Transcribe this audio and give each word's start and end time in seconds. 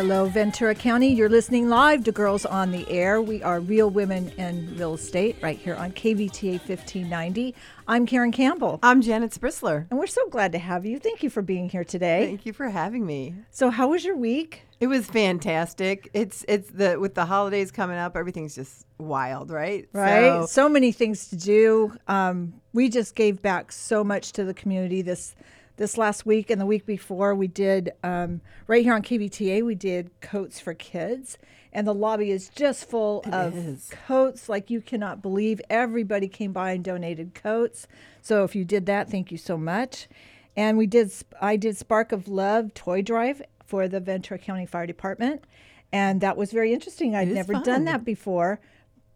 Hello, 0.00 0.24
Ventura 0.24 0.74
County. 0.74 1.08
You're 1.08 1.28
listening 1.28 1.68
live 1.68 2.04
to 2.04 2.10
Girls 2.10 2.46
on 2.46 2.72
the 2.72 2.88
Air. 2.88 3.20
We 3.20 3.42
are 3.42 3.60
Real 3.60 3.90
Women 3.90 4.30
in 4.38 4.74
Real 4.78 4.94
Estate 4.94 5.36
right 5.42 5.58
here 5.58 5.74
on 5.74 5.92
KVTA 5.92 6.52
1590. 6.52 7.54
I'm 7.86 8.06
Karen 8.06 8.32
Campbell. 8.32 8.78
I'm 8.82 9.02
Janet 9.02 9.32
Sprissler. 9.32 9.86
And 9.90 9.98
we're 9.98 10.06
so 10.06 10.26
glad 10.30 10.52
to 10.52 10.58
have 10.58 10.86
you. 10.86 10.98
Thank 10.98 11.22
you 11.22 11.28
for 11.28 11.42
being 11.42 11.68
here 11.68 11.84
today. 11.84 12.24
Thank 12.24 12.46
you 12.46 12.54
for 12.54 12.70
having 12.70 13.04
me. 13.04 13.34
So, 13.50 13.68
how 13.68 13.88
was 13.88 14.02
your 14.02 14.16
week? 14.16 14.62
It 14.80 14.86
was 14.86 15.04
fantastic. 15.04 16.08
It's 16.14 16.46
it's 16.48 16.70
the 16.70 16.98
with 16.98 17.14
the 17.14 17.26
holidays 17.26 17.70
coming 17.70 17.98
up, 17.98 18.16
everything's 18.16 18.54
just 18.54 18.86
wild, 18.96 19.50
right? 19.50 19.86
Right. 19.92 20.40
So, 20.40 20.46
so 20.46 20.68
many 20.70 20.92
things 20.92 21.28
to 21.28 21.36
do. 21.36 21.94
Um, 22.08 22.54
we 22.72 22.88
just 22.88 23.14
gave 23.14 23.42
back 23.42 23.70
so 23.70 24.02
much 24.02 24.32
to 24.32 24.44
the 24.44 24.54
community 24.54 25.02
this 25.02 25.36
this 25.80 25.96
last 25.96 26.26
week 26.26 26.50
and 26.50 26.60
the 26.60 26.66
week 26.66 26.84
before 26.84 27.34
we 27.34 27.48
did 27.48 27.90
um, 28.04 28.42
right 28.66 28.84
here 28.84 28.92
on 28.92 29.00
KVTA 29.00 29.64
we 29.64 29.74
did 29.74 30.10
coats 30.20 30.60
for 30.60 30.74
kids. 30.74 31.38
And 31.72 31.86
the 31.86 31.94
lobby 31.94 32.30
is 32.30 32.50
just 32.50 32.84
full 32.84 33.22
it 33.22 33.32
of 33.32 33.56
is. 33.56 33.90
coats. 34.06 34.46
Like 34.46 34.68
you 34.68 34.82
cannot 34.82 35.22
believe 35.22 35.58
everybody 35.70 36.28
came 36.28 36.52
by 36.52 36.72
and 36.72 36.84
donated 36.84 37.34
coats. 37.34 37.86
So 38.20 38.44
if 38.44 38.54
you 38.54 38.62
did 38.62 38.84
that 38.86 39.10
thank 39.10 39.32
you 39.32 39.38
so 39.38 39.56
much. 39.56 40.06
And 40.54 40.76
we 40.76 40.86
did 40.86 41.10
I 41.40 41.56
did 41.56 41.78
Spark 41.78 42.12
of 42.12 42.28
Love 42.28 42.74
toy 42.74 43.00
drive 43.00 43.40
for 43.64 43.88
the 43.88 44.00
Ventura 44.00 44.38
County 44.38 44.66
Fire 44.66 44.86
Department. 44.86 45.44
And 45.90 46.20
that 46.20 46.36
was 46.36 46.52
very 46.52 46.74
interesting. 46.74 47.16
I'd 47.16 47.28
never 47.28 47.54
fun. 47.54 47.62
done 47.62 47.84
that 47.86 48.04
before 48.04 48.60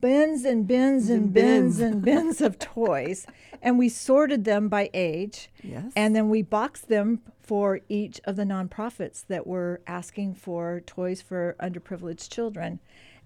bins 0.05 0.45
and 0.45 0.67
bins 0.67 1.09
and, 1.09 1.33
bins, 1.33 1.81
and 1.81 2.03
bins 2.03 2.43
of 2.43 2.59
toys. 2.59 3.27
And 3.63 3.79
we 3.79 3.89
sorted 3.89 4.45
them 4.45 4.69
by 4.69 4.91
age. 4.93 5.49
Yes. 5.63 5.93
And 5.97 6.15
then 6.15 6.29
we 6.29 6.43
boxed 6.43 6.89
them 6.89 7.23
for 7.41 7.81
each 7.89 8.21
of 8.25 8.37
the 8.37 8.45
nonprofits 8.45 9.27
that 9.29 9.47
were 9.47 9.81
asking 9.87 10.35
for 10.35 10.83
toys 10.85 11.23
for 11.23 11.57
underprivileged 11.59 12.29
children. 12.31 12.81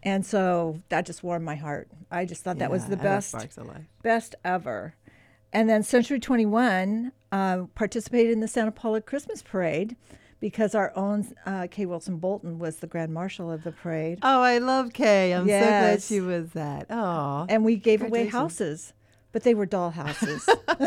And 0.05 0.25
so 0.25 0.81
that 0.89 1.05
just 1.05 1.25
warmed 1.25 1.45
my 1.45 1.57
heart. 1.57 1.89
I 2.13 2.25
just 2.25 2.45
thought 2.45 2.59
that 2.59 2.71
was 2.71 2.87
the 2.87 2.97
best, 2.97 3.31
Sparks 3.31 3.59
of 3.59 3.67
Life. 3.67 3.83
best 4.03 4.37
ever. 4.45 4.95
And 5.53 5.69
then 5.69 5.83
Century 5.83 6.21
21 6.21 7.11
uh, 7.33 7.63
participated 7.75 8.33
in 8.33 8.39
the 8.39 8.47
Santa 8.47 8.71
Paula 8.71 9.01
Christmas 9.01 9.43
Parade 9.43 9.97
because 10.41 10.75
our 10.75 10.93
own 10.97 11.27
uh, 11.47 11.67
Kay 11.71 11.87
Wilson 11.87 12.19
Bolton 12.19 12.59
was 12.59 12.77
the 12.77 12.87
grand 12.87 13.13
marshal 13.13 13.51
of 13.51 13.65
the 13.65 13.73
parade. 13.73 14.19
Oh, 14.23 14.41
I 14.43 14.59
love 14.59 14.93
Kay. 14.93 15.33
I'm 15.33 15.47
so 15.47 15.61
glad 15.61 16.03
she 16.03 16.21
was 16.21 16.51
that. 16.53 16.87
Oh. 16.91 17.47
and 17.49 17.65
we 17.65 17.77
gave 17.77 18.03
away 18.03 18.27
houses, 18.27 18.93
but 19.33 19.43
they 19.43 19.55
were 19.55 19.67
doll 19.67 19.91
houses. 19.91 20.43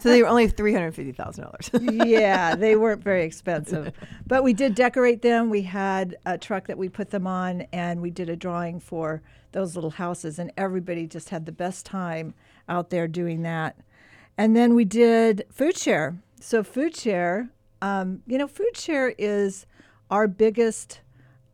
so 0.00 0.08
they 0.08 0.22
were 0.22 0.28
only 0.28 0.48
three 0.48 0.72
hundred 0.72 0.92
fifty 0.92 1.12
thousand 1.12 1.44
dollars. 1.44 1.70
yeah, 2.06 2.54
they 2.54 2.76
weren't 2.76 3.02
very 3.02 3.24
expensive, 3.24 3.92
but 4.26 4.42
we 4.42 4.52
did 4.52 4.74
decorate 4.74 5.22
them. 5.22 5.50
We 5.50 5.62
had 5.62 6.16
a 6.24 6.38
truck 6.38 6.66
that 6.66 6.78
we 6.78 6.88
put 6.88 7.10
them 7.10 7.26
on, 7.26 7.62
and 7.72 8.00
we 8.00 8.10
did 8.10 8.28
a 8.28 8.36
drawing 8.36 8.80
for 8.80 9.22
those 9.52 9.74
little 9.74 9.90
houses, 9.90 10.38
and 10.38 10.52
everybody 10.56 11.06
just 11.06 11.30
had 11.30 11.46
the 11.46 11.52
best 11.52 11.86
time 11.86 12.34
out 12.68 12.90
there 12.90 13.08
doing 13.08 13.42
that. 13.42 13.76
And 14.36 14.54
then 14.54 14.74
we 14.74 14.84
did 14.84 15.44
food 15.50 15.76
share. 15.76 16.18
So 16.40 16.62
food 16.62 16.94
share, 16.94 17.48
um, 17.82 18.22
you 18.26 18.38
know, 18.38 18.48
food 18.48 18.76
share 18.76 19.14
is 19.18 19.66
our 20.10 20.26
biggest 20.26 21.00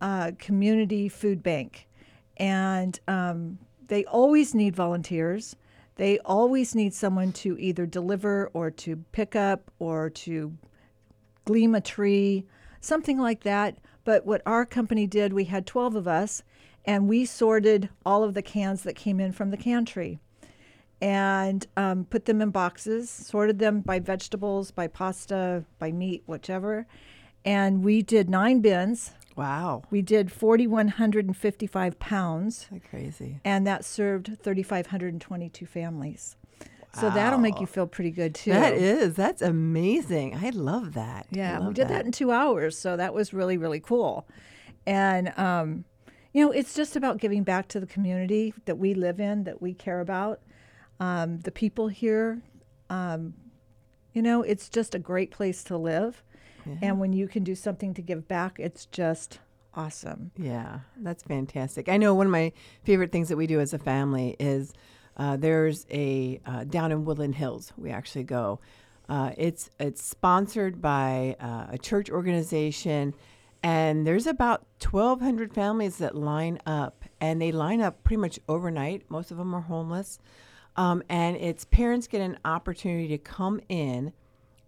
uh, 0.00 0.32
community 0.38 1.09
food 1.09 1.43
bank, 1.43 1.88
and 2.37 2.98
um, 3.09 3.59
they 3.87 4.04
always 4.04 4.54
need 4.54 4.75
volunteers. 4.76 5.56
They 5.97 6.19
always 6.21 6.75
need 6.75 6.93
someone 6.93 7.32
to 7.32 7.56
either 7.59 7.87
deliver 7.87 8.50
or 8.53 8.71
to 8.71 8.97
pick 9.12 9.37
up 9.37 9.71
or 9.78 10.10
to 10.10 10.56
gleam 11.44 11.75
a 11.75 11.81
tree, 11.81 12.47
something 12.81 13.19
like 13.19 13.44
that. 13.44 13.78
But 14.03 14.27
what 14.27 14.43
our 14.44 14.66
company 14.66 15.06
did, 15.06 15.32
we 15.32 15.44
had 15.44 15.66
12 15.66 15.94
of 15.94 16.09
us, 16.09 16.43
and 16.84 17.09
we 17.09 17.25
sorted 17.25 17.88
all 18.04 18.25
of 18.25 18.34
the 18.34 18.43
cans 18.43 18.82
that 18.82 18.97
came 18.97 19.21
in 19.21 19.32
from 19.32 19.50
the 19.50 19.56
can 19.56 19.84
tree 19.84 20.19
and 21.00 21.66
um, 21.77 22.05
put 22.06 22.25
them 22.25 22.41
in 22.41 22.50
boxes, 22.50 23.10
sorted 23.10 23.59
them 23.59 23.81
by 23.81 23.99
vegetables, 23.99 24.71
by 24.71 24.87
pasta, 24.87 25.65
by 25.78 25.93
meat, 25.93 26.22
whichever. 26.27 26.87
And 27.44 27.84
we 27.84 28.00
did 28.03 28.31
nine 28.31 28.60
bins. 28.60 29.12
wow. 29.37 29.83
We 29.91 30.00
did 30.00 30.33
4,155 30.33 31.99
pounds, 31.99 32.66
So 32.71 32.81
crazy. 32.88 33.41
and 33.44 33.66
that 33.66 33.84
served 33.84 34.38
3,522 34.43 35.66
families. 35.66 36.37
So 37.00 37.10
that'll 37.10 37.41
make 37.41 37.59
you 37.60 37.66
feel 37.66 37.88
pretty 37.88 38.12
good 38.12 38.37
too. 38.37 38.53
That 38.53 38.75
is. 38.75 39.16
That's 39.16 39.43
amazing. 39.43 40.37
I 40.37 40.50
love 40.50 40.94
that. 40.94 41.27
Yeah, 41.28 41.59
we 41.59 41.65
love 41.65 41.75
did 41.75 41.88
that. 41.88 42.06
in 42.06 42.12
two 42.12 42.31
hours, 42.31 42.78
so 42.78 42.97
that 42.97 43.12
was 43.12 43.34
really 43.34 43.59
really 43.59 43.81
cool. 43.81 44.28
And 44.87 45.37
um, 45.37 45.87
you 46.33 46.44
know, 46.47 46.53
it's 46.53 46.72
just 46.72 46.94
about 46.94 47.19
giving 47.19 47.43
back 47.43 47.66
to 47.69 47.81
the 47.81 47.87
community 47.87 48.54
that 48.66 48.78
we 48.78 48.94
live 48.94 49.19
in, 49.19 49.43
that 49.43 49.60
we 49.60 49.75
care 49.75 49.99
about, 49.99 50.41
um, 51.00 51.41
the 51.41 51.50
people 51.50 51.88
here. 51.88 52.43
Um, 52.91 53.34
you 54.12 54.22
know, 54.22 54.43
it's 54.43 54.69
just 54.69 54.94
a 54.94 54.99
great 54.99 55.31
place 55.31 55.65
to 55.65 55.77
live, 55.77 56.22
and 56.81 57.00
when 57.00 57.12
you 57.12 57.28
can 57.28 57.44
do 57.44 57.55
something 57.55 57.93
to 57.94 58.03
give 58.03 58.27
back, 58.28 58.59
it's 58.59 58.87
just 58.87 59.38
awesome. 59.75 60.31
Yeah, 60.37 60.81
that's 60.97 61.22
fantastic. 61.22 61.88
I 61.88 61.97
know 61.97 62.15
one 62.15 62.27
of 62.27 62.33
my 62.33 62.53
favorite 62.84 63.12
things 63.12 63.28
that 63.28 63.37
we 63.37 63.47
do 63.47 63.60
as 63.60 63.75
a 63.75 63.78
family 63.78 64.37
is 64.38 64.72
uh, 65.16 65.37
there's 65.37 65.87
a 65.91 66.41
uh, 66.47 66.65
down 66.65 66.93
in 66.93 67.04
Woodland 67.04 67.34
Hills. 67.37 67.72
We 67.77 67.91
actually 67.91 68.25
go. 68.25 68.60
Uh, 69.09 69.33
it's 69.37 69.71
it's 69.78 70.03
sponsored 70.03 70.81
by 70.81 71.37
uh, 71.38 71.66
a 71.71 71.78
church 71.78 72.10
organization, 72.10 73.15
and 73.62 74.06
there's 74.06 74.27
about 74.27 74.66
1,200 74.81 75.53
families 75.53 75.99
that 75.99 76.15
line 76.16 76.59
up, 76.66 77.04
and 77.21 77.41
they 77.41 77.53
line 77.53 77.81
up 77.81 78.03
pretty 78.03 78.21
much 78.21 78.38
overnight. 78.49 79.10
Most 79.10 79.31
of 79.31 79.37
them 79.37 79.54
are 79.54 79.60
homeless, 79.60 80.19
um, 80.76 81.02
and 81.08 81.36
it's 81.36 81.64
parents 81.64 82.06
get 82.06 82.20
an 82.20 82.38
opportunity 82.44 83.08
to 83.08 83.18
come 83.18 83.60
in 83.68 84.12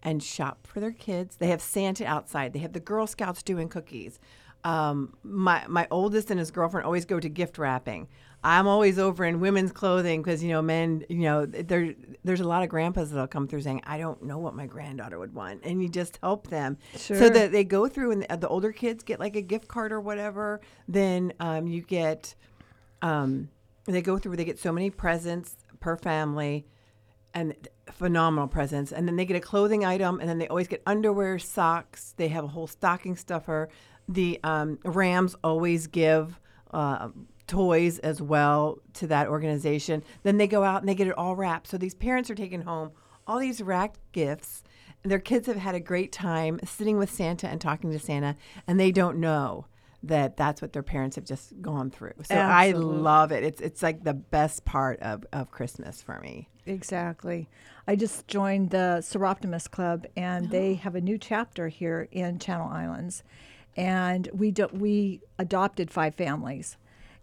and 0.03 0.23
shop 0.23 0.67
for 0.67 0.81
their 0.81 0.93
kids. 0.93 1.37
They 1.37 1.49
have 1.49 1.61
Santa 1.61 2.07
outside. 2.07 2.53
They 2.53 2.61
have 2.61 2.73
the 2.73 2.81
Girl 2.81 3.07
Scouts 3.07 3.43
doing 3.43 3.69
cookies. 3.69 4.19
Um, 4.65 5.15
my 5.23 5.65
my 5.69 5.87
oldest 5.91 6.31
and 6.31 6.41
his 6.41 6.51
girlfriend 6.51 6.87
always 6.87 7.05
go 7.05 7.21
to 7.21 7.29
gift 7.29 7.59
wrapping. 7.59 8.09
I'm 8.43 8.67
always 8.67 8.99
over 8.99 9.25
in 9.25 9.39
women's 9.41 9.73
clothing 9.73 10.23
because 10.23 10.43
you 10.43 10.51
know 10.51 10.63
men. 10.63 11.05
You 11.09 11.19
know 11.19 11.47
there 11.47 11.95
there's 12.25 12.41
a 12.41 12.49
lot 12.49 12.65
of 12.65 12.69
grandpas 12.69 13.11
that'll 13.11 13.29
come 13.29 13.47
through 13.47 13.61
saying 13.61 13.83
I 13.85 13.99
don't 13.99 14.23
know 14.23 14.39
what 14.39 14.55
my 14.55 14.67
granddaughter 14.67 15.19
would 15.19 15.35
want, 15.35 15.61
and 15.65 15.83
you 15.83 15.89
just 15.89 16.19
help 16.21 16.49
them 16.49 16.79
so 16.97 17.29
that 17.29 17.53
they 17.53 17.63
go 17.63 17.87
through 17.87 18.13
and 18.13 18.23
the, 18.23 18.37
the 18.37 18.49
older 18.49 18.73
kids 18.73 19.05
get 19.05 19.21
like 19.21 19.37
a 19.37 19.43
gift 19.43 19.69
card 19.69 19.93
or 19.93 20.01
whatever. 20.01 20.61
Then 20.89 21.33
um, 21.39 21.69
you 21.69 21.83
get 21.83 22.35
um, 23.03 23.51
they 23.85 24.03
go 24.03 24.19
through. 24.19 24.37
They 24.37 24.45
get 24.45 24.59
so 24.59 24.73
many 24.73 24.91
presents 24.91 25.57
per 25.81 25.97
family 25.97 26.67
and 27.35 27.55
phenomenal 27.93 28.49
presents. 28.49 28.93
And 28.93 29.07
then 29.07 29.17
they 29.17 29.25
get 29.25 29.37
a 29.37 29.41
clothing 29.41 29.85
item, 29.85 30.21
and 30.21 30.29
then 30.29 30.39
they 30.39 30.49
always 30.49 30.69
get 30.69 30.83
underwear, 30.87 31.39
socks. 31.39 32.15
They 32.17 32.29
have 32.29 32.45
a 32.45 32.49
whole 32.49 32.67
stocking 32.67 33.17
stuffer. 33.17 33.69
The 34.09 34.41
um, 34.43 34.79
Rams 34.85 35.37
always 35.45 35.87
give 35.87 36.41
uh, 36.71 37.09
toys 37.47 37.99
as 38.01 38.23
well 38.23 38.79
to 38.95 39.07
that 39.09 39.29
organization. 39.29 40.03
Then 40.23 40.39
they 40.39 40.47
go 40.47 40.65
out 40.65 40.81
and 40.81 40.89
they 40.89 40.95
get 40.95 41.09
it 41.09 41.19
all 41.19 41.37
wrapped. 41.37 41.69
So 41.69 41.79
these 41.79 41.95
parents 41.95 42.31
are 42.31 42.35
taking 42.35 42.63
home 42.63 42.93
all 43.27 43.39
these 43.39 43.61
wrapped 43.61 44.01
gifts. 44.13 44.63
Their 45.03 45.19
kids 45.19 45.47
have 45.47 45.57
had 45.57 45.75
a 45.75 45.81
great 45.81 46.13
time 46.13 46.59
sitting 46.65 46.97
with 46.99 47.11
Santa 47.11 47.49
and 47.49 47.61
talking 47.61 47.91
to 47.93 47.99
Santa, 47.99 48.37
and 48.67 48.79
they 48.79 48.93
don't 48.93 49.19
know 49.19 49.67
that 50.09 50.37
that's 50.37 50.63
what 50.63 50.73
their 50.73 50.83
parents 50.83 51.17
have 51.17 51.25
just 51.25 51.61
gone 51.61 51.91
through. 51.91 52.15
So 52.25 52.35
I 52.37 52.73
love 52.73 53.33
it. 53.33 53.45
It's 53.45 53.61
it's 53.61 53.83
like 53.83 54.05
the 54.05 54.15
best 54.15 54.65
part 54.65 55.01
of, 55.01 55.25
of 55.33 55.51
Christmas 55.51 56.03
for 56.03 56.19
me. 56.21 56.49
Exactly. 56.67 57.49
I 57.87 57.95
just 57.97 58.27
joined 58.27 58.71
the 58.71 58.99
Soroptimist 59.01 59.71
Club, 59.71 60.07
and 60.17 60.47
oh. 60.47 60.51
they 60.51 60.75
have 60.75 60.97
a 60.97 61.01
new 61.01 61.19
chapter 61.19 61.69
here 61.69 62.09
in 62.11 62.39
Channel 62.39 62.69
Islands, 62.69 63.23
and 63.77 64.29
we 64.33 64.51
do, 64.51 64.69
we 64.73 65.21
adopted 65.39 65.91
five 65.91 66.15
families, 66.17 66.77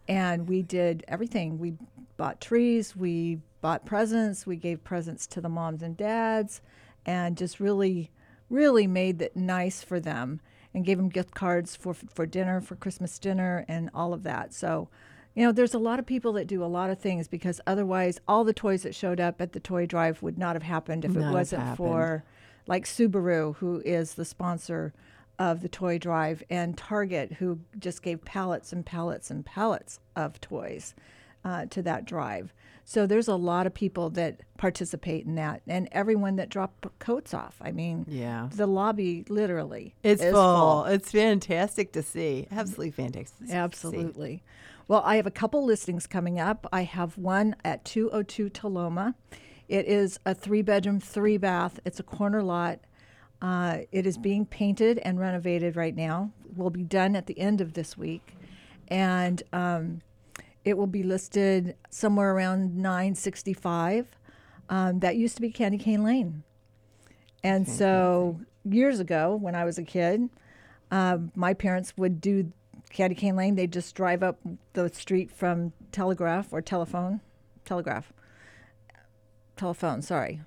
and 0.08 0.48
we 0.48 0.62
did 0.62 1.04
everything. 1.08 1.60
We 1.60 1.74
bought 2.16 2.40
trees, 2.40 2.96
we 2.96 3.40
bought 3.60 3.86
presents, 3.86 4.46
we 4.46 4.56
gave 4.56 4.84
presents 4.84 5.28
to 5.28 5.42
the 5.42 5.50
moms 5.50 5.84
and 5.84 5.98
dads, 5.98 6.62
and 7.06 7.38
just 7.38 7.60
really, 7.60 8.12
really 8.50 8.88
made 8.88 9.22
it 9.22 9.36
nice 9.36 9.84
for 9.84 10.00
them, 10.00 10.40
and 10.74 10.86
gave 10.86 10.98
them 10.98 11.10
gift 11.10 11.34
cards 11.34 11.76
for 11.76 11.94
for 11.94 12.26
dinner, 12.26 12.62
for 12.62 12.76
Christmas 12.76 13.20
dinner, 13.20 13.66
and 13.68 13.90
all 13.94 14.14
of 14.14 14.24
that. 14.24 14.54
So. 14.54 14.90
You 15.36 15.44
know, 15.44 15.52
there's 15.52 15.74
a 15.74 15.80
lot 15.80 15.98
of 15.98 16.06
people 16.06 16.34
that 16.34 16.46
do 16.46 16.64
a 16.64 16.66
lot 16.66 16.92
of 16.92 17.00
things 17.00 17.28
because 17.28 17.60
otherwise, 17.66 18.22
all 18.28 18.44
the 18.44 18.54
toys 18.54 18.84
that 18.84 18.94
showed 18.94 19.20
up 19.20 19.42
at 19.42 19.54
the 19.54 19.60
toy 19.60 19.88
drive 19.88 20.22
would 20.22 20.38
not 20.38 20.56
have 20.56 20.62
happened 20.62 21.04
if 21.04 21.14
Not 21.14 21.32
it 21.32 21.34
wasn't 21.34 21.76
for, 21.76 22.24
like 22.68 22.86
Subaru, 22.86 23.56
who 23.56 23.82
is 23.84 24.14
the 24.14 24.26
sponsor 24.26 24.94
of 25.40 25.62
the 25.64 25.70
toy 25.70 25.98
drive, 25.98 26.44
and 26.52 26.78
Target, 26.78 27.34
who 27.40 27.62
just 27.80 28.04
gave 28.04 28.24
pallets 28.26 28.72
and 28.72 28.86
pallets 28.86 29.32
and 29.32 29.44
pallets 29.44 30.00
of 30.16 30.40
toys. 30.40 30.94
uh, 31.46 31.66
to 31.68 31.82
that 31.84 32.06
drive. 32.06 32.54
So 32.86 33.08
there's 33.08 33.28
a 33.30 33.36
lot 33.36 33.66
of 33.66 33.74
people 33.74 34.10
that 34.12 34.42
participate 34.58 35.26
in 35.26 35.36
that, 35.36 35.62
and 35.68 35.88
everyone 35.92 36.36
that 36.36 36.50
drop 36.50 36.92
coats 37.00 37.34
off. 37.34 37.56
I 37.62 37.72
mean, 37.72 38.06
Yeah. 38.10 38.50
the 38.54 38.68
lobby 38.68 39.24
literally 39.30 39.96
It's 40.04 40.22
is 40.22 40.32
full. 40.34 40.84
It's 40.86 41.12
fantastic 41.12 41.94
to 41.94 42.04
see. 42.04 42.48
Absolutely 42.52 42.92
fantastic. 42.92 43.38
to 43.40 43.48
see. 43.48 43.54
Absolutely. 43.58 44.44
Well, 44.88 45.02
I 45.06 45.16
have 45.16 45.26
a 45.26 45.32
couple 45.32 45.64
listings 45.64 46.08
coming 46.08 46.40
up. 46.40 46.68
I 46.74 46.84
have 46.84 47.18
one 47.18 47.56
at 47.64 47.86
202 47.86 48.50
Taloma. 48.50 49.16
It 49.70 49.88
is 49.88 50.20
a 50.26 50.36
three 50.36 50.62
bedroom, 50.62 51.00
three 51.00 51.38
bath. 51.38 51.80
It's 51.86 52.00
a 52.02 52.04
corner 52.04 52.44
lot. 52.44 52.80
Uh, 53.42 53.80
it 53.94 54.06
is 54.06 54.18
being 54.18 54.46
painted 54.46 55.00
and 55.00 55.20
renovated 55.20 55.76
right 55.78 55.96
now. 55.96 56.32
Will 56.56 56.70
be 56.70 56.84
done 56.84 57.16
at 57.16 57.28
the 57.28 57.40
end 57.40 57.62
of 57.62 57.74
this 57.74 57.98
week, 57.98 58.36
and 58.90 59.42
um, 59.54 60.02
it 60.66 60.78
will 60.78 60.88
be 60.88 61.04
listed 61.04 61.76
somewhere 61.90 62.34
around 62.34 62.76
965. 62.76 64.08
Um, 64.70 65.00
that 65.00 65.18
used 65.18 65.36
to 65.36 65.42
be 65.42 65.52
Candy 65.52 65.78
Cane 65.78 66.04
Lane, 66.04 66.44
and 67.44 67.68
so 67.68 68.40
years 68.64 69.00
ago 69.00 69.36
when 69.36 69.56
I 69.56 69.66
was 69.66 69.78
a 69.78 69.84
kid, 69.84 70.30
um, 70.90 71.32
my 71.36 71.54
parents 71.54 71.94
would 71.98 72.22
do 72.22 72.52
Candy 72.90 73.16
Cane 73.16 73.36
Lane. 73.36 73.56
They'd 73.56 73.74
just 73.74 73.94
drive 73.94 74.24
up 74.24 74.40
the 74.72 74.90
street 74.90 75.32
from 75.32 75.74
Telegraph 75.92 76.54
or 76.54 76.62
Telephone, 76.62 77.20
Telegraph, 77.66 78.14
Telephone. 79.58 80.02
Sorry, 80.02 80.42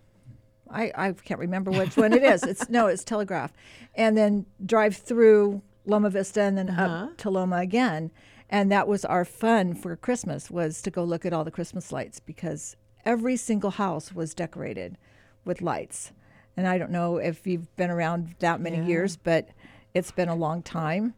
I, 0.70 0.92
I 0.94 1.12
can't 1.12 1.40
remember 1.40 1.70
which 1.70 1.96
one 1.96 2.12
it 2.12 2.22
is. 2.22 2.42
It's 2.42 2.68
no, 2.70 2.86
it's 2.86 3.04
Telegraph, 3.04 3.52
and 3.94 4.16
then 4.16 4.46
drive 4.64 4.96
through 4.96 5.62
Loma 5.84 6.10
Vista 6.10 6.42
and 6.42 6.58
then 6.58 6.70
up 6.70 7.16
to 7.18 7.30
Loma 7.30 7.56
again. 7.56 8.10
And 8.48 8.70
that 8.70 8.87
was 8.87 9.04
our 9.04 9.25
fun 9.25 9.75
for 9.75 9.96
Christmas 9.96 10.50
was 10.50 10.81
to 10.82 10.90
go 10.90 11.02
look 11.02 11.26
at 11.26 11.32
all 11.32 11.44
the 11.44 11.50
Christmas 11.50 11.90
lights 11.90 12.20
because 12.20 12.76
every 13.04 13.37
single 13.37 13.70
house 13.70 14.12
was 14.14 14.34
decorated 14.34 14.96
with 15.44 15.62
lights. 15.62 16.12
And 16.56 16.66
I 16.66 16.78
don't 16.78 16.90
know 16.93 17.16
if 17.19 17.46
you've 17.46 17.75
been 17.76 17.90
around 17.90 18.34
that 18.38 18.60
many 18.60 18.78
Yeah. 18.78 18.87
years, 18.87 19.16
but 19.16 19.48
it's 19.94 20.10
been 20.12 20.28
a 20.28 20.34
long 20.37 20.62
time. 20.62 21.14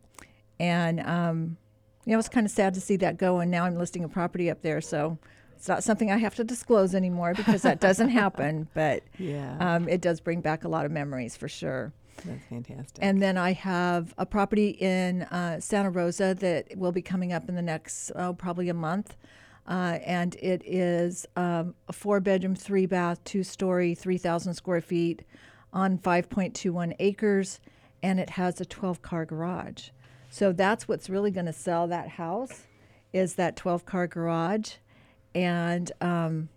And 0.59 1.01
um, 1.01 1.57
you 2.05 2.13
know, 2.13 2.19
it's 2.19 2.29
kind 2.29 2.47
of 2.47 2.51
sad 2.51 2.73
to 2.75 2.81
see 2.81 2.97
that 2.97 3.19
go. 3.19 3.39
And 3.41 3.51
now 3.51 3.65
I'm 3.65 3.77
listing 3.77 4.05
a 4.05 4.09
property 4.09 4.51
up 4.51 4.63
there, 4.63 4.81
so 4.81 5.19
it's 5.55 5.69
not 5.69 5.85
something 5.85 6.11
I 6.11 6.17
have 6.17 6.35
to 6.37 6.45
disclose 6.45 6.95
anymore 6.95 7.35
because 7.35 7.63
that 7.63 7.81
doesn't 7.81 8.09
happen. 8.23 8.69
But 8.75 9.03
Yeah. 9.19 9.57
um, 9.61 9.89
it 9.89 10.01
does 10.01 10.19
bring 10.21 10.41
back 10.41 10.65
a 10.65 10.69
lot 10.69 10.87
of 10.87 10.91
memories 10.91 11.37
for 11.37 11.49
sure. 11.49 11.93
That's 12.25 12.45
fantastic. 12.47 12.99
And 13.01 13.23
then 13.23 13.37
I 13.37 13.53
have 13.53 14.15
a 14.19 14.27
property 14.27 14.71
in 14.71 15.23
uh, 15.23 15.61
Santa 15.61 15.91
Rosa 15.91 16.35
that 16.39 16.77
will 16.77 16.93
be 16.93 17.03
coming 17.03 17.33
up 17.33 17.49
in 17.49 17.55
the 17.55 17.63
next, 17.63 18.11
oh, 18.17 18.33
probably 18.33 18.69
a 18.69 18.75
month. 18.75 19.17
Uh, 19.67 19.99
and 20.05 20.35
it 20.37 20.63
is 20.65 21.27
um, 21.37 21.75
a 21.89 21.93
four 21.93 22.21
bedroom, 22.21 22.55
three 22.55 22.87
bath, 22.87 23.23
two 23.25 23.43
story, 23.43 23.95
3,000 23.95 24.55
square 24.55 24.81
feet 24.81 25.23
on 25.73 25.99
5.21 25.99 26.95
acres. 26.99 27.61
And 28.03 28.19
it 28.19 28.31
has 28.31 28.61
a 28.61 28.65
12 28.65 29.03
car 29.03 29.27
garage. 29.27 29.91
So 30.31 30.53
that's 30.53 30.89
what's 30.89 31.11
really 31.11 31.31
going 31.31 31.47
to 31.47 31.53
sell 31.53 31.87
that 31.89 32.11
house 32.11 32.65
is 33.13 33.35
that 33.35 33.57
12 33.57 33.85
car 33.85 34.07
garage. 34.07 34.75
And 35.35 35.91
um, 36.01 36.49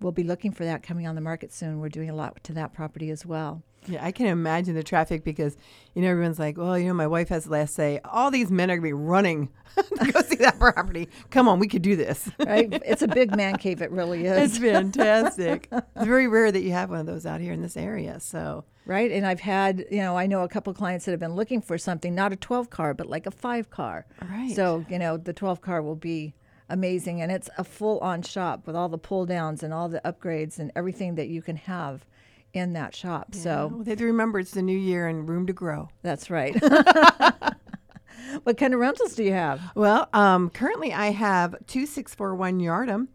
we'll 0.00 0.12
be 0.12 0.22
looking 0.22 0.52
for 0.52 0.64
that 0.64 0.82
coming 0.82 1.06
on 1.06 1.14
the 1.14 1.20
market 1.20 1.52
soon. 1.52 1.80
We're 1.80 1.88
doing 1.88 2.10
a 2.10 2.14
lot 2.14 2.42
to 2.44 2.52
that 2.54 2.72
property 2.72 3.10
as 3.10 3.26
well. 3.26 3.62
Yeah, 3.86 4.04
I 4.04 4.12
can 4.12 4.26
imagine 4.26 4.74
the 4.74 4.82
traffic 4.82 5.24
because 5.24 5.56
you 5.94 6.02
know 6.02 6.08
everyone's 6.08 6.38
like, 6.38 6.58
well, 6.58 6.78
you 6.78 6.88
know, 6.88 6.94
my 6.94 7.06
wife 7.06 7.28
has 7.30 7.44
the 7.44 7.50
last 7.50 7.74
say. 7.74 8.00
All 8.04 8.30
these 8.30 8.50
men 8.50 8.70
are 8.70 8.76
gonna 8.76 8.82
be 8.82 8.92
running 8.92 9.48
to 9.76 10.12
go 10.12 10.20
see 10.22 10.36
that 10.36 10.58
property. 10.58 11.08
Come 11.30 11.48
on, 11.48 11.58
we 11.58 11.68
could 11.68 11.82
do 11.82 11.96
this. 11.96 12.28
right? 12.38 12.68
It's 12.84 13.02
a 13.02 13.08
big 13.08 13.34
man 13.36 13.56
cave. 13.56 13.80
It 13.82 13.90
really 13.90 14.26
is. 14.26 14.50
It's 14.50 14.58
fantastic. 14.58 15.68
it's 15.72 16.04
very 16.04 16.28
rare 16.28 16.52
that 16.52 16.62
you 16.62 16.72
have 16.72 16.90
one 16.90 17.00
of 17.00 17.06
those 17.06 17.24
out 17.24 17.40
here 17.40 17.52
in 17.52 17.62
this 17.62 17.76
area. 17.76 18.20
So 18.20 18.64
right? 18.84 19.10
And 19.12 19.24
I've 19.26 19.40
had, 19.40 19.86
you 19.90 19.98
know, 19.98 20.16
I 20.18 20.26
know 20.26 20.42
a 20.42 20.48
couple 20.48 20.72
clients 20.74 21.04
that 21.04 21.12
have 21.12 21.20
been 21.20 21.36
looking 21.36 21.60
for 21.62 21.78
something, 21.78 22.14
not 22.14 22.32
a 22.32 22.36
12 22.36 22.70
car, 22.70 22.92
but 22.94 23.08
like 23.08 23.26
a 23.26 23.30
five 23.30 23.70
car. 23.70 24.06
Right. 24.28 24.54
So 24.54 24.84
you 24.88 24.98
know, 24.98 25.16
the 25.16 25.32
12 25.32 25.60
car 25.60 25.80
will 25.82 25.96
be 25.96 26.34
amazing, 26.68 27.20
and 27.20 27.32
it's 27.32 27.48
a 27.58 27.64
full 27.64 27.98
on 28.00 28.22
shop 28.22 28.66
with 28.66 28.76
all 28.76 28.88
the 28.88 28.98
pull 28.98 29.26
downs 29.26 29.62
and 29.62 29.72
all 29.72 29.88
the 29.88 30.00
upgrades 30.04 30.58
and 30.58 30.70
everything 30.76 31.14
that 31.16 31.28
you 31.28 31.42
can 31.42 31.56
have 31.56 32.04
in 32.52 32.72
that 32.74 32.94
shop. 32.94 33.34
So 33.34 33.70
well, 33.72 33.84
they 33.84 33.92
have 33.92 33.98
to 33.98 34.06
remember 34.06 34.38
it's 34.38 34.50
the 34.52 34.62
new 34.62 34.76
year 34.76 35.06
and 35.06 35.28
room 35.28 35.46
to 35.46 35.52
grow. 35.52 35.88
that's 36.02 36.30
right. 36.30 36.54
what 38.42 38.56
kind 38.56 38.74
of 38.74 38.80
rentals 38.80 39.14
do 39.14 39.24
you 39.24 39.32
have? 39.32 39.60
Well, 39.74 40.08
um, 40.12 40.50
currently 40.50 40.92
I 40.92 41.10
have 41.10 41.54
two 41.66 41.86
six 41.86 42.14
four 42.14 42.34
one 42.34 42.60
Yardum. 42.60 43.08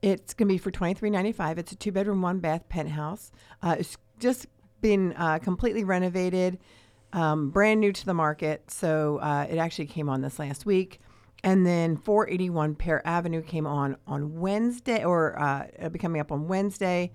It's 0.00 0.34
going 0.34 0.48
to 0.48 0.54
be 0.54 0.58
for 0.58 0.70
twenty 0.70 0.94
three 0.94 1.10
ninety 1.10 1.32
five. 1.32 1.58
It's 1.58 1.72
a 1.72 1.76
two 1.76 1.92
bedroom, 1.92 2.22
one 2.22 2.38
bath 2.38 2.68
penthouse. 2.68 3.30
Uh, 3.62 3.76
it's 3.78 3.96
just 4.18 4.46
been 4.80 5.14
uh, 5.16 5.38
completely 5.38 5.84
renovated, 5.84 6.58
um, 7.12 7.50
brand 7.50 7.80
new 7.80 7.92
to 7.92 8.06
the 8.06 8.14
market. 8.14 8.70
So 8.70 9.18
uh, 9.18 9.46
it 9.48 9.58
actually 9.58 9.86
came 9.86 10.08
on 10.08 10.22
this 10.22 10.38
last 10.38 10.66
week. 10.66 11.00
And 11.44 11.66
then 11.66 11.96
481 11.96 12.76
Pear 12.76 13.04
Avenue 13.04 13.42
came 13.42 13.66
on 13.66 13.96
on 14.06 14.38
Wednesday, 14.38 15.04
or 15.04 15.36
uh, 15.40 15.66
it'll 15.76 15.90
be 15.90 15.98
coming 15.98 16.20
up 16.20 16.30
on 16.30 16.46
Wednesday. 16.46 17.10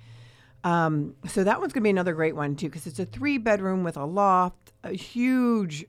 Um, 0.63 1.15
so 1.27 1.43
that 1.43 1.59
one's 1.59 1.73
going 1.73 1.81
to 1.81 1.85
be 1.85 1.89
another 1.91 2.13
great 2.13 2.35
one 2.35 2.55
too, 2.55 2.67
because 2.67 2.87
it's 2.87 2.99
a 2.99 3.05
three 3.05 3.37
bedroom 3.37 3.83
with 3.83 3.97
a 3.97 4.05
loft, 4.05 4.73
a 4.83 4.93
huge 4.93 5.85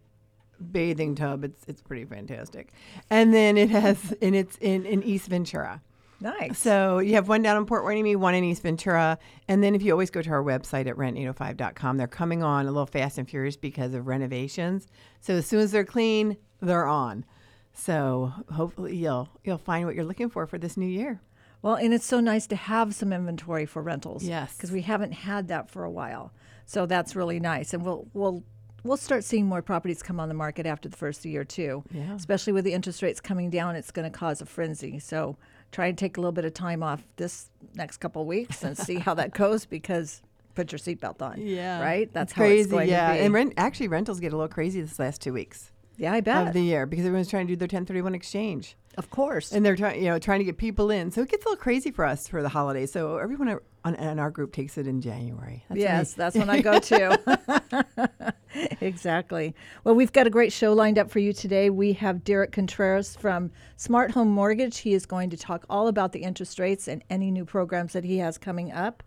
bathing 0.72 1.14
tub. 1.14 1.44
It's 1.44 1.64
it's 1.66 1.82
pretty 1.82 2.04
fantastic. 2.04 2.72
And 3.10 3.32
then 3.32 3.56
it 3.56 3.70
has 3.70 4.14
and 4.22 4.34
it's 4.34 4.56
in 4.58 4.86
in 4.86 5.02
East 5.02 5.28
Ventura. 5.28 5.82
Nice. 6.20 6.58
So 6.58 6.98
you 6.98 7.14
have 7.14 7.28
one 7.28 7.42
down 7.42 7.56
in 7.56 7.64
Port 7.64 7.84
Hueneme, 7.84 8.16
one 8.16 8.34
in 8.34 8.42
East 8.42 8.62
Ventura, 8.62 9.18
and 9.46 9.62
then 9.62 9.76
if 9.76 9.82
you 9.82 9.92
always 9.92 10.10
go 10.10 10.20
to 10.20 10.30
our 10.30 10.42
website 10.42 10.88
at 10.88 10.96
rent805.com, 10.96 11.96
they're 11.96 12.08
coming 12.08 12.42
on 12.42 12.66
a 12.66 12.72
little 12.72 12.86
fast 12.86 13.18
and 13.18 13.30
furious 13.30 13.56
because 13.56 13.94
of 13.94 14.08
renovations. 14.08 14.88
So 15.20 15.34
as 15.34 15.46
soon 15.46 15.60
as 15.60 15.70
they're 15.70 15.84
clean, 15.84 16.36
they're 16.60 16.86
on. 16.86 17.24
So 17.72 18.32
hopefully 18.52 18.96
you'll 18.96 19.28
you'll 19.44 19.58
find 19.58 19.86
what 19.86 19.94
you're 19.94 20.04
looking 20.04 20.28
for 20.28 20.46
for 20.46 20.58
this 20.58 20.76
new 20.76 20.88
year. 20.88 21.20
Well, 21.62 21.74
and 21.74 21.92
it's 21.92 22.06
so 22.06 22.20
nice 22.20 22.46
to 22.48 22.56
have 22.56 22.94
some 22.94 23.12
inventory 23.12 23.66
for 23.66 23.82
rentals. 23.82 24.22
Yes. 24.24 24.54
because 24.56 24.70
we 24.70 24.82
haven't 24.82 25.12
had 25.12 25.48
that 25.48 25.70
for 25.70 25.84
a 25.84 25.90
while. 25.90 26.32
So 26.66 26.86
that's 26.86 27.16
really 27.16 27.40
nice, 27.40 27.72
and 27.74 27.84
we'll 27.84 28.06
we'll 28.12 28.42
we'll 28.84 28.96
start 28.98 29.24
seeing 29.24 29.46
more 29.46 29.62
properties 29.62 30.02
come 30.02 30.20
on 30.20 30.28
the 30.28 30.34
market 30.34 30.66
after 30.66 30.88
the 30.88 30.96
first 30.96 31.24
year 31.24 31.42
too. 31.44 31.82
Yeah. 31.90 32.14
Especially 32.14 32.52
with 32.52 32.64
the 32.64 32.72
interest 32.74 33.02
rates 33.02 33.20
coming 33.20 33.50
down, 33.50 33.74
it's 33.74 33.90
going 33.90 34.10
to 34.10 34.16
cause 34.16 34.40
a 34.40 34.46
frenzy. 34.46 34.98
So 34.98 35.36
try 35.72 35.86
and 35.86 35.98
take 35.98 36.16
a 36.16 36.20
little 36.20 36.32
bit 36.32 36.44
of 36.44 36.54
time 36.54 36.82
off 36.82 37.02
this 37.16 37.50
next 37.74 37.96
couple 37.98 38.22
of 38.22 38.28
weeks 38.28 38.62
and 38.62 38.76
see 38.78 38.96
how 38.96 39.14
that 39.14 39.32
goes 39.34 39.64
because 39.66 40.22
put 40.54 40.70
your 40.72 40.78
seatbelt 40.78 41.20
on. 41.22 41.40
Yeah. 41.40 41.80
Right. 41.80 42.12
That's 42.12 42.32
It's 42.32 42.36
how 42.36 42.42
crazy. 42.42 42.60
it's 42.62 42.70
going 42.70 42.88
yeah, 42.88 43.08
to 43.08 43.18
be. 43.18 43.24
and 43.24 43.34
rent, 43.34 43.54
actually 43.56 43.88
rentals 43.88 44.20
get 44.20 44.32
a 44.32 44.36
little 44.36 44.48
crazy 44.48 44.80
this 44.80 44.98
last 44.98 45.20
two 45.22 45.32
weeks 45.32 45.70
yeah, 45.98 46.12
I 46.12 46.20
bet. 46.20 46.46
of 46.48 46.52
the 46.54 46.62
year 46.62 46.86
because 46.86 47.04
everyone's 47.04 47.28
trying 47.28 47.46
to 47.46 47.52
do 47.52 47.56
their 47.56 47.66
1031 47.66 48.14
exchange. 48.14 48.76
of 48.96 49.10
course. 49.10 49.52
and 49.52 49.64
they're 49.66 49.76
trying, 49.76 50.02
you 50.02 50.08
know, 50.08 50.18
trying 50.18 50.38
to 50.38 50.44
get 50.44 50.56
people 50.56 50.90
in. 50.90 51.10
So 51.10 51.20
it 51.22 51.28
gets 51.28 51.44
a 51.44 51.48
little 51.50 51.62
crazy 51.62 51.90
for 51.90 52.04
us 52.04 52.26
for 52.26 52.42
the 52.42 52.48
holidays. 52.48 52.90
So 52.92 53.18
everyone 53.18 53.58
on, 53.84 53.94
in 53.94 54.18
our 54.18 54.30
group 54.30 54.52
takes 54.52 54.78
it 54.78 54.86
in 54.86 55.00
January. 55.00 55.64
That's 55.68 55.78
when 55.78 55.80
yes, 55.80 56.14
they- 56.14 56.22
that's 56.22 56.36
when 56.36 56.50
I 56.50 56.60
go 56.62 56.78
to. 56.78 58.34
exactly. 58.80 59.54
Well, 59.84 59.94
we've 59.94 60.12
got 60.12 60.26
a 60.26 60.30
great 60.30 60.52
show 60.52 60.72
lined 60.72 60.98
up 60.98 61.10
for 61.10 61.18
you 61.18 61.32
today. 61.32 61.70
We 61.70 61.92
have 61.94 62.24
Derek 62.24 62.52
Contreras 62.52 63.16
from 63.16 63.50
Smart 63.76 64.10
Home 64.12 64.28
Mortgage. 64.30 64.78
He 64.78 64.94
is 64.94 65.06
going 65.06 65.30
to 65.30 65.36
talk 65.36 65.64
all 65.70 65.88
about 65.88 66.12
the 66.12 66.20
interest 66.20 66.58
rates 66.58 66.88
and 66.88 67.02
any 67.10 67.30
new 67.30 67.44
programs 67.44 67.92
that 67.92 68.04
he 68.04 68.18
has 68.18 68.38
coming 68.38 68.72
up. 68.72 69.02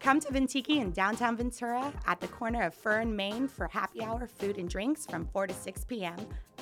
Come 0.00 0.18
to 0.20 0.28
Ventiki 0.28 0.80
in 0.80 0.92
downtown 0.92 1.36
Ventura 1.36 1.92
at 2.06 2.20
the 2.20 2.28
corner 2.28 2.62
of 2.62 2.72
Fern, 2.72 3.14
Main 3.14 3.46
for 3.46 3.68
happy 3.68 4.02
hour 4.02 4.26
food 4.26 4.56
and 4.56 4.66
drinks 4.66 5.04
from 5.04 5.26
4 5.26 5.48
to 5.48 5.54
6 5.54 5.84
p.m. 5.84 6.16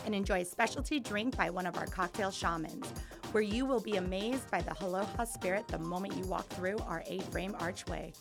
and 0.05 0.13
enjoy 0.13 0.41
a 0.41 0.45
specialty 0.45 0.99
drink 0.99 1.37
by 1.37 1.49
one 1.49 1.65
of 1.65 1.77
our 1.77 1.87
cocktail 1.87 2.33
shamans, 2.33 2.93
where 3.31 3.45
you 3.45 3.65
will 3.65 3.79
be 3.79 3.95
amazed 3.95 4.51
by 4.51 4.61
the 4.61 4.75
aloha 4.85 5.23
spirit 5.23 5.69
the 5.69 5.79
moment 5.79 6.17
you 6.17 6.25
walk 6.25 6.49
through 6.49 6.79
our 6.79 7.05
A 7.07 7.21
frame 7.31 7.55
archway 7.61 8.13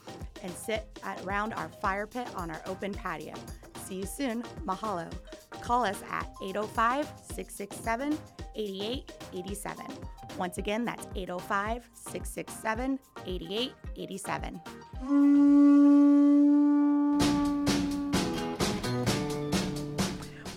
and 0.44 0.52
sit 0.54 0.88
around 1.24 1.52
our 1.54 1.70
fire 1.82 2.06
pit 2.06 2.28
on 2.36 2.52
our 2.52 2.62
open 2.68 2.94
patio. 2.94 3.34
See 3.88 3.96
you 3.96 4.06
soon. 4.06 4.44
Mahalo. 4.66 5.10
Call 5.62 5.86
us 5.86 6.02
at 6.12 6.30
805 6.44 7.06
667 7.34 8.20
8887. 8.54 9.86
Once 10.38 10.58
again, 10.58 10.84
that's 10.84 11.08
805 11.16 11.90
667 11.94 13.00
8887. 13.26 14.62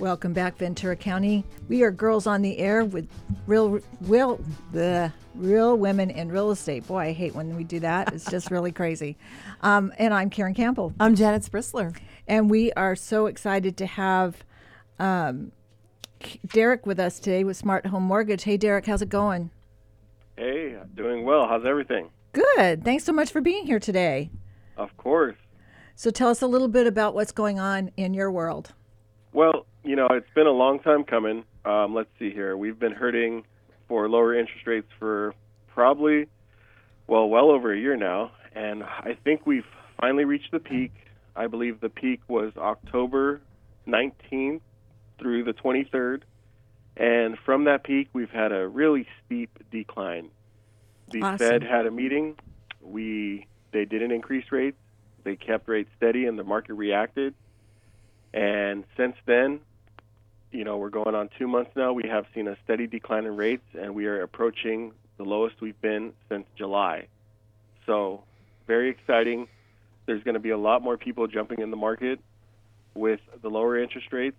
Welcome 0.01 0.33
back, 0.33 0.57
Ventura 0.57 0.97
County. 0.97 1.45
We 1.69 1.85
are 1.85 1.93
girls 1.93 2.27
on 2.27 2.43
the 2.43 2.59
air 2.59 2.85
with 2.85 3.07
real, 3.47 3.79
real, 4.01 4.41
the 4.73 5.13
real 5.35 5.77
women 5.77 6.11
in 6.11 6.33
real 6.33 6.51
estate. 6.51 6.87
Boy, 6.87 6.99
I 6.99 7.13
hate 7.13 7.35
when 7.35 7.55
we 7.55 7.65
do 7.65 7.79
that. 7.81 8.13
It's 8.13 8.29
just 8.29 8.51
really 8.51 8.73
crazy. 8.81 9.19
Um, 9.61 9.93
and 9.99 10.15
I'm 10.15 10.31
Karen 10.31 10.55
Campbell, 10.55 10.95
I'm 10.99 11.15
Janet 11.15 11.43
Sprissler. 11.43 11.95
And 12.31 12.49
we 12.49 12.73
are 12.75 12.95
so 12.95 13.27
excited 13.27 13.77
to 13.77 13.87
have 13.87 14.45
um, 15.01 15.51
Derek 16.47 16.87
with 16.87 17.01
us 17.01 17.19
today 17.19 17.43
with 17.43 17.57
Smart 17.57 17.87
Home 17.87 18.05
Mortgage. 18.05 18.45
Hey, 18.45 18.57
Derek, 18.57 18.87
how's 18.87 19.03
it 19.03 19.09
going? 19.09 19.51
Hey, 20.37 20.79
doing 20.95 21.25
well. 21.25 21.49
How's 21.49 21.67
everything? 21.67 22.09
Good. 22.33 22.85
Thanks 22.85 23.03
so 23.03 23.13
much 23.13 23.33
for 23.33 23.41
being 23.41 23.67
here 23.67 23.81
today. 23.81 24.31
Of 24.77 24.97
course. 24.97 25.37
So, 25.97 26.11
tell 26.13 26.31
us 26.31 26.41
a 26.41 26.47
little 26.47 26.69
bit 26.69 26.87
about 26.87 27.15
what's 27.15 27.33
going 27.33 27.59
on 27.59 27.91
in 27.97 28.15
your 28.15 28.31
world. 28.31 28.73
Well, 29.33 29.67
you 29.83 29.97
know, 29.97 30.07
it's 30.13 30.31
been 30.33 30.47
a 30.47 30.53
long 30.53 30.79
time 30.79 31.03
coming. 31.03 31.43
Um, 31.65 31.95
let's 31.97 32.11
see 32.21 32.31
here. 32.31 32.57
We've 32.57 32.79
been 32.79 32.93
hurting 32.93 33.43
for 33.89 34.09
lower 34.09 34.39
interest 34.39 34.69
rates 34.69 34.89
for 35.01 35.35
probably, 35.67 36.29
well, 37.09 37.29
well 37.29 37.51
over 37.51 37.73
a 37.73 37.79
year 37.79 37.97
now. 37.97 38.31
And 38.55 38.85
I 38.85 39.19
think 39.25 39.47
we've 39.47 39.67
finally 40.01 40.25
reached 40.25 40.53
the 40.53 40.61
peak. 40.61 40.93
I 41.41 41.47
believe 41.47 41.81
the 41.81 41.89
peak 41.89 42.21
was 42.29 42.53
October 42.59 43.41
19th 43.89 44.61
through 45.19 45.45
the 45.45 45.55
23rd. 45.55 46.21
And 46.99 47.39
from 47.47 47.65
that 47.65 47.83
peak, 47.83 48.11
we've 48.13 48.31
had 48.31 48.53
a 48.53 48.69
really 48.69 49.07
steep 49.25 49.49
decline. 49.71 50.29
The 51.09 51.23
Awesome. 51.23 51.39
Fed 51.39 51.63
had 51.63 51.87
a 51.87 51.91
meeting. 51.91 52.37
We 52.83 53.47
they 53.73 53.87
didn't 53.87 54.11
increase 54.11 54.53
rates. 54.53 54.77
They 55.25 55.37
kept 55.37 55.67
rates 55.67 55.89
steady, 55.97 56.27
and 56.27 56.39
the 56.39 56.45
market 56.45 56.75
reacted. 56.75 57.35
And 58.35 58.85
since 58.99 59.17
then, 59.25 59.61
you 60.53 60.65
know, 60.65 60.77
we're 60.77 60.91
going 60.91 61.15
on 61.15 61.31
two 61.39 61.49
months 61.49 61.71
now. 61.75 61.95
We 61.95 62.07
have 62.07 62.27
seen 62.35 62.49
a 62.49 62.57
steady 62.65 62.87
decline 62.87 63.25
in 63.25 63.35
rates, 63.35 63.67
and 63.81 63.95
we 63.95 64.05
are 64.07 64.21
approaching 64.21 64.93
the 65.17 65.25
lowest 65.25 65.63
we've 65.63 65.81
been 65.81 66.13
since 66.29 66.47
July. 66.55 67.07
So, 67.87 68.25
very 68.67 68.91
exciting. 68.91 69.49
There's 70.11 70.25
going 70.25 70.35
to 70.35 70.41
be 70.41 70.51
a 70.51 70.59
lot 70.59 70.83
more 70.83 70.97
people 70.97 71.29
jumping 71.29 71.61
in 71.61 71.71
the 71.71 71.77
market 71.77 72.19
with 72.97 73.21
the 73.43 73.49
lower 73.49 73.79
interest 73.79 74.09
rates, 74.13 74.35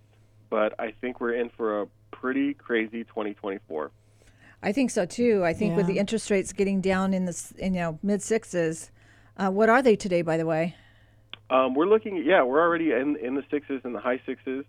but 0.49 0.77
I 0.77 0.91
think 0.99 1.21
we're 1.21 1.35
in 1.35 1.49
for 1.55 1.83
a 1.83 1.87
pretty 2.11 2.53
crazy 2.53 3.05
2024. 3.05 3.89
I 4.61 4.73
think 4.73 4.91
so 4.91 5.05
too. 5.05 5.45
I 5.45 5.53
think 5.53 5.77
with 5.77 5.87
the 5.87 5.97
interest 5.97 6.29
rates 6.29 6.51
getting 6.51 6.81
down 6.81 7.13
in 7.13 7.23
the 7.23 7.53
in, 7.57 7.73
you 7.73 7.79
know 7.79 7.99
mid 8.03 8.21
sixes, 8.21 8.91
uh, 9.37 9.49
what 9.49 9.69
are 9.69 9.81
they 9.81 9.95
today, 9.95 10.21
by 10.23 10.35
the 10.35 10.45
way? 10.45 10.75
Um, 11.49 11.73
we're 11.73 11.87
looking, 11.87 12.17
yeah, 12.17 12.43
we're 12.43 12.59
already 12.59 12.91
in 12.91 13.15
in 13.15 13.35
the 13.35 13.43
sixes 13.49 13.79
and 13.85 13.95
the 13.95 14.01
high 14.01 14.19
sixes, 14.25 14.65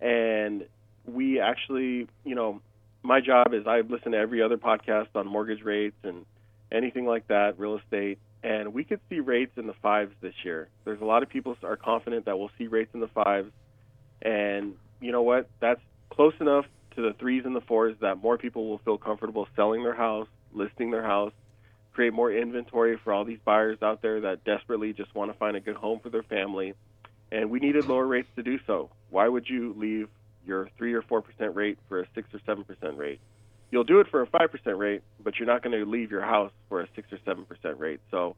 and 0.00 0.64
we 1.04 1.38
actually, 1.38 2.08
you 2.24 2.34
know, 2.34 2.60
my 3.04 3.20
job 3.20 3.54
is 3.54 3.68
I 3.68 3.82
listen 3.82 4.10
to 4.10 4.18
every 4.18 4.42
other 4.42 4.56
podcast 4.56 5.10
on 5.14 5.28
mortgage 5.28 5.62
rates 5.62 5.98
and 6.02 6.26
anything 6.72 7.06
like 7.06 7.28
that, 7.28 7.56
real 7.56 7.78
estate, 7.78 8.18
and 8.44 8.74
we 8.74 8.84
could 8.84 9.00
see 9.08 9.20
rates 9.20 9.52
in 9.56 9.66
the 9.66 9.74
fives 9.82 10.12
this 10.20 10.34
year. 10.44 10.68
There's 10.84 11.00
a 11.00 11.04
lot 11.04 11.22
of 11.22 11.30
people 11.30 11.56
are 11.62 11.76
confident 11.76 12.26
that 12.26 12.38
we'll 12.38 12.50
see 12.58 12.66
rates 12.66 12.90
in 12.92 13.00
the 13.00 13.08
fives, 13.08 13.50
and 14.20 14.74
you 15.00 15.10
know 15.10 15.22
what? 15.22 15.48
That's 15.60 15.80
close 16.10 16.34
enough 16.40 16.66
to 16.94 17.02
the 17.02 17.14
threes 17.14 17.44
and 17.46 17.56
the 17.56 17.62
fours 17.62 17.96
that 18.00 18.22
more 18.22 18.36
people 18.36 18.68
will 18.68 18.78
feel 18.84 18.98
comfortable 18.98 19.48
selling 19.56 19.82
their 19.82 19.94
house, 19.94 20.28
listing 20.52 20.90
their 20.90 21.02
house, 21.02 21.32
create 21.94 22.12
more 22.12 22.30
inventory 22.30 22.98
for 23.02 23.12
all 23.12 23.24
these 23.24 23.38
buyers 23.44 23.78
out 23.80 24.02
there 24.02 24.20
that 24.20 24.44
desperately 24.44 24.92
just 24.92 25.14
want 25.14 25.32
to 25.32 25.38
find 25.38 25.56
a 25.56 25.60
good 25.60 25.76
home 25.76 25.98
for 26.00 26.10
their 26.10 26.22
family. 26.22 26.74
And 27.32 27.50
we 27.50 27.60
needed 27.60 27.86
lower 27.86 28.06
rates 28.06 28.28
to 28.36 28.42
do 28.42 28.58
so. 28.66 28.90
Why 29.10 29.26
would 29.26 29.48
you 29.48 29.74
leave 29.78 30.08
your 30.46 30.68
three 30.76 30.92
or 30.92 31.02
four 31.02 31.22
percent 31.22 31.56
rate 31.56 31.78
for 31.88 32.00
a 32.00 32.06
six 32.14 32.28
or 32.34 32.40
seven 32.44 32.64
percent 32.64 32.98
rate? 32.98 33.20
You'll 33.74 33.82
do 33.82 33.98
it 33.98 34.06
for 34.08 34.22
a 34.22 34.26
five 34.28 34.52
percent 34.52 34.78
rate, 34.78 35.02
but 35.24 35.36
you're 35.36 35.48
not 35.48 35.64
going 35.64 35.76
to 35.76 35.84
leave 35.84 36.12
your 36.12 36.20
house 36.22 36.52
for 36.68 36.80
a 36.80 36.86
six 36.94 37.12
or 37.12 37.18
seven 37.24 37.44
percent 37.44 37.80
rate. 37.80 37.98
So, 38.12 38.36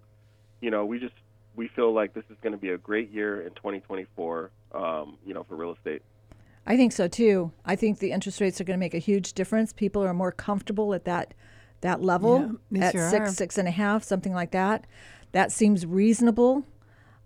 you 0.62 0.70
know, 0.70 0.86
we 0.86 0.98
just 0.98 1.12
we 1.54 1.68
feel 1.68 1.92
like 1.92 2.14
this 2.14 2.24
is 2.30 2.38
going 2.42 2.52
to 2.52 2.58
be 2.58 2.70
a 2.70 2.78
great 2.78 3.10
year 3.12 3.42
in 3.42 3.50
2024. 3.50 4.50
Um, 4.72 5.18
you 5.26 5.34
know, 5.34 5.44
for 5.44 5.54
real 5.54 5.74
estate. 5.74 6.00
I 6.66 6.78
think 6.78 6.92
so 6.92 7.06
too. 7.06 7.52
I 7.66 7.76
think 7.76 7.98
the 7.98 8.12
interest 8.12 8.40
rates 8.40 8.62
are 8.62 8.64
going 8.64 8.78
to 8.78 8.80
make 8.80 8.94
a 8.94 8.98
huge 8.98 9.34
difference. 9.34 9.74
People 9.74 10.02
are 10.02 10.14
more 10.14 10.32
comfortable 10.32 10.94
at 10.94 11.04
that 11.04 11.34
that 11.82 12.00
level 12.02 12.52
Yeah, 12.70 12.86
at 12.86 12.92
sure 12.92 13.10
six, 13.10 13.30
are. 13.30 13.34
six 13.34 13.58
and 13.58 13.68
a 13.68 13.72
half, 13.72 14.04
something 14.04 14.32
like 14.32 14.52
that. 14.52 14.86
That 15.32 15.52
seems 15.52 15.84
reasonable. 15.84 16.64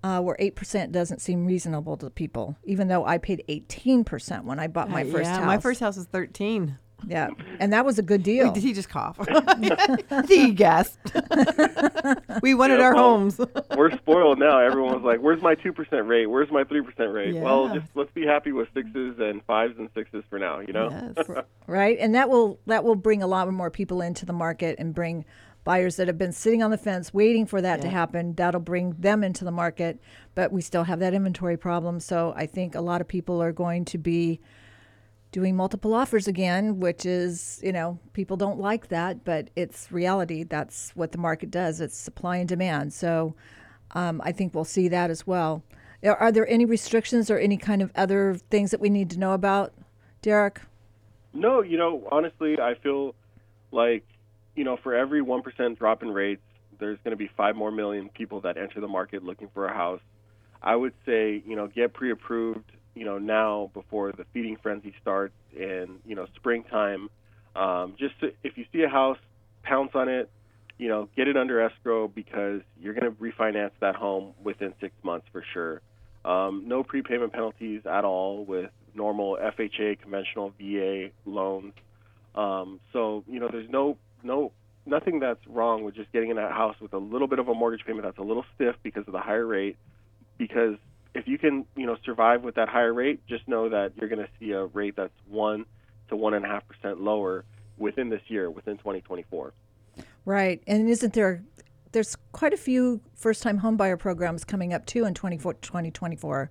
Uh, 0.02 0.19
where 0.21 0.35
eight 0.40 0.57
percent 0.57 0.90
doesn't 0.90 1.21
seem 1.21 1.45
reasonable 1.47 1.97
to 1.99 2.09
people, 2.11 2.57
even 2.64 2.88
though 2.88 3.05
I 3.05 3.19
paid 3.19 3.45
eighteen 3.49 4.02
percent 4.02 4.47
when 4.47 4.59
I 4.59 4.67
bought 4.67 4.88
my 4.90 5.02
Uh, 5.02 5.12
first 5.12 5.31
yeah, 5.31 5.37
house. 5.37 5.47
my 5.47 5.59
first 5.59 5.79
house 5.79 5.97
was 5.97 6.07
13. 6.07 6.79
Yeah, 7.07 7.28
and 7.59 7.73
that 7.73 7.85
was 7.85 7.99
a 7.99 8.02
good 8.02 8.23
deal. 8.23 8.47
Wait, 8.47 8.54
did 8.54 8.62
he 8.62 8.73
just 8.73 8.88
cough? 8.88 9.19
He 10.28 10.52
gasped. 10.52 11.12
we 12.42 12.54
wanted 12.54 12.78
Yeah, 12.78 12.87
our 12.87 12.95
well, 12.95 13.11
homes. 13.11 13.40
We're 13.76 13.97
spoiled 13.97 14.38
now. 14.38 14.59
Everyone's 14.59 15.04
like, 15.04 15.21
"Where's 15.21 15.42
my 15.42 15.54
two 15.54 15.73
percent 15.73 16.07
rate? 16.07 16.26
Where's 16.26 16.50
my 16.50 16.64
three 16.64 16.83
percent 16.83 17.12
rate?" 17.12 17.35
Well, 17.35 17.73
just 17.73 17.87
let's 17.95 18.11
be 18.12 18.26
happy 18.26 18.52
with 18.52 18.69
sixes 18.75 19.19
and 19.19 19.42
fives 19.45 19.78
and 19.78 19.88
sixes 19.95 20.25
for 20.28 20.38
now. 20.38 20.61
You 20.61 20.73
know. 20.73 21.12
Yes. 21.16 21.26
right 21.66 21.97
and 22.00 22.14
that 22.14 22.28
will 22.28 22.59
that 22.66 22.85
will 22.85 22.95
bring 22.95 23.23
a 23.23 23.26
lot 23.26 23.50
more 23.50 23.71
people 23.71 24.00
into 24.00 24.26
the 24.26 24.33
market 24.33 24.76
and 24.78 24.95
bring 24.95 25.25
buyers 25.64 25.97
that 25.97 26.07
have 26.09 26.19
been 26.19 26.33
sitting 26.33 26.62
on 26.62 26.71
the 26.71 26.78
fence 26.78 27.12
waiting 27.12 27.47
for 27.47 27.61
that 27.61 27.80
to 27.83 27.88
happen 27.88 28.35
that'll 28.35 28.61
bring 28.61 28.92
them 28.99 29.23
into 29.23 29.45
the 29.45 29.50
market 29.50 30.00
but 30.35 30.50
we 30.52 30.61
still 30.62 30.85
have 30.85 30.99
that 31.00 31.12
inventory 31.12 31.57
problem 31.57 32.00
so 32.00 32.33
i 32.37 32.47
think 32.47 32.75
a 32.75 32.80
lot 32.80 33.00
of 33.00 33.07
people 33.07 33.42
are 33.42 33.52
going 33.52 33.85
to 33.85 33.99
be 33.99 34.40
doing 35.33 35.55
multiple 35.55 35.95
offers 35.95 36.27
again 36.27 36.81
which 36.81 37.07
is 37.07 37.61
you 37.63 37.73
know 37.73 37.99
people 38.13 38.37
don't 38.37 38.59
like 38.59 38.89
that 38.89 39.25
but 39.25 39.49
it's 39.57 39.91
reality. 39.93 40.43
That's 40.43 40.91
what 40.95 41.13
the 41.13 41.19
market 41.19 41.51
does. 41.51 41.81
It's 41.81 41.97
supply 41.97 42.37
and 42.39 42.49
demand. 42.49 42.93
So 42.93 43.35
um, 43.93 44.21
i 44.25 44.31
think 44.31 44.55
we'll 44.55 44.65
see 44.65 44.89
that 44.89 45.11
as 45.11 45.27
well. 45.27 45.63
Are 46.03 46.33
there 46.33 46.49
any 46.49 46.65
restrictions 46.65 47.31
or 47.31 47.39
any 47.39 47.57
kind 47.57 47.83
of 47.83 47.91
other 47.95 48.37
things 48.51 48.71
that 48.71 48.81
we 48.81 48.89
need 48.89 49.11
to 49.11 49.19
know 49.19 49.33
about 49.33 49.75
derek? 50.23 50.61
No, 51.33 51.63
you 51.63 51.79
know, 51.79 52.09
honestly, 52.11 52.59
I 52.59 52.75
feel 52.83 53.15
like, 53.71 54.05
you 54.57 54.65
know, 54.65 54.77
for 54.83 54.95
every 54.95 55.23
1% 55.23 55.79
drop 55.79 56.03
in 56.03 56.11
rates, 56.11 56.43
there's 56.79 56.99
going 57.05 57.13
to 57.13 57.17
be 57.17 57.31
5 57.37 57.55
more 57.55 57.71
million 57.71 58.09
people 58.09 58.41
that 58.41 58.57
enter 58.57 58.81
the 58.81 58.89
market 58.89 59.23
looking 59.23 59.49
for 59.53 59.67
a 59.67 59.75
house. 59.75 60.01
I 60.63 60.75
would 60.75 60.95
say, 61.07 61.43
you 61.47 61.57
know, 61.57 61.67
get 61.69 61.93
pre 61.93 62.11
approved 62.11 62.71
you 62.94 63.04
know, 63.04 63.18
now 63.18 63.70
before 63.75 64.12
the 64.12 64.25
feeding 64.32 64.56
frenzy 64.62 64.94
starts 65.00 65.35
in, 65.56 65.99
you 66.04 66.14
know, 66.14 66.26
springtime. 66.37 67.09
Um, 67.56 67.94
just 67.99 68.18
to, 68.20 68.32
if 68.42 68.56
you 68.56 68.64
see 68.73 68.82
a 68.82 68.88
house, 68.88 69.18
pounce 69.62 69.90
on 69.94 70.09
it. 70.09 70.30
You 70.78 70.88
know, 70.88 71.09
get 71.14 71.28
it 71.28 71.37
under 71.37 71.61
escrow 71.61 72.09
because 72.09 72.62
you're 72.80 72.94
going 72.94 73.04
to 73.04 73.23
refinance 73.23 73.73
that 73.80 73.97
home 73.97 74.32
within 74.42 74.73
six 74.80 74.94
months 75.02 75.26
for 75.30 75.44
sure. 75.52 75.82
Um, 76.25 76.64
no 76.66 76.82
prepayment 76.82 77.32
penalties 77.32 77.82
at 77.85 78.04
all 78.04 78.44
with 78.47 78.70
normal 78.94 79.37
FHA 79.37 80.00
conventional 80.00 80.52
VA 80.59 81.11
loans. 81.26 81.75
Um, 82.35 82.80
so 82.92 83.25
you 83.26 83.40
know, 83.40 83.49
there's 83.50 83.68
no 83.68 83.99
no 84.23 84.52
nothing 84.87 85.20
that's 85.20 85.47
wrong 85.47 85.85
with 85.85 85.94
just 85.94 86.11
getting 86.12 86.30
in 86.30 86.37
that 86.37 86.52
house 86.52 86.76
with 86.80 86.94
a 86.94 86.99
little 86.99 87.28
bit 87.28 87.38
of 87.38 87.49
a 87.49 87.54
mortgage 87.54 87.85
payment 87.87 88.04
that's 88.04 88.18
a 88.18 88.23
little 88.23 88.44
stiff 88.54 88.76
because 88.82 89.04
of 89.06 89.12
the 89.12 89.20
higher 89.20 89.47
rate. 89.47 89.76
Because 90.38 90.76
if 91.14 91.26
you 91.26 91.38
can 91.38 91.67
you 91.76 91.87
know 91.87 91.97
survive 92.05 92.43
with 92.43 92.55
that 92.57 92.69
higher 92.69 92.93
rate, 92.93 93.26
just 93.26 93.47
know 93.49 93.69
that 93.69 93.93
you're 93.97 94.09
going 94.09 94.25
to 94.25 94.31
see 94.38 94.52
a 94.52 94.67
rate 94.67 94.97
that's 94.97 95.12
one 95.29 95.64
to 96.09 96.17
one 96.17 96.35
and 96.35 96.45
a 96.45 96.49
half 96.49 96.67
percent 96.67 97.00
lower 97.00 97.45
within 97.79 98.11
this 98.11 98.23
year, 98.29 98.50
within 98.50 98.76
2024. 98.79 99.52
Right. 100.25 100.62
And 100.67 100.88
isn't 100.88 101.14
there 101.14 101.43
there's 101.93 102.17
quite 102.33 102.52
a 102.52 102.57
few 102.57 103.00
first 103.14 103.43
time 103.43 103.61
homebuyer 103.61 103.99
programs 103.99 104.45
coming 104.45 104.73
up 104.73 104.87
too 104.87 105.05
in 105.05 105.14
24 105.14 105.55
2024. 105.55 106.50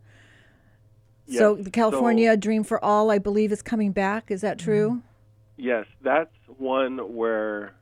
so 1.32 1.56
the 1.56 1.70
California 1.70 2.36
Dream 2.36 2.63
for 2.63 2.84
All, 2.84 3.12
I 3.12 3.20
believe, 3.20 3.51
is 3.51 3.62
coming 3.62 3.92
back. 3.92 4.32
Is 4.32 4.42
that 4.42 4.60
true? 4.60 5.01
Yes, 5.56 5.86
that's 6.01 6.34
one 6.58 6.98
where, 7.16 7.74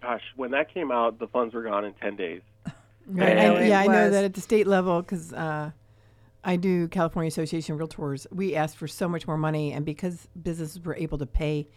gosh, 0.00 0.22
when 0.36 0.52
that 0.52 0.72
came 0.72 0.90
out, 0.90 1.18
the 1.18 1.26
funds 1.26 1.54
were 1.54 1.62
gone 1.62 1.84
in 1.84 1.92
10 1.94 2.16
days. 2.16 2.42
Right. 3.06 3.36
know 3.36 3.56
I, 3.56 3.64
yeah, 3.64 3.80
I 3.80 3.86
know 3.86 4.08
that 4.08 4.24
at 4.24 4.32
the 4.32 4.40
state 4.40 4.66
level 4.66 5.02
because 5.02 5.30
uh, 5.34 5.72
I 6.44 6.56
do 6.56 6.88
California 6.88 7.28
Association 7.28 7.74
of 7.74 7.80
Realtors. 7.80 8.26
We 8.30 8.54
asked 8.54 8.76
for 8.76 8.86
so 8.86 9.08
much 9.08 9.26
more 9.26 9.38
money, 9.38 9.72
and 9.72 9.84
because 9.84 10.28
businesses 10.40 10.80
were 10.84 10.94
able 10.96 11.18
to 11.18 11.26
pay 11.26 11.68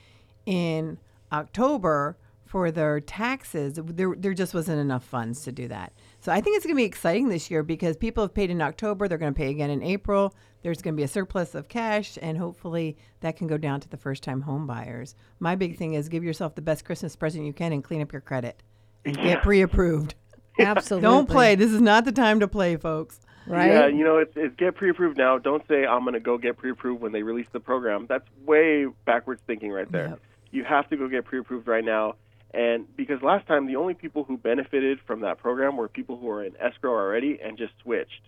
in 0.45 0.99
October 1.31 2.17
for 2.45 2.71
their 2.71 2.99
taxes, 2.99 3.79
there 3.83 4.13
there 4.17 4.33
just 4.33 4.53
wasn't 4.53 4.79
enough 4.79 5.03
funds 5.03 5.43
to 5.43 5.51
do 5.51 5.67
that. 5.67 5.93
So 6.19 6.31
I 6.31 6.41
think 6.41 6.57
it's 6.57 6.65
going 6.65 6.75
to 6.75 6.81
be 6.81 6.85
exciting 6.85 7.29
this 7.29 7.49
year 7.49 7.63
because 7.63 7.97
people 7.97 8.23
have 8.23 8.33
paid 8.33 8.49
in 8.49 8.61
October. 8.61 9.07
They're 9.07 9.17
going 9.17 9.33
to 9.33 9.37
pay 9.37 9.49
again 9.49 9.69
in 9.69 9.81
April. 9.83 10.33
There's 10.63 10.81
going 10.81 10.95
to 10.95 10.97
be 10.97 11.03
a 11.03 11.07
surplus 11.07 11.55
of 11.55 11.69
cash, 11.69 12.17
and 12.21 12.37
hopefully 12.37 12.97
that 13.21 13.37
can 13.37 13.47
go 13.47 13.57
down 13.57 13.79
to 13.81 13.89
the 13.89 13.97
first 13.97 14.23
time 14.23 14.41
home 14.41 14.67
buyers. 14.67 15.15
My 15.39 15.55
big 15.55 15.77
thing 15.77 15.93
is 15.93 16.09
give 16.09 16.23
yourself 16.23 16.55
the 16.55 16.61
best 16.61 16.83
Christmas 16.83 17.15
present 17.15 17.45
you 17.45 17.53
can 17.53 17.71
and 17.71 17.83
clean 17.83 18.01
up 18.01 18.11
your 18.11 18.21
credit 18.21 18.63
and 19.05 19.15
get 19.15 19.43
pre 19.43 19.61
approved. 19.61 20.15
Absolutely. 20.59 21.07
Don't 21.07 21.29
play. 21.29 21.55
This 21.55 21.71
is 21.71 21.81
not 21.81 22.05
the 22.05 22.11
time 22.11 22.39
to 22.39 22.47
play, 22.47 22.75
folks. 22.77 23.19
Right? 23.47 23.71
Yeah, 23.71 23.87
you 23.87 24.03
know, 24.03 24.17
it's, 24.17 24.33
it's 24.35 24.55
get 24.55 24.75
pre-approved 24.75 25.17
now. 25.17 25.37
Don't 25.37 25.65
say 25.67 25.85
I'm 25.85 26.01
going 26.01 26.13
to 26.13 26.19
go 26.19 26.37
get 26.37 26.57
pre-approved 26.57 27.01
when 27.01 27.11
they 27.11 27.23
release 27.23 27.47
the 27.51 27.59
program. 27.59 28.05
That's 28.07 28.27
way 28.45 28.87
backwards 29.05 29.41
thinking 29.47 29.71
right 29.71 29.89
there. 29.91 30.09
Yep. 30.09 30.19
You 30.51 30.63
have 30.65 30.89
to 30.89 30.97
go 30.97 31.07
get 31.07 31.25
pre-approved 31.25 31.67
right 31.67 31.83
now. 31.83 32.15
And 32.53 32.93
because 32.95 33.21
last 33.21 33.47
time 33.47 33.67
the 33.67 33.75
only 33.75 33.93
people 33.93 34.23
who 34.23 34.37
benefited 34.37 34.99
from 35.05 35.21
that 35.21 35.37
program 35.39 35.77
were 35.77 35.87
people 35.87 36.17
who 36.17 36.27
were 36.27 36.43
in 36.43 36.55
escrow 36.57 36.91
already 36.91 37.39
and 37.43 37.57
just 37.57 37.73
switched 37.81 38.21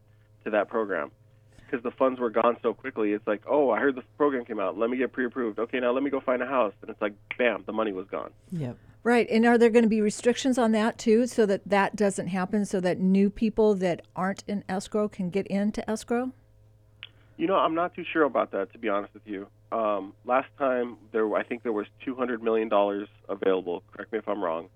to 0.43 0.51
that 0.51 0.69
program 0.69 1.11
because 1.65 1.83
the 1.83 1.91
funds 1.91 2.19
were 2.19 2.29
gone 2.29 2.57
so 2.61 2.73
quickly. 2.73 3.13
It's 3.13 3.25
like, 3.27 3.43
oh, 3.47 3.69
I 3.69 3.79
heard 3.79 3.95
the 3.95 4.03
program 4.17 4.45
came 4.45 4.59
out. 4.59 4.77
Let 4.77 4.89
me 4.89 4.97
get 4.97 5.11
pre-approved. 5.11 5.59
Okay, 5.59 5.79
now 5.79 5.91
let 5.91 6.03
me 6.03 6.09
go 6.09 6.19
find 6.19 6.41
a 6.41 6.45
house. 6.45 6.73
And 6.81 6.89
it's 6.89 7.01
like, 7.01 7.13
bam, 7.37 7.63
the 7.65 7.73
money 7.73 7.91
was 7.91 8.07
gone. 8.07 8.31
Yep. 8.51 8.77
Right. 9.03 9.29
And 9.29 9.45
are 9.45 9.57
there 9.57 9.69
going 9.69 9.83
to 9.83 9.89
be 9.89 10.01
restrictions 10.01 10.57
on 10.57 10.71
that 10.73 10.97
too 10.97 11.25
so 11.25 11.45
that 11.45 11.61
that 11.65 11.95
doesn't 11.95 12.27
happen 12.27 12.65
so 12.65 12.79
that 12.81 12.99
new 12.99 13.29
people 13.29 13.75
that 13.75 14.01
aren't 14.15 14.43
in 14.47 14.63
escrow 14.67 15.07
can 15.07 15.29
get 15.29 15.47
into 15.47 15.87
escrow? 15.89 16.31
You 17.37 17.47
know, 17.47 17.55
I'm 17.55 17.75
not 17.75 17.95
too 17.95 18.03
sure 18.11 18.23
about 18.23 18.51
that, 18.51 18.73
to 18.73 18.77
be 18.77 18.89
honest 18.89 19.13
with 19.13 19.25
you. 19.25 19.47
Um, 19.71 20.13
last 20.25 20.49
time 20.57 20.97
there, 21.13 21.33
I 21.35 21.43
think 21.43 21.63
there 21.63 21.71
was 21.71 21.87
200 22.03 22.43
million 22.43 22.67
dollars 22.67 23.07
available. 23.29 23.83
Correct 23.93 24.11
me 24.11 24.19
if 24.19 24.27
I'm 24.27 24.43
wrong. 24.43 24.67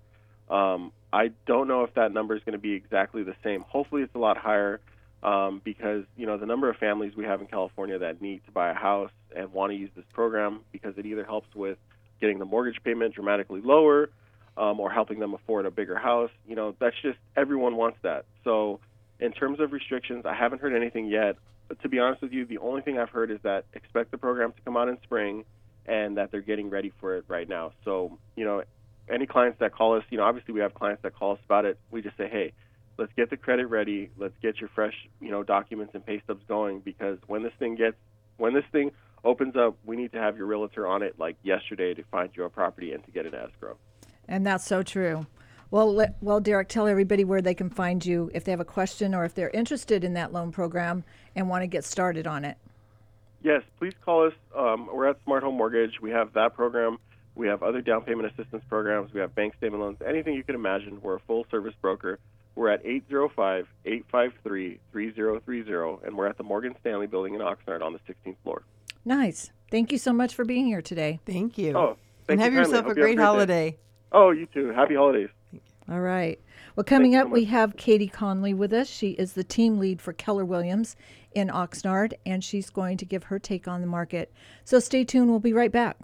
Um, 0.48 0.92
I 1.12 1.30
don't 1.46 1.68
know 1.68 1.84
if 1.84 1.94
that 1.94 2.12
number 2.12 2.34
is 2.34 2.42
going 2.44 2.54
to 2.54 2.58
be 2.58 2.72
exactly 2.72 3.22
the 3.22 3.34
same. 3.42 3.62
Hopefully, 3.68 4.02
it's 4.02 4.14
a 4.14 4.18
lot 4.18 4.38
higher 4.38 4.80
um, 5.22 5.60
because 5.64 6.04
you 6.16 6.26
know 6.26 6.38
the 6.38 6.46
number 6.46 6.70
of 6.70 6.76
families 6.76 7.14
we 7.16 7.24
have 7.24 7.40
in 7.40 7.46
California 7.46 7.98
that 7.98 8.22
need 8.22 8.44
to 8.46 8.52
buy 8.52 8.70
a 8.70 8.74
house 8.74 9.10
and 9.34 9.52
want 9.52 9.72
to 9.72 9.76
use 9.76 9.90
this 9.94 10.04
program 10.12 10.60
because 10.72 10.96
it 10.96 11.06
either 11.06 11.24
helps 11.24 11.54
with 11.54 11.78
getting 12.20 12.38
the 12.38 12.44
mortgage 12.44 12.82
payment 12.82 13.14
dramatically 13.14 13.60
lower 13.62 14.10
um, 14.56 14.80
or 14.80 14.90
helping 14.90 15.18
them 15.18 15.34
afford 15.34 15.66
a 15.66 15.70
bigger 15.70 15.96
house. 15.96 16.30
You 16.46 16.56
know, 16.56 16.74
that's 16.78 16.96
just 17.02 17.18
everyone 17.36 17.76
wants 17.76 17.98
that. 18.02 18.24
So, 18.44 18.80
in 19.20 19.32
terms 19.32 19.60
of 19.60 19.72
restrictions, 19.72 20.24
I 20.26 20.34
haven't 20.34 20.60
heard 20.60 20.74
anything 20.74 21.06
yet. 21.06 21.36
But 21.68 21.80
to 21.82 21.88
be 21.88 21.98
honest 21.98 22.22
with 22.22 22.32
you, 22.32 22.44
the 22.44 22.58
only 22.58 22.82
thing 22.82 22.98
I've 22.98 23.10
heard 23.10 23.30
is 23.30 23.38
that 23.42 23.64
expect 23.72 24.10
the 24.10 24.18
program 24.18 24.52
to 24.52 24.60
come 24.62 24.76
out 24.76 24.88
in 24.88 24.98
spring 25.02 25.44
and 25.86 26.16
that 26.16 26.30
they're 26.30 26.40
getting 26.40 26.68
ready 26.68 26.92
for 27.00 27.16
it 27.16 27.24
right 27.28 27.48
now. 27.48 27.72
So, 27.84 28.18
you 28.36 28.44
know, 28.44 28.62
any 29.08 29.26
clients 29.26 29.58
that 29.60 29.72
call 29.72 29.96
us, 29.96 30.04
you 30.10 30.18
know, 30.18 30.24
obviously 30.24 30.54
we 30.54 30.60
have 30.60 30.74
clients 30.74 31.02
that 31.02 31.14
call 31.14 31.32
us 31.32 31.38
about 31.44 31.64
it. 31.64 31.78
We 31.90 32.02
just 32.02 32.16
say, 32.16 32.28
hey, 32.28 32.52
let's 32.98 33.12
get 33.16 33.30
the 33.30 33.36
credit 33.36 33.66
ready. 33.66 34.10
Let's 34.18 34.34
get 34.42 34.60
your 34.60 34.70
fresh, 34.74 34.94
you 35.20 35.30
know, 35.30 35.42
documents 35.42 35.94
and 35.94 36.04
pay 36.04 36.20
stubs 36.24 36.42
going 36.48 36.80
because 36.80 37.18
when 37.26 37.42
this 37.42 37.52
thing 37.58 37.76
gets, 37.76 37.96
when 38.36 38.54
this 38.54 38.64
thing 38.72 38.92
opens 39.24 39.56
up, 39.56 39.76
we 39.84 39.96
need 39.96 40.12
to 40.12 40.18
have 40.18 40.36
your 40.36 40.46
realtor 40.46 40.86
on 40.86 41.02
it 41.02 41.14
like 41.18 41.36
yesterday 41.42 41.94
to 41.94 42.02
find 42.04 42.30
you 42.34 42.44
a 42.44 42.50
property 42.50 42.92
and 42.92 43.04
to 43.04 43.10
get 43.10 43.26
an 43.26 43.34
escrow. 43.34 43.76
And 44.28 44.46
that's 44.46 44.64
so 44.64 44.82
true. 44.82 45.26
Well, 45.70 45.92
let, 45.92 46.16
well, 46.20 46.40
Derek, 46.40 46.68
tell 46.68 46.86
everybody 46.86 47.24
where 47.24 47.42
they 47.42 47.54
can 47.54 47.68
find 47.68 48.04
you 48.04 48.30
if 48.32 48.44
they 48.44 48.52
have 48.52 48.60
a 48.60 48.64
question 48.64 49.14
or 49.14 49.24
if 49.24 49.34
they're 49.34 49.50
interested 49.50 50.04
in 50.04 50.14
that 50.14 50.32
loan 50.32 50.52
program 50.52 51.04
and 51.34 51.48
want 51.48 51.62
to 51.62 51.66
get 51.66 51.84
started 51.84 52.26
on 52.26 52.44
it. 52.44 52.56
Yes, 53.42 53.62
please 53.78 53.92
call 54.04 54.26
us. 54.26 54.32
Um, 54.56 54.88
we're 54.92 55.08
at 55.08 55.16
Smart 55.24 55.42
Home 55.42 55.56
Mortgage. 55.56 56.00
We 56.00 56.10
have 56.12 56.32
that 56.34 56.54
program. 56.54 56.98
We 57.34 57.48
have 57.48 57.62
other 57.62 57.80
down 57.80 58.02
payment 58.02 58.32
assistance 58.32 58.62
programs. 58.68 59.12
We 59.12 59.20
have 59.20 59.34
bank 59.34 59.54
statement 59.56 59.82
loans, 59.82 59.98
anything 60.06 60.34
you 60.34 60.44
can 60.44 60.54
imagine. 60.54 61.00
We're 61.02 61.16
a 61.16 61.20
full 61.20 61.44
service 61.50 61.74
broker. 61.82 62.20
We're 62.54 62.70
at 62.70 62.86
805 62.86 63.66
853 63.84 64.78
3030, 64.92 66.06
and 66.06 66.16
we're 66.16 66.28
at 66.28 66.38
the 66.38 66.44
Morgan 66.44 66.76
Stanley 66.80 67.08
building 67.08 67.34
in 67.34 67.40
Oxnard 67.40 67.82
on 67.82 67.92
the 67.92 67.98
16th 68.08 68.36
floor. 68.44 68.62
Nice. 69.04 69.50
Thank 69.70 69.92
you 69.92 69.98
so 69.98 70.12
much 70.12 70.34
for 70.34 70.44
being 70.44 70.66
here 70.66 70.82
today. 70.82 71.20
Thank 71.26 71.58
you. 71.58 71.76
Oh, 71.76 71.96
and 72.28 72.38
you 72.38 72.44
have 72.44 72.52
kindly. 72.52 72.58
yourself 72.58 72.84
a 72.84 72.88
you 72.88 72.88
have 72.88 72.96
great 72.96 73.16
day. 73.16 73.22
holiday. 73.22 73.78
Oh, 74.12 74.30
you 74.30 74.46
too. 74.46 74.70
Happy 74.70 74.94
holidays. 74.94 75.28
All 75.90 76.00
right. 76.00 76.40
Well, 76.76 76.84
coming 76.84 77.12
you 77.12 77.18
up, 77.20 77.26
so 77.26 77.32
we 77.32 77.44
have 77.46 77.76
Katie 77.76 78.08
Conley 78.08 78.54
with 78.54 78.72
us. 78.72 78.88
She 78.88 79.10
is 79.10 79.34
the 79.34 79.44
team 79.44 79.78
lead 79.78 80.00
for 80.00 80.12
Keller 80.12 80.44
Williams 80.44 80.96
in 81.32 81.48
Oxnard, 81.48 82.14
and 82.24 82.42
she's 82.42 82.70
going 82.70 82.96
to 82.98 83.04
give 83.04 83.24
her 83.24 83.38
take 83.38 83.68
on 83.68 83.80
the 83.80 83.86
market. 83.86 84.32
So 84.64 84.78
stay 84.78 85.04
tuned. 85.04 85.30
We'll 85.30 85.40
be 85.40 85.52
right 85.52 85.72
back. 85.72 85.98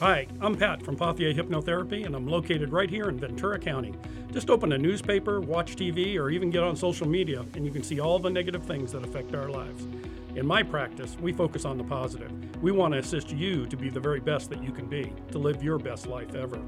Hi, 0.00 0.26
I'm 0.40 0.56
Pat 0.56 0.82
from 0.82 0.96
Pothier 0.96 1.32
Hypnotherapy, 1.34 2.06
and 2.06 2.16
I'm 2.16 2.26
located 2.26 2.72
right 2.72 2.90
here 2.90 3.08
in 3.08 3.20
Ventura 3.20 3.58
County. 3.58 3.94
Just 4.32 4.50
open 4.50 4.72
a 4.72 4.78
newspaper, 4.78 5.40
watch 5.40 5.76
TV, 5.76 6.18
or 6.18 6.28
even 6.30 6.50
get 6.50 6.64
on 6.64 6.74
social 6.74 7.06
media, 7.06 7.44
and 7.54 7.64
you 7.64 7.70
can 7.70 7.84
see 7.84 8.00
all 8.00 8.18
the 8.18 8.30
negative 8.30 8.64
things 8.64 8.92
that 8.92 9.04
affect 9.04 9.34
our 9.34 9.48
lives. 9.48 9.86
In 10.34 10.46
my 10.46 10.62
practice, 10.62 11.16
we 11.20 11.30
focus 11.30 11.66
on 11.66 11.76
the 11.76 11.84
positive. 11.84 12.32
We 12.62 12.72
want 12.72 12.94
to 12.94 13.00
assist 13.00 13.30
you 13.30 13.66
to 13.66 13.76
be 13.76 13.90
the 13.90 14.00
very 14.00 14.20
best 14.20 14.48
that 14.48 14.62
you 14.62 14.72
can 14.72 14.86
be, 14.86 15.12
to 15.30 15.38
live 15.38 15.62
your 15.62 15.78
best 15.78 16.06
life 16.06 16.34
ever. 16.34 16.58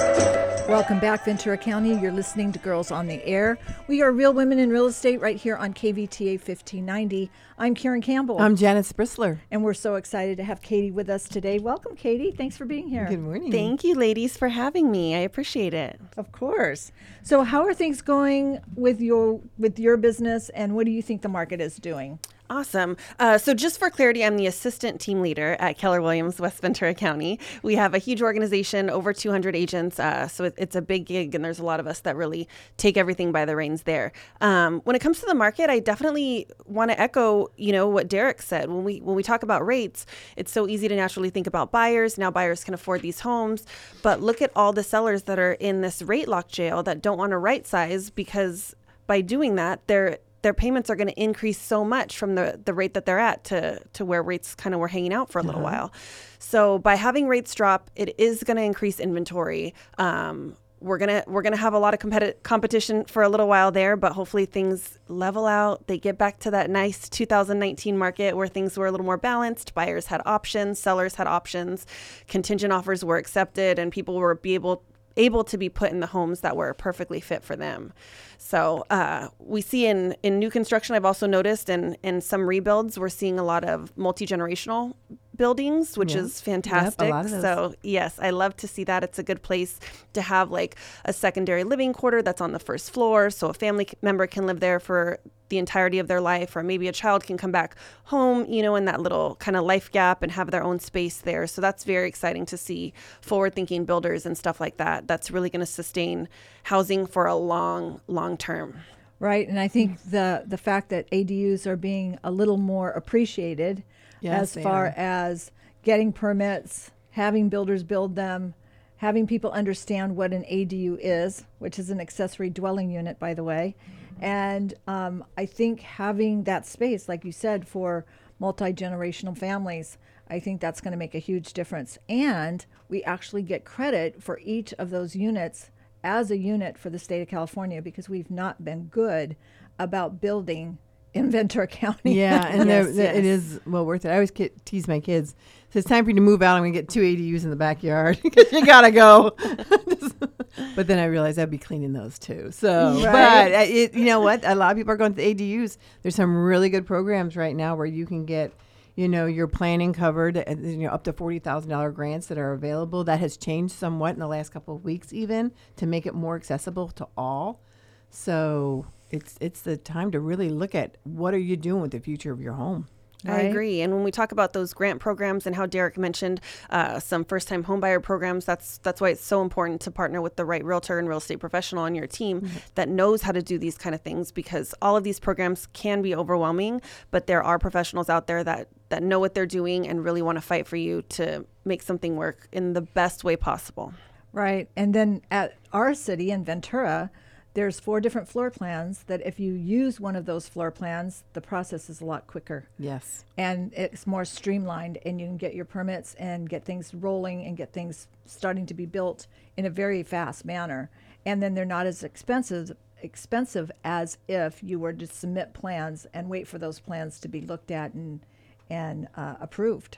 Welcome 0.72 1.00
back, 1.00 1.26
Ventura 1.26 1.58
County. 1.58 2.00
You're 2.00 2.14
listening 2.14 2.54
to 2.54 2.60
Girls 2.60 2.92
on 2.92 3.06
the 3.06 3.22
Air. 3.26 3.60
We 3.90 4.02
are 4.02 4.10
Real 4.10 4.32
Women 4.32 4.58
in 4.58 4.70
Real 4.70 4.86
Estate 4.86 5.20
right 5.20 5.36
here 5.36 5.58
on 5.58 5.74
KVTA 5.74 6.36
1590. 6.36 7.30
I'm 7.58 7.76
Karen 7.76 8.02
Campbell, 8.02 8.40
I'm 8.40 8.56
Janet 8.56 8.86
Sprissler. 8.86 9.40
and 9.52 9.66
we're 9.66 9.74
so 9.74 9.96
excited 9.96 10.38
to 10.38 10.46
have 10.46 10.62
Katie 10.62 10.90
with 10.90 11.10
us 11.10 11.26
today. 11.26 11.60
Welcome, 11.60 11.98
Katie. 11.98 12.32
Thanks 12.32 12.56
for 12.56 12.64
being 12.64 12.88
here. 12.88 13.06
Good 13.06 13.20
morning. 13.20 13.52
Thank 13.52 13.84
you, 13.84 13.96
ladies, 13.96 14.38
for 14.38 14.48
having 14.48 14.90
me. 14.90 15.14
I 15.14 15.20
appreciate 15.20 15.74
it. 15.74 16.00
Of 16.16 16.32
course. 16.32 16.94
So, 17.22 17.44
how 17.44 17.66
are 17.66 17.74
things 17.74 18.02
going 18.02 18.60
with 18.74 19.02
your 19.02 19.42
with 19.58 19.78
your 19.78 19.98
business, 19.98 20.48
and 20.52 20.74
what 20.74 20.86
do 20.86 20.94
you 20.94 21.02
think 21.02 21.22
the 21.22 21.28
market 21.28 21.60
is 21.60 21.76
doing? 21.76 22.18
Awesome. 22.52 22.98
Uh, 23.18 23.38
so, 23.38 23.54
just 23.54 23.80
for 23.80 23.90
clarity, 23.90 24.26
I'm 24.26 24.36
the 24.36 24.46
assistant 24.46 25.00
team 25.00 25.22
leader 25.22 25.56
at 25.58 25.78
Keller 25.78 26.02
Williams, 26.02 26.38
West 26.38 26.60
Ventura 26.60 26.94
County. 26.94 27.40
We 27.64 27.76
have 27.76 27.94
a 27.94 27.98
huge 27.98 28.22
organization, 28.22 28.90
over 28.90 29.14
200 29.14 29.56
agents. 29.56 30.02
Uh, 30.02 30.28
so, 30.28 30.44
it, 30.44 30.56
it's 30.58 30.76
a 30.76 30.82
big 30.82 31.06
gig, 31.06 31.34
and 31.34 31.46
there's 31.46 31.60
a 31.60 31.64
lot 31.64 31.80
of 31.80 31.88
us 31.88 32.02
that 32.02 32.18
really 32.18 32.50
take 32.76 32.98
everything 32.98 33.32
by 33.32 33.46
the 33.46 33.56
reins 33.56 33.84
there. 33.84 34.12
Um, 34.42 34.82
when 34.84 34.98
it 34.98 35.00
comes 35.00 35.22
to 35.22 35.26
the 35.28 35.34
market, 35.34 35.70
I 35.70 35.80
definitely 35.80 36.46
want 36.66 36.92
to 36.92 37.00
echo, 37.00 37.48
you 37.56 37.72
know, 37.72 37.88
what 37.88 38.10
Derek 38.10 38.42
said. 38.42 38.70
When 38.70 38.84
we 38.84 38.98
when 38.98 39.16
we 39.16 39.24
talk 39.24 39.44
about 39.44 39.66
rates, 39.66 40.06
it's 40.36 40.52
so 40.52 40.68
easy 40.68 40.90
to 40.90 40.96
naturally 40.98 41.30
think 41.30 41.48
about 41.48 41.72
buyers. 41.72 42.18
Now, 42.18 42.32
buyers 42.32 42.66
can 42.66 42.74
afford 42.74 43.02
these 43.02 43.22
homes, 43.22 43.66
but 44.04 44.20
look 44.20 44.42
at 44.42 44.52
all 44.58 44.74
the 44.74 44.84
sellers 44.84 45.24
that 45.24 45.40
are 45.40 45.54
in 45.54 45.80
this 45.80 46.02
rate 46.02 46.28
lock 46.28 46.50
jail 46.50 46.84
that 46.84 47.02
don't 47.02 47.18
want 47.18 47.32
to 47.32 47.38
right 47.38 47.66
size 47.66 48.10
because 48.10 48.76
by 49.08 49.22
doing 49.22 49.56
that, 49.56 49.88
they're 49.88 50.18
their 50.42 50.54
payments 50.54 50.90
are 50.90 50.96
going 50.96 51.08
to 51.08 51.22
increase 51.22 51.60
so 51.60 51.84
much 51.84 52.18
from 52.18 52.36
the, 52.36 52.60
the 52.64 52.74
rate 52.74 52.94
that 52.94 53.06
they're 53.06 53.20
at 53.20 53.44
to, 53.46 53.80
to 53.94 54.06
where 54.06 54.24
rates 54.24 54.56
kind 54.56 54.74
of 54.74 54.80
were 54.80 54.88
hanging 54.88 55.14
out 55.14 55.30
for 55.32 55.40
a 55.40 55.44
little 55.44 55.62
while. 55.62 55.92
So 56.40 56.80
by 56.80 56.96
having 56.96 57.28
rates 57.28 57.54
drop, 57.54 57.92
it 57.96 58.16
is 58.20 58.44
going 58.44 58.58
to 58.58 58.64
increase 58.64 59.00
inventory. 59.00 59.74
Um, 59.98 60.56
we're 60.82 60.98
gonna 60.98 61.24
we're 61.28 61.44
gonna 61.44 61.58
have 61.58 61.74
a 61.74 61.80
lot 61.80 61.94
of 61.94 62.00
competi- 62.00 62.42
competition 62.42 63.06
for 63.06 63.22
a 63.22 63.30
little 63.30 63.48
while 63.48 63.72
there, 63.72 63.96
but 63.96 64.14
hopefully 64.14 64.46
things 64.46 64.98
level 65.08 65.46
out. 65.46 65.86
They 65.88 66.00
get 66.00 66.18
back 66.18 66.40
to 66.40 66.52
that 66.52 66.70
nice 66.70 67.08
2019 67.08 67.98
market 67.98 68.36
where 68.36 68.48
things 68.48 68.78
were 68.78 68.88
a 68.88 68.92
little 68.92 69.06
more 69.06 69.18
balanced. 69.18 69.76
Buyers 69.76 70.08
had 70.08 70.22
options, 70.26 70.80
sellers 70.80 71.16
had 71.16 71.28
options, 71.28 71.86
contingent 72.28 72.74
offers 72.74 73.06
were 73.06 73.18
accepted, 73.18 73.78
and 73.78 73.92
people 73.92 74.16
were 74.16 74.34
be 74.34 74.56
able 74.56 74.84
able 75.18 75.44
to 75.44 75.58
be 75.58 75.70
put 75.70 75.92
in 75.92 76.00
the 76.00 76.08
homes 76.08 76.42
that 76.42 76.56
were 76.56 76.74
perfectly 76.74 77.20
fit 77.20 77.44
for 77.44 77.56
them. 77.56 77.94
So 78.38 78.86
uh, 78.90 79.28
we 79.40 79.62
see 79.62 79.86
in 79.86 80.16
in 80.24 80.40
new 80.40 80.50
construction, 80.50 80.96
I've 80.96 81.06
also 81.06 81.28
noticed, 81.28 81.70
and 81.70 81.98
in 82.04 82.22
some 82.22 82.48
rebuilds, 82.48 82.98
we're 82.98 83.10
seeing 83.10 83.40
a 83.40 83.44
lot 83.44 83.64
of 83.64 83.96
multi 83.98 84.26
generational 84.26 84.96
buildings, 85.36 85.98
which 85.98 86.14
Yeah. 86.14 86.22
is 86.22 86.42
fantastic. 86.42 87.10
those. 87.10 87.42
so 87.42 87.74
yes, 87.84 88.20
I 88.22 88.30
love 88.32 88.56
to 88.58 88.68
see 88.68 88.84
that. 88.86 89.04
It's 89.04 89.20
a 89.20 89.24
good 89.24 89.42
place 89.42 89.80
to 90.14 90.22
have 90.22 90.52
like 90.52 90.76
a 91.06 91.14
secondary 91.14 91.64
living 91.64 91.94
quarter 91.94 92.22
that's 92.22 92.42
on 92.42 92.52
the 92.52 92.60
first 92.60 92.92
floor, 92.92 93.30
so 93.30 93.48
a 93.48 93.54
family 93.54 93.88
member 94.02 94.28
can 94.28 94.46
live 94.46 94.60
there 94.60 94.80
for 94.80 95.20
the 95.50 95.58
entirety 95.58 96.00
of 96.00 96.08
their 96.08 96.22
life, 96.22 96.56
or 96.56 96.64
maybe 96.64 96.88
a 96.88 96.94
child 96.94 97.26
can 97.26 97.38
come 97.38 97.52
back 97.52 97.76
home, 98.06 98.46
you 98.48 98.62
know, 98.62 98.76
in 98.76 98.86
that 98.86 99.02
little 99.02 99.36
kind 99.36 99.58
of 99.58 99.66
life 99.66 99.92
gap 99.92 100.24
and 100.24 100.32
have 100.32 100.50
their 100.50 100.64
own 100.64 100.80
space 100.80 101.18
there. 101.18 101.46
So 101.46 101.60
that's 101.60 101.84
very 101.84 102.08
exciting 102.08 102.46
to 102.46 102.58
see 102.58 102.94
forward 103.20 103.54
thinking 103.54 103.84
builders 103.84 104.26
and 104.26 104.38
stuff 104.38 104.62
like 104.62 104.78
that. 104.78 105.08
That's 105.10 105.30
really 105.30 105.50
going 105.50 105.60
to 105.60 105.66
sustain 105.66 106.30
housing 106.64 107.06
for 107.06 107.26
a 107.26 107.36
long, 107.36 108.00
long 108.08 108.38
term. 108.38 108.76
Right, 109.20 109.48
and 109.48 109.60
I 109.60 109.68
think 109.68 110.02
the 110.10 110.44
the 110.48 110.58
fact 110.58 110.90
that 110.90 111.10
ADUs 111.12 111.68
are 111.68 111.76
being 111.76 112.18
a 112.24 112.32
little 112.32 112.58
more 112.58 112.90
appreciated 112.90 113.84
Yes, 114.22 114.56
as 114.56 114.64
far 114.64 114.88
are. 114.88 114.94
as 114.96 115.52
getting 115.84 116.14
permits, 116.14 116.92
having 117.12 117.50
builders 117.50 117.84
build 117.84 118.16
them, 118.16 118.54
having 118.98 119.28
people 119.28 119.52
understand 119.52 120.16
what 120.16 120.32
an 120.32 120.44
ADU 120.44 120.98
is, 121.02 121.46
which 121.60 121.78
is 121.78 121.90
an 121.90 122.00
accessory 122.00 122.50
dwelling 122.50 122.90
unit, 122.90 123.20
by 123.20 123.34
the 123.34 123.44
way, 123.44 123.76
and 124.22 124.74
um, 124.88 125.26
I 125.38 125.46
think 125.46 125.82
having 125.82 126.44
that 126.44 126.66
space, 126.66 127.10
like 127.10 127.26
you 127.26 127.32
said, 127.32 127.68
for 127.68 128.06
multi 128.40 128.74
generational 128.74 129.38
families. 129.38 129.98
I 130.28 130.40
think 130.40 130.62
that's 130.62 130.82
going 130.82 130.94
to 130.94 130.98
make 130.98 131.14
a 131.14 131.20
huge 131.20 131.54
difference. 131.54 131.98
And 132.08 132.66
we 132.88 133.04
actually 133.04 133.44
get 133.44 133.66
credit 133.66 134.24
for 134.24 134.40
each 134.44 134.74
of 134.74 134.90
those 134.90 135.16
units 135.16 135.70
as 136.04 136.32
a 136.32 136.38
unit 136.38 136.78
for 136.78 136.90
the 136.90 136.98
state 136.98 137.22
of 137.22 137.28
California 137.28 137.82
because 137.82 138.10
we've 138.10 138.32
not 138.32 138.64
been 138.64 138.86
good 138.86 139.36
about 139.78 140.22
building 140.22 140.78
in 141.14 141.30
Ventura 141.32 141.68
County. 141.68 142.14
Yeah, 142.16 142.46
and 142.50 142.68
Yes, 142.70 142.86
they're- 142.88 142.94
they're- 142.94 143.16
yes. 143.16 143.26
is 143.26 143.60
well 143.66 143.86
worth 143.86 144.06
it. 144.06 144.10
I 144.10 144.14
always 144.14 144.32
kid, 144.32 144.52
tease 144.66 144.88
my 144.88 145.00
kids. 145.00 145.36
So 145.72 145.80
it's 145.80 145.88
time 145.88 146.04
for 146.04 146.10
you 146.10 146.16
to 146.16 146.22
move 146.22 146.42
out. 146.42 146.56
I'm 146.58 146.64
gonna 146.64 146.72
get 146.72 146.90
two 146.90 147.00
ADUs 147.02 147.44
in 147.46 147.50
the 147.50 147.56
backyard 147.56 148.20
because 148.24 148.52
you 148.52 148.66
gotta 148.66 148.92
go. 148.92 149.32
but 150.76 150.88
then 150.88 151.00
I 151.00 151.06
realized 151.06 151.40
I'd 151.40 151.50
be 151.50 151.58
cleaning 151.58 151.94
those 151.94 152.20
too. 152.20 152.52
So, 152.52 152.96
Right. 153.06 153.52
but 153.52 153.54
uh, 153.54 153.64
it, 153.68 153.94
you 153.94 154.06
know 154.06 154.20
what? 154.20 154.44
A 154.46 154.56
lot 154.56 154.72
of 154.72 154.78
people 154.78 154.92
are 154.94 154.98
going 154.98 155.14
to 155.16 155.22
ADUs. 155.22 155.78
There's 156.02 156.16
some 156.16 156.36
really 156.44 156.70
good 156.70 156.86
programs 156.86 157.38
right 157.38 157.56
now 157.56 157.76
where 157.76 157.86
you 157.86 158.06
can 158.06 158.26
get, 158.26 158.52
you 158.96 159.08
know, 159.08 159.26
your 159.28 159.48
planning 159.48 159.94
covered. 159.94 160.38
uh, 160.38 160.44
You 160.60 160.78
know, 160.78 160.90
up 160.90 161.04
to 161.06 161.14
forty 161.14 161.40
thousand 161.40 161.70
dollar 161.70 161.92
grants 161.92 162.28
that 162.28 162.38
are 162.38 162.52
available. 162.52 163.06
That 163.06 163.20
has 163.22 163.38
changed 163.38 163.74
somewhat 163.74 164.14
in 164.14 164.20
the 164.20 164.28
last 164.28 164.50
couple 164.50 164.76
of 164.76 164.84
weeks, 164.84 165.14
even 165.14 165.52
to 165.78 165.86
make 165.86 166.06
it 166.06 166.14
more 166.14 166.36
accessible 166.36 166.90
to 166.90 167.08
all. 167.16 167.62
So 168.10 168.86
it's 169.12 169.36
it's 169.40 169.62
the 169.62 169.78
time 169.78 170.12
to 170.12 170.20
really 170.20 170.50
look 170.50 170.74
at 170.76 170.98
what 171.04 171.34
are 171.34 171.40
you 171.40 171.58
doing 171.58 171.82
with 171.82 171.92
the 171.92 172.00
future 172.00 172.32
of 172.32 172.42
your 172.42 172.54
home. 172.54 172.88
I 173.24 173.42
agree. 173.42 173.82
And 173.82 173.94
when 173.94 174.04
we 174.04 174.12
talk 174.12 174.32
about 174.32 174.54
those 174.54 174.74
grant 174.74 175.00
programs 175.00 175.46
and 175.46 175.56
how 175.56 175.66
Derek 175.66 175.98
mentioned 175.98 176.42
uh, 176.72 177.00
some 177.00 177.24
first-time 177.24 177.64
homebuyer 177.64 178.02
programs, 178.02 178.46
that's 178.46 178.80
that's 178.80 179.00
why 179.00 179.10
it's 179.10 179.24
so 179.24 179.42
important 179.42 179.82
to 179.82 179.92
partner 179.92 180.22
with 180.22 180.38
the 180.38 180.46
right 180.46 180.64
realtor 180.64 180.98
and 180.98 181.08
real 181.08 181.20
estate 181.20 181.40
professional 181.40 181.84
on 181.84 181.94
your 181.94 182.08
team 182.08 182.50
that 182.76 182.90
knows 182.90 183.22
how 183.22 183.32
to 183.32 183.42
do 183.42 183.60
these 183.60 183.78
kind 183.78 183.94
of 183.94 184.02
things. 184.02 184.32
Because 184.32 184.74
all 184.82 184.98
of 184.98 185.04
these 185.04 185.20
programs 185.20 185.68
can 185.68 186.02
be 186.02 186.16
overwhelming, 186.16 186.82
but 187.12 187.28
there 187.28 187.44
are 187.44 187.60
professionals 187.60 188.10
out 188.10 188.28
there 188.28 188.44
that 188.44 188.70
that 188.90 189.04
know 189.04 189.20
what 189.20 189.36
they're 189.36 189.46
doing 189.46 189.88
and 189.88 190.04
really 190.04 190.22
want 190.22 190.38
to 190.38 190.42
fight 190.42 190.68
for 190.68 190.78
you 190.78 191.04
to 191.04 191.46
make 191.64 191.84
something 191.84 192.16
work 192.16 192.48
in 192.52 192.74
the 192.74 192.82
best 192.82 193.24
way 193.24 193.36
possible. 193.36 193.94
Right. 194.34 194.70
And 194.76 194.96
then 194.96 195.22
at 195.30 195.58
our 195.74 195.94
city 195.94 196.32
in 196.32 196.44
Ventura, 196.44 197.12
there's 197.54 197.80
four 197.80 198.00
different 198.00 198.28
floor 198.30 198.50
plans 198.50 199.04
that 199.08 199.26
if 199.26 199.40
you 199.40 199.54
use 199.54 200.00
one 200.00 200.16
of 200.16 200.26
those 200.26 200.48
floor 200.48 200.72
plans, 200.72 201.24
the 201.34 201.42
process 201.42 201.90
is 201.90 202.00
a 202.02 202.06
lot 202.06 202.26
quicker 202.28 202.68
Yes. 202.80 203.26
and 203.38 203.74
it's 203.74 204.08
more 204.08 204.24
streamlined 204.26 204.98
and 205.06 205.20
you 205.20 205.28
can 205.28 205.38
get 205.38 205.54
your 205.54 205.66
permits 205.66 206.14
and 206.16 206.50
get 206.50 206.64
things 206.64 206.94
rolling 206.94 207.44
and 207.46 207.58
get 207.58 207.74
things 207.74 208.08
starting 208.26 208.66
to 208.68 208.74
be 208.74 208.86
built 208.86 209.28
in 209.58 209.66
a 209.66 209.70
very 209.70 210.02
fast 210.04 210.46
manner. 210.46 210.90
And 211.26 211.44
then 211.44 211.54
they're 211.54 211.66
not 211.66 211.86
as 211.86 212.04
expensive 212.04 212.72
expensive 213.04 213.72
as 213.84 214.18
if 214.28 214.62
you 214.64 214.80
were 214.80 214.94
to 214.94 215.08
submit 215.08 215.54
plans 215.54 216.06
and 216.14 216.30
wait 216.30 216.48
for 216.48 216.58
those 216.60 216.80
plans 216.80 217.20
to 217.20 217.28
be 217.28 217.42
looked 217.42 217.72
at 217.72 217.94
and 217.94 218.22
and 218.70 219.08
uh, 219.18 219.36
approved. 219.42 219.98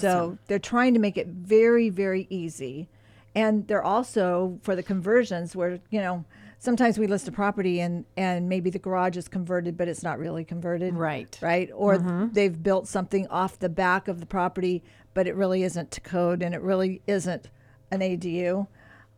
So 0.00 0.36
they're 0.48 0.58
trying 0.58 0.92
to 0.94 1.00
make 1.00 1.16
it 1.16 1.28
very 1.28 1.88
very 1.90 2.26
easy. 2.28 2.88
And 3.34 3.66
they're 3.68 3.82
also 3.84 4.58
for 4.62 4.74
the 4.74 4.82
conversions 4.82 5.54
where, 5.54 5.78
you 5.90 6.00
know, 6.00 6.24
sometimes 6.58 6.98
we 6.98 7.06
list 7.06 7.28
a 7.28 7.32
property 7.32 7.80
and 7.80 8.04
and 8.16 8.48
maybe 8.48 8.70
the 8.70 8.78
garage 8.78 9.16
is 9.16 9.28
converted 9.28 9.76
but 9.76 9.88
it's 9.88 10.02
not 10.02 10.18
really 10.18 10.44
converted 10.44 10.94
Right. 10.94 11.38
right 11.40 11.70
or 11.74 11.98
they've 12.32 12.60
built 12.62 12.88
something 12.88 13.26
off 13.28 13.58
the 13.58 13.68
back 13.68 14.08
of 14.08 14.20
the 14.20 14.26
property 14.26 14.82
but 15.14 15.26
it 15.26 15.34
really 15.36 15.62
isn't 15.62 15.90
to 15.92 16.00
code 16.00 16.42
and 16.42 16.54
it 16.54 16.60
really 16.62 17.00
isn't 17.06 17.48
an 17.90 18.00
adu 18.00 18.66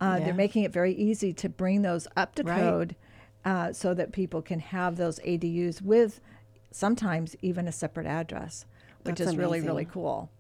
uh, 0.01 0.17
Yeah. 0.19 0.25
they're 0.25 0.35
making 0.35 0.65
it 0.65 0.73
very 0.73 0.93
easy 0.95 1.33
to 1.35 1.49
bring 1.49 1.83
those 1.83 2.07
up 2.17 2.35
to 2.37 2.43
Right. 2.43 2.61
code 2.61 2.97
uh, 3.45 3.73
so 3.73 3.95
that 3.95 4.13
people 4.13 4.43
can 4.43 4.61
have 4.61 4.97
those 4.97 5.19
adus 5.21 5.81
with 5.83 6.21
sometimes 6.71 7.35
even 7.43 7.67
a 7.67 7.73
separate 7.73 8.07
address 8.07 8.65
which 9.03 9.17
That's 9.17 9.31
is 9.33 9.37
really 9.37 9.61
really 9.61 9.87
cool 9.87 10.31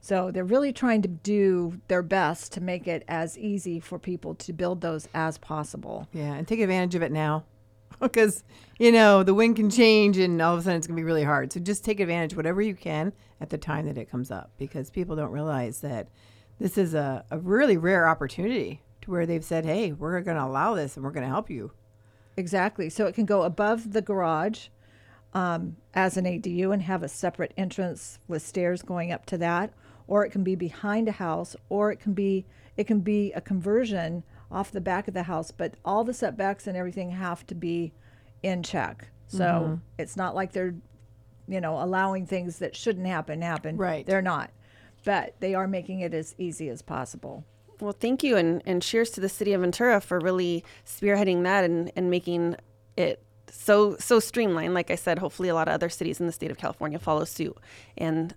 so 0.00 0.30
they're 0.30 0.44
really 0.44 0.72
trying 0.72 1.02
to 1.02 1.08
do 1.08 1.80
their 1.88 2.02
best 2.02 2.52
to 2.52 2.60
make 2.60 2.88
it 2.88 3.04
as 3.06 3.38
easy 3.38 3.80
for 3.80 3.98
people 3.98 4.34
to 4.36 4.52
build 4.52 4.80
those 4.80 5.08
as 5.14 5.38
possible 5.38 6.08
Yeah, 6.12 6.34
and 6.34 6.48
take 6.48 6.60
advantage 6.60 6.94
of 6.94 7.02
it 7.02 7.12
now. 7.12 7.44
Because, 8.00 8.44
you 8.78 8.92
know, 8.92 9.22
the 9.22 9.34
wind 9.34 9.56
can 9.56 9.68
change 9.68 10.16
and 10.16 10.40
all 10.40 10.54
of 10.54 10.60
a 10.60 10.62
sudden 10.62 10.78
it's 10.78 10.86
going 10.86 10.96
to 10.96 11.00
be 11.00 11.04
really 11.04 11.24
hard. 11.24 11.52
So 11.52 11.60
just 11.60 11.84
take 11.84 12.00
advantage 12.00 12.34
whatever 12.34 12.62
you 12.62 12.74
can 12.74 13.12
at 13.42 13.50
the 13.50 13.58
time 13.58 13.84
that 13.86 13.98
it 13.98 14.10
comes 14.10 14.30
up 14.30 14.52
because 14.56 14.88
people 14.88 15.16
don't 15.16 15.32
realize 15.32 15.82
that 15.82 16.08
this 16.58 16.78
is 16.78 16.94
a, 16.94 17.26
a 17.30 17.38
really 17.38 17.76
rare 17.76 18.08
opportunity 18.08 18.80
to 19.02 19.10
where 19.10 19.26
they've 19.26 19.44
said, 19.44 19.66
hey, 19.66 19.92
we're 19.92 20.18
going 20.22 20.38
to 20.38 20.44
allow 20.44 20.74
this 20.74 20.96
and 20.96 21.04
we're 21.04 21.10
going 21.10 21.26
to 21.26 21.28
help 21.28 21.50
you. 21.50 21.72
Exactly. 22.38 22.88
So 22.88 23.04
it 23.04 23.14
can 23.14 23.26
go 23.26 23.42
above 23.42 23.92
the 23.92 24.00
garage 24.00 24.68
um, 25.34 25.76
as 25.94 26.16
an 26.16 26.24
ADU 26.24 26.72
and 26.72 26.82
have 26.82 27.02
a 27.02 27.08
separate 27.08 27.52
entrance 27.56 28.18
with 28.28 28.42
stairs 28.42 28.82
going 28.82 29.12
up 29.12 29.26
to 29.26 29.38
that, 29.38 29.72
or 30.10 30.26
it 30.26 30.30
can 30.30 30.42
be 30.42 30.56
behind 30.56 31.08
a 31.08 31.12
house, 31.12 31.56
or 31.70 31.90
it 31.92 32.00
can 32.00 32.12
be 32.12 32.44
it 32.76 32.86
can 32.86 33.00
be 33.00 33.32
a 33.32 33.40
conversion 33.40 34.24
off 34.50 34.72
the 34.72 34.80
back 34.80 35.06
of 35.08 35.14
the 35.14 35.22
house. 35.22 35.52
But 35.52 35.74
all 35.84 36.04
the 36.04 36.12
setbacks 36.12 36.66
and 36.66 36.76
everything 36.76 37.12
have 37.12 37.46
to 37.46 37.54
be 37.54 37.92
in 38.42 38.62
check. 38.62 39.08
So 39.28 39.44
mm-hmm. 39.44 39.74
it's 39.96 40.16
not 40.16 40.34
like 40.34 40.52
they're 40.52 40.74
you 41.48 41.60
know 41.60 41.80
allowing 41.80 42.26
things 42.26 42.58
that 42.58 42.76
shouldn't 42.76 43.06
happen 43.06 43.40
happen. 43.40 43.76
Right. 43.76 44.04
They're 44.04 44.20
not, 44.20 44.50
but 45.04 45.36
they 45.38 45.54
are 45.54 45.68
making 45.68 46.00
it 46.00 46.12
as 46.12 46.34
easy 46.36 46.68
as 46.68 46.82
possible. 46.82 47.44
Well, 47.80 47.96
thank 47.98 48.22
you, 48.22 48.36
and, 48.36 48.62
and 48.66 48.82
cheers 48.82 49.08
to 49.10 49.20
the 49.20 49.28
city 49.28 49.54
of 49.54 49.62
Ventura 49.62 50.02
for 50.02 50.18
really 50.18 50.64
spearheading 50.84 51.44
that 51.44 51.64
and, 51.64 51.90
and 51.96 52.10
making 52.10 52.56
it 52.96 53.22
so 53.48 53.96
so 53.98 54.18
streamlined. 54.18 54.74
Like 54.74 54.90
I 54.90 54.96
said, 54.96 55.20
hopefully 55.20 55.48
a 55.48 55.54
lot 55.54 55.68
of 55.68 55.74
other 55.74 55.88
cities 55.88 56.18
in 56.18 56.26
the 56.26 56.32
state 56.32 56.50
of 56.50 56.58
California 56.58 56.98
follow 56.98 57.24
suit. 57.24 57.56
And 57.96 58.34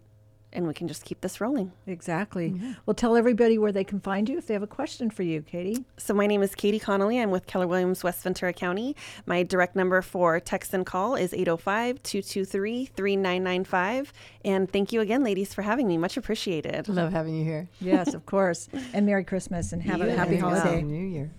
and 0.53 0.67
we 0.67 0.73
can 0.73 0.87
just 0.87 1.03
keep 1.05 1.21
this 1.21 1.41
rolling. 1.41 1.71
Exactly. 1.87 2.51
Mm-hmm. 2.51 2.71
Well, 2.85 2.93
tell 2.93 3.15
everybody 3.15 3.57
where 3.57 3.71
they 3.71 3.83
can 3.83 3.99
find 3.99 4.29
you 4.29 4.37
if 4.37 4.47
they 4.47 4.53
have 4.53 4.63
a 4.63 4.67
question 4.67 5.09
for 5.09 5.23
you, 5.23 5.41
Katie. 5.41 5.85
So 5.97 6.13
my 6.13 6.27
name 6.27 6.41
is 6.41 6.55
Katie 6.55 6.79
Connelly. 6.79 7.19
I'm 7.19 7.31
with 7.31 7.47
Keller 7.47 7.67
Williams 7.67 8.03
West 8.03 8.23
Ventura 8.23 8.53
County. 8.53 8.95
My 9.25 9.43
direct 9.43 9.75
number 9.75 10.01
for 10.01 10.39
text 10.39 10.73
and 10.73 10.85
call 10.85 11.15
is 11.15 11.31
805-223-3995. 11.33 14.07
And 14.45 14.71
thank 14.71 14.91
you 14.93 15.01
again, 15.01 15.23
ladies, 15.23 15.53
for 15.53 15.61
having 15.61 15.87
me. 15.87 15.97
Much 15.97 16.17
appreciated. 16.17 16.87
Love 16.89 17.11
having 17.11 17.35
you 17.35 17.43
here. 17.43 17.69
Yes, 17.79 18.13
of 18.13 18.25
course. 18.25 18.69
And 18.93 19.05
Merry 19.05 19.23
Christmas 19.23 19.73
and 19.73 19.81
have 19.83 20.01
a 20.01 20.11
happy 20.13 20.37
as 20.37 20.43
well. 20.43 20.59
holiday. 20.59 20.81
New 20.81 21.05
Year. 21.05 21.31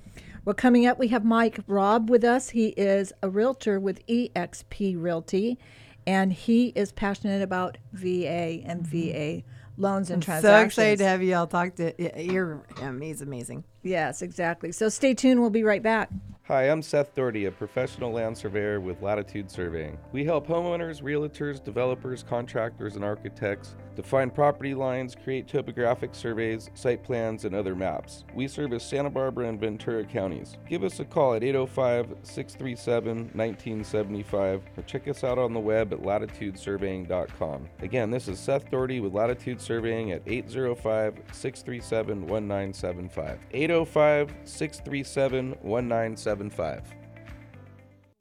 Well, 0.45 0.55
coming 0.55 0.87
up, 0.87 0.99
we 0.99 1.09
have 1.09 1.25
Mike 1.25 1.61
Robb 1.67 2.11
with 2.11 2.23
us. 2.23 2.51
He 2.51 2.69
is 2.69 3.13
a 3.23 3.31
realtor 3.31 3.81
with 3.81 4.07
EXP 4.07 5.01
Realty, 5.01 5.59
and 6.07 6.33
he 6.33 6.69
is 6.69 6.93
passionate 6.93 7.43
about 7.43 7.79
VA 7.93 8.61
and 8.65 8.87
VA 8.87 9.43
loans 9.77 10.11
and 10.11 10.23
Mm-hmm. 10.25 10.41
So 10.43 10.57
excited 10.57 10.99
to 10.99 11.05
have 11.07 11.23
you 11.23 11.35
all 11.35 11.47
talk 11.47 11.75
to. 11.77 11.93
yeah, 11.99 12.19
You're 12.19 12.63
him. 12.79 13.01
He's 13.01 13.23
amazing. 13.23 13.65
Yes, 13.83 14.23
exactly. 14.23 14.73
So 14.73 14.89
stay 14.89 15.15
tuned. 15.15 15.41
We'll 15.41 15.51
be 15.51 15.65
right 15.65 15.83
back. 15.83 16.11
Hi, 16.47 16.65
I'm 16.65 16.83
Seth 16.83 17.15
Doherty, 17.15 17.47
a 17.47 17.51
professional 17.51 18.13
land 18.13 18.37
surveyor 18.37 18.79
with 18.81 19.01
Latitude 19.01 19.51
Surveying. 19.51 19.99
We 20.13 20.25
help 20.25 20.47
homeowners, 20.47 21.03
realtors, 21.03 21.63
developers, 21.63 22.23
contractors, 22.23 22.97
and 22.97 23.05
architects 23.05 23.77
define 23.95 24.31
property 24.31 24.75
lines, 24.75 25.15
create 25.15 25.49
topographic 25.49 26.15
surveys, 26.15 26.71
site 26.75 27.03
plans, 27.03 27.45
and 27.45 27.55
other 27.55 27.75
maps. 27.75 28.25
We 28.35 28.49
service 28.49 28.85
Santa 28.85 29.11
Barbara 29.11 29.49
and 29.49 29.61
Ventura 29.61 30.05
counties. 30.05 30.57
Give 30.69 30.85
us 30.85 31.01
a 31.01 31.05
call 31.05 31.35
at 31.35 31.45
805 31.45 32.17
637 32.23 33.17
1975 33.35 34.63
or 34.77 34.83
check 34.85 35.09
us 35.09 35.25
out 35.25 35.39
on 35.39 35.53
the 35.53 35.61
web 35.61 35.93
at 35.93 36.01
latitudesurveying.com. 36.01 37.69
Again, 37.81 38.11
this 38.11 38.29
is 38.29 38.39
Seth 38.39 38.71
Doherty 38.71 39.01
with 39.01 39.13
Latitude 39.13 39.61
Surveying 39.61 40.13
at 40.13 40.23
805 40.27 41.15
637 41.33 42.27
1975. 42.27 43.39
805 43.53 44.35
637 44.45 45.51
1975. 45.63 47.04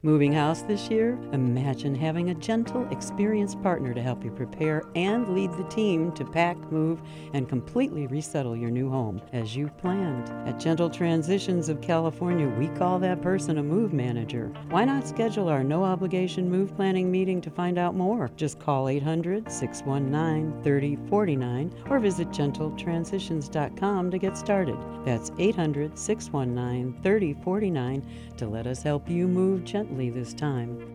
Moving 0.04 0.34
house 0.34 0.60
this 0.60 0.90
year? 0.90 1.18
Imagine 1.32 1.94
having 1.94 2.28
a 2.28 2.34
gentle, 2.34 2.86
experienced 2.90 3.62
partner 3.62 3.94
to 3.94 4.02
help 4.02 4.22
you 4.22 4.30
prepare 4.30 4.82
and 4.94 5.34
lead 5.34 5.50
the 5.52 5.64
team 5.64 6.12
to 6.12 6.26
pack, 6.26 6.58
move, 6.70 7.00
and 7.32 7.48
completely 7.48 8.06
resettle 8.06 8.54
your 8.54 8.68
new 8.68 8.90
home 8.90 9.22
as 9.32 9.56
you 9.56 9.68
planned. 9.78 10.28
At 10.46 10.60
Gentle 10.60 10.90
Transitions 10.90 11.70
of 11.70 11.80
California, 11.80 12.46
we 12.58 12.68
call 12.76 12.98
that 12.98 13.22
person 13.22 13.56
a 13.56 13.62
move 13.62 13.94
manager. 13.94 14.52
Why 14.68 14.84
not 14.84 15.08
schedule 15.08 15.48
our 15.48 15.64
no 15.64 15.82
obligation 15.82 16.50
move 16.50 16.76
planning 16.76 17.10
meeting 17.10 17.40
to 17.40 17.48
find 17.48 17.78
out 17.78 17.94
more? 17.94 18.30
Just 18.36 18.60
call 18.60 18.90
800 18.90 19.50
619 19.50 20.62
3049 20.62 21.74
or 21.88 21.98
visit 21.98 22.28
gentletransitions.com 22.28 24.10
to 24.10 24.18
get 24.18 24.36
started. 24.36 24.76
That's 25.06 25.32
800 25.38 25.98
619 25.98 27.02
3049 27.02 28.02
to 28.36 28.46
let 28.46 28.66
us 28.66 28.82
help 28.82 29.08
you 29.08 29.26
move 29.26 29.64
gently 29.64 30.10
this 30.10 30.34
time. 30.34 30.94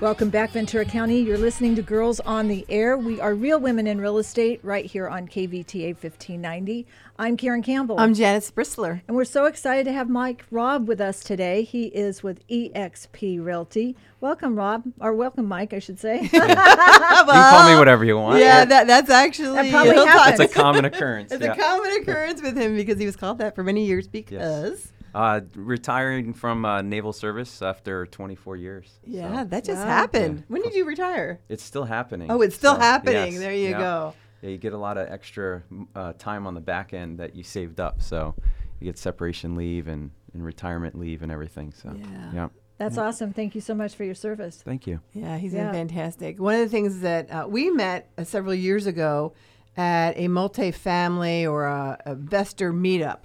Welcome 0.00 0.30
back, 0.30 0.52
Ventura 0.52 0.86
County. 0.86 1.20
You're 1.20 1.36
listening 1.36 1.76
to 1.76 1.82
Girls 1.82 2.20
on 2.20 2.48
the 2.48 2.64
Air. 2.70 2.96
We 2.96 3.20
are 3.20 3.34
real 3.34 3.60
women 3.60 3.86
in 3.86 4.00
real 4.00 4.16
estate 4.16 4.58
right 4.62 4.86
here 4.86 5.06
on 5.06 5.28
KVTA 5.28 5.88
1590. 5.88 6.86
I'm 7.18 7.36
Karen 7.36 7.62
Campbell. 7.62 8.00
I'm 8.00 8.14
Janet 8.14 8.42
Sprissler. 8.42 9.02
and 9.06 9.14
we're 9.14 9.26
so 9.26 9.44
excited 9.44 9.84
to 9.84 9.92
have 9.92 10.08
Mike 10.08 10.46
Robb 10.50 10.88
with 10.88 11.02
us 11.02 11.20
today. 11.20 11.64
He 11.64 11.88
is 11.88 12.22
with 12.22 12.48
EXP 12.48 13.44
Realty. 13.44 13.94
Welcome, 14.22 14.56
Rob, 14.56 14.84
or 15.02 15.12
welcome, 15.12 15.44
Mike, 15.44 15.74
I 15.74 15.80
should 15.80 16.00
say. 16.00 16.22
you 16.32 16.40
call 16.40 17.70
me 17.70 17.78
whatever 17.78 18.02
you 18.02 18.16
want. 18.16 18.38
Yeah, 18.38 18.64
that, 18.64 18.86
that's 18.86 19.10
actually 19.10 19.54
That 19.56 19.70
probably 19.70 19.92
he'll 19.92 20.06
happens. 20.06 20.40
It's 20.40 20.50
a 20.50 20.58
common 20.58 20.86
occurrence. 20.86 21.30
It's 21.30 21.44
yeah. 21.44 21.52
a 21.52 21.56
common 21.56 21.92
occurrence 22.00 22.40
with 22.40 22.56
him 22.56 22.74
because 22.74 22.98
he 22.98 23.04
was 23.04 23.16
called 23.16 23.36
that 23.36 23.54
for 23.54 23.62
many 23.62 23.84
years 23.84 24.08
because 24.08 24.92
uh, 25.14 25.40
retiring 25.54 26.32
from 26.34 26.64
uh, 26.64 26.82
naval 26.82 27.12
service 27.12 27.62
after 27.62 28.06
24 28.06 28.56
years. 28.56 28.98
yeah, 29.04 29.42
so 29.42 29.44
that 29.46 29.64
just 29.64 29.80
Wow. 29.82 29.86
happened. 29.86 30.44
When 30.48 30.62
did 30.62 30.74
you 30.74 30.84
retire? 30.84 31.40
it's 31.48 31.62
still 31.64 31.84
happening. 31.84 32.30
Oh, 32.30 32.40
it's 32.42 32.54
still 32.56 32.74
So, 32.74 32.80
happening. 32.80 33.32
yes, 33.32 33.40
There 33.40 33.52
you 33.54 33.70
yeah. 33.70 33.78
go. 33.78 34.14
Yeah, 34.42 34.50
you 34.50 34.58
get 34.58 34.72
a 34.72 34.78
lot 34.78 34.96
of 34.98 35.08
extra 35.10 35.62
uh, 35.94 36.12
time 36.18 36.46
on 36.46 36.54
the 36.54 36.60
back 36.60 36.94
end 36.94 37.18
that 37.18 37.34
you 37.36 37.42
saved 37.42 37.78
up. 37.80 38.00
So 38.02 38.34
you 38.80 38.86
get 38.86 38.96
separation 38.98 39.54
leave 39.54 39.86
and, 39.88 40.10
and 40.32 40.44
retirement 40.44 40.98
leave 40.98 41.22
and 41.22 41.30
everything. 41.30 41.72
So 41.72 41.94
Yeah. 42.32 42.48
That's 42.78 42.96
awesome. 42.96 43.34
Thank 43.34 43.54
you 43.54 43.60
so 43.60 43.74
much 43.74 43.94
for 43.94 44.04
your 44.04 44.14
service. 44.14 44.62
Thank 44.64 44.86
you. 44.86 45.00
Yeah, 45.12 45.36
he's 45.36 45.52
Yeah. 45.52 45.64
been 45.70 45.88
fantastic. 45.88 46.40
One 46.40 46.54
of 46.54 46.60
the 46.60 46.68
things 46.70 47.00
that 47.00 47.30
uh, 47.30 47.46
we 47.46 47.68
met 47.68 48.08
uh, 48.16 48.24
several 48.24 48.54
years 48.54 48.86
ago 48.86 49.34
at 49.76 50.12
a 50.16 50.28
multifamily 50.28 51.44
or 51.50 51.66
a, 51.66 51.98
a 52.06 52.12
investor 52.12 52.72
meetup 52.72 53.20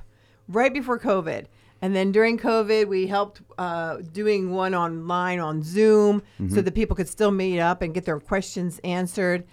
right 0.50 0.74
before 0.74 1.00
COVID. 1.00 1.46
And 1.82 1.96
then 1.96 2.12
during 2.12 2.38
COVID, 2.38 2.88
we 2.88 3.08
helped 3.08 3.42
uh, 3.58 3.98
doing 4.12 4.52
one 4.52 4.74
online 4.74 5.40
on 5.40 5.62
Zoom 5.62 6.24
so 6.50 6.62
that 6.62 6.74
people 6.74 6.96
could 6.96 7.10
still 7.10 7.32
meet 7.32 7.60
up 7.60 7.82
and 7.82 7.94
get 7.94 8.06
their 8.06 8.20
questions 8.20 8.80
answered. 8.84 9.46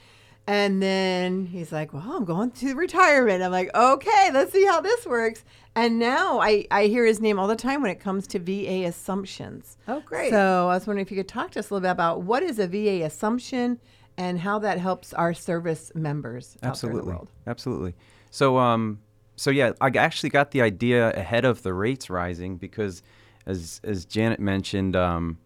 And 0.47 0.83
then 0.83 1.47
he's 1.47 1.71
like, 1.71 1.93
Well, 1.93 2.05
I'm 2.05 2.25
going 2.25 2.51
to 2.53 2.75
retirement. 2.75 3.43
I'm 3.43 3.53
like, 3.53 3.75
Okay, 3.75 4.31
let's 4.33 4.53
see 4.53 4.65
how 4.65 4.81
this 4.81 5.07
works. 5.07 5.45
And 5.75 5.99
now 5.99 6.41
I, 6.41 6.67
I 6.71 6.87
hear 6.87 7.05
his 7.07 7.21
name 7.21 7.39
all 7.39 7.47
the 7.47 7.57
time 7.57 7.81
when 7.81 7.91
it 7.91 8.01
comes 8.01 8.27
to 8.29 8.39
VA 8.39 8.87
assumptions. 8.87 9.77
Oh, 9.89 10.01
great. 10.01 10.31
So 10.31 10.69
I 10.69 10.75
was 10.75 10.87
wondering 10.87 11.07
if 11.07 11.11
you 11.11 11.17
could 11.17 11.29
talk 11.29 11.53
to 11.53 11.61
us 11.61 11.71
a 11.71 11.75
little 11.75 11.83
bit 11.83 11.91
about 11.91 12.23
what 12.23 12.43
is 12.43 12.59
a 12.59 12.67
VA 12.67 13.05
assumption 13.05 13.79
and 14.19 14.41
how 14.41 14.59
that 14.59 14.79
helps 14.79 15.13
our 15.15 15.33
service 15.33 15.93
members 15.95 16.57
out 16.57 16.61
there 16.81 16.91
in 16.91 16.97
the 16.97 17.01
Absolutely. 17.01 17.13
world. 17.13 17.31
Absolutely. 17.47 17.95
So, 18.31 18.59
um, 18.59 18.99
so 19.37 19.51
yeah, 19.51 19.73
I 19.81 19.89
actually 19.89 20.31
got 20.31 20.51
the 20.51 20.63
idea 20.63 21.13
ahead 21.13 21.45
of 21.45 21.63
the 21.63 21.75
rates 21.75 22.11
rising 22.11 22.57
because, 22.57 23.03
as 23.47 23.81
as 23.85 24.05
Janet 24.05 24.41
mentioned, 24.41 24.97
um, 24.97 25.39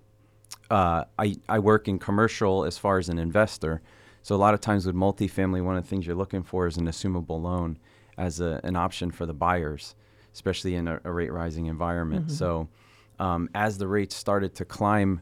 uh, 0.70 1.04
I 1.18 1.36
I 1.48 1.58
work 1.58 1.88
in 1.88 1.98
commercial 1.98 2.64
as 2.64 2.78
far 2.78 2.98
as 2.98 3.08
an 3.08 3.18
investor. 3.18 3.82
So 4.22 4.34
a 4.34 4.38
lot 4.38 4.54
of 4.54 4.60
times 4.60 4.86
with 4.86 4.96
multifamily, 4.96 5.62
one 5.62 5.76
of 5.76 5.84
the 5.84 5.88
things 5.88 6.04
you're 6.04 6.16
looking 6.16 6.42
for 6.42 6.66
is 6.66 6.76
an 6.76 6.86
assumable 6.86 7.40
loan 7.40 7.78
as 8.18 8.40
a, 8.40 8.60
an 8.64 8.74
option 8.74 9.12
for 9.12 9.24
the 9.24 9.32
buyers, 9.32 9.94
especially 10.34 10.74
in 10.74 10.88
a, 10.88 11.00
a 11.04 11.12
rate 11.12 11.32
rising 11.32 11.66
environment. 11.66 12.30
So, 12.32 12.68
um, 13.20 13.48
as 13.54 13.78
the 13.78 13.86
rates 13.86 14.16
started 14.16 14.54
to 14.56 14.64
climb, 14.64 15.20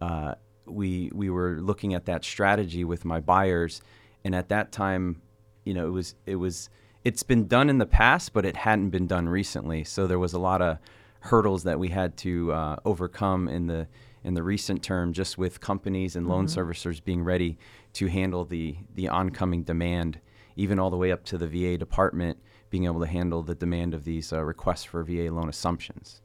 uh, 0.00 0.34
we 0.64 1.10
we 1.14 1.28
were 1.28 1.58
looking 1.60 1.94
at 1.94 2.06
that 2.06 2.24
strategy 2.24 2.84
with 2.84 3.04
my 3.04 3.20
buyers, 3.20 3.82
and 4.24 4.34
at 4.34 4.48
that 4.48 4.72
time, 4.72 5.20
you 5.64 5.74
know, 5.74 5.86
it 5.86 5.90
was 5.90 6.14
it 6.24 6.36
was 6.36 6.70
it's 7.04 7.22
been 7.22 7.46
done 7.46 7.70
in 7.70 7.78
the 7.78 7.86
past, 7.86 8.32
but 8.32 8.44
it 8.44 8.56
hadn't 8.56 8.90
been 8.90 9.06
done 9.06 9.28
recently. 9.28 9.84
So 9.84 10.06
there 10.06 10.18
was 10.18 10.32
a 10.32 10.38
lot 10.38 10.60
of 10.62 10.78
hurdles 11.20 11.64
that 11.64 11.78
we 11.78 11.88
had 11.88 12.16
to 12.18 12.52
uh, 12.52 12.76
overcome 12.84 13.48
in 13.48 13.66
the 13.66 13.86
in 14.24 14.34
the 14.34 14.42
recent 14.42 14.82
term, 14.82 15.12
just 15.12 15.38
with 15.38 15.60
companies 15.60 16.16
and 16.16 16.26
loan 16.26 16.46
servicers 16.46 17.02
being 17.02 17.22
ready 17.22 17.56
to 17.94 18.06
handle 18.08 18.44
the 18.44 18.76
the 18.94 19.08
oncoming 19.08 19.62
demand, 19.62 20.20
even 20.56 20.78
all 20.78 20.90
the 20.90 20.96
way 20.96 21.12
up 21.12 21.24
to 21.24 21.38
the 21.38 21.46
VA 21.46 21.78
department 21.78 22.38
being 22.70 22.84
able 22.84 23.00
to 23.00 23.06
handle 23.06 23.42
the 23.42 23.54
demand 23.54 23.94
of 23.94 24.04
these 24.04 24.30
uh, 24.32 24.42
requests 24.44 24.84
for 24.84 25.02
VA 25.02 25.30
loan 25.32 25.48
assumptions. 25.48 26.20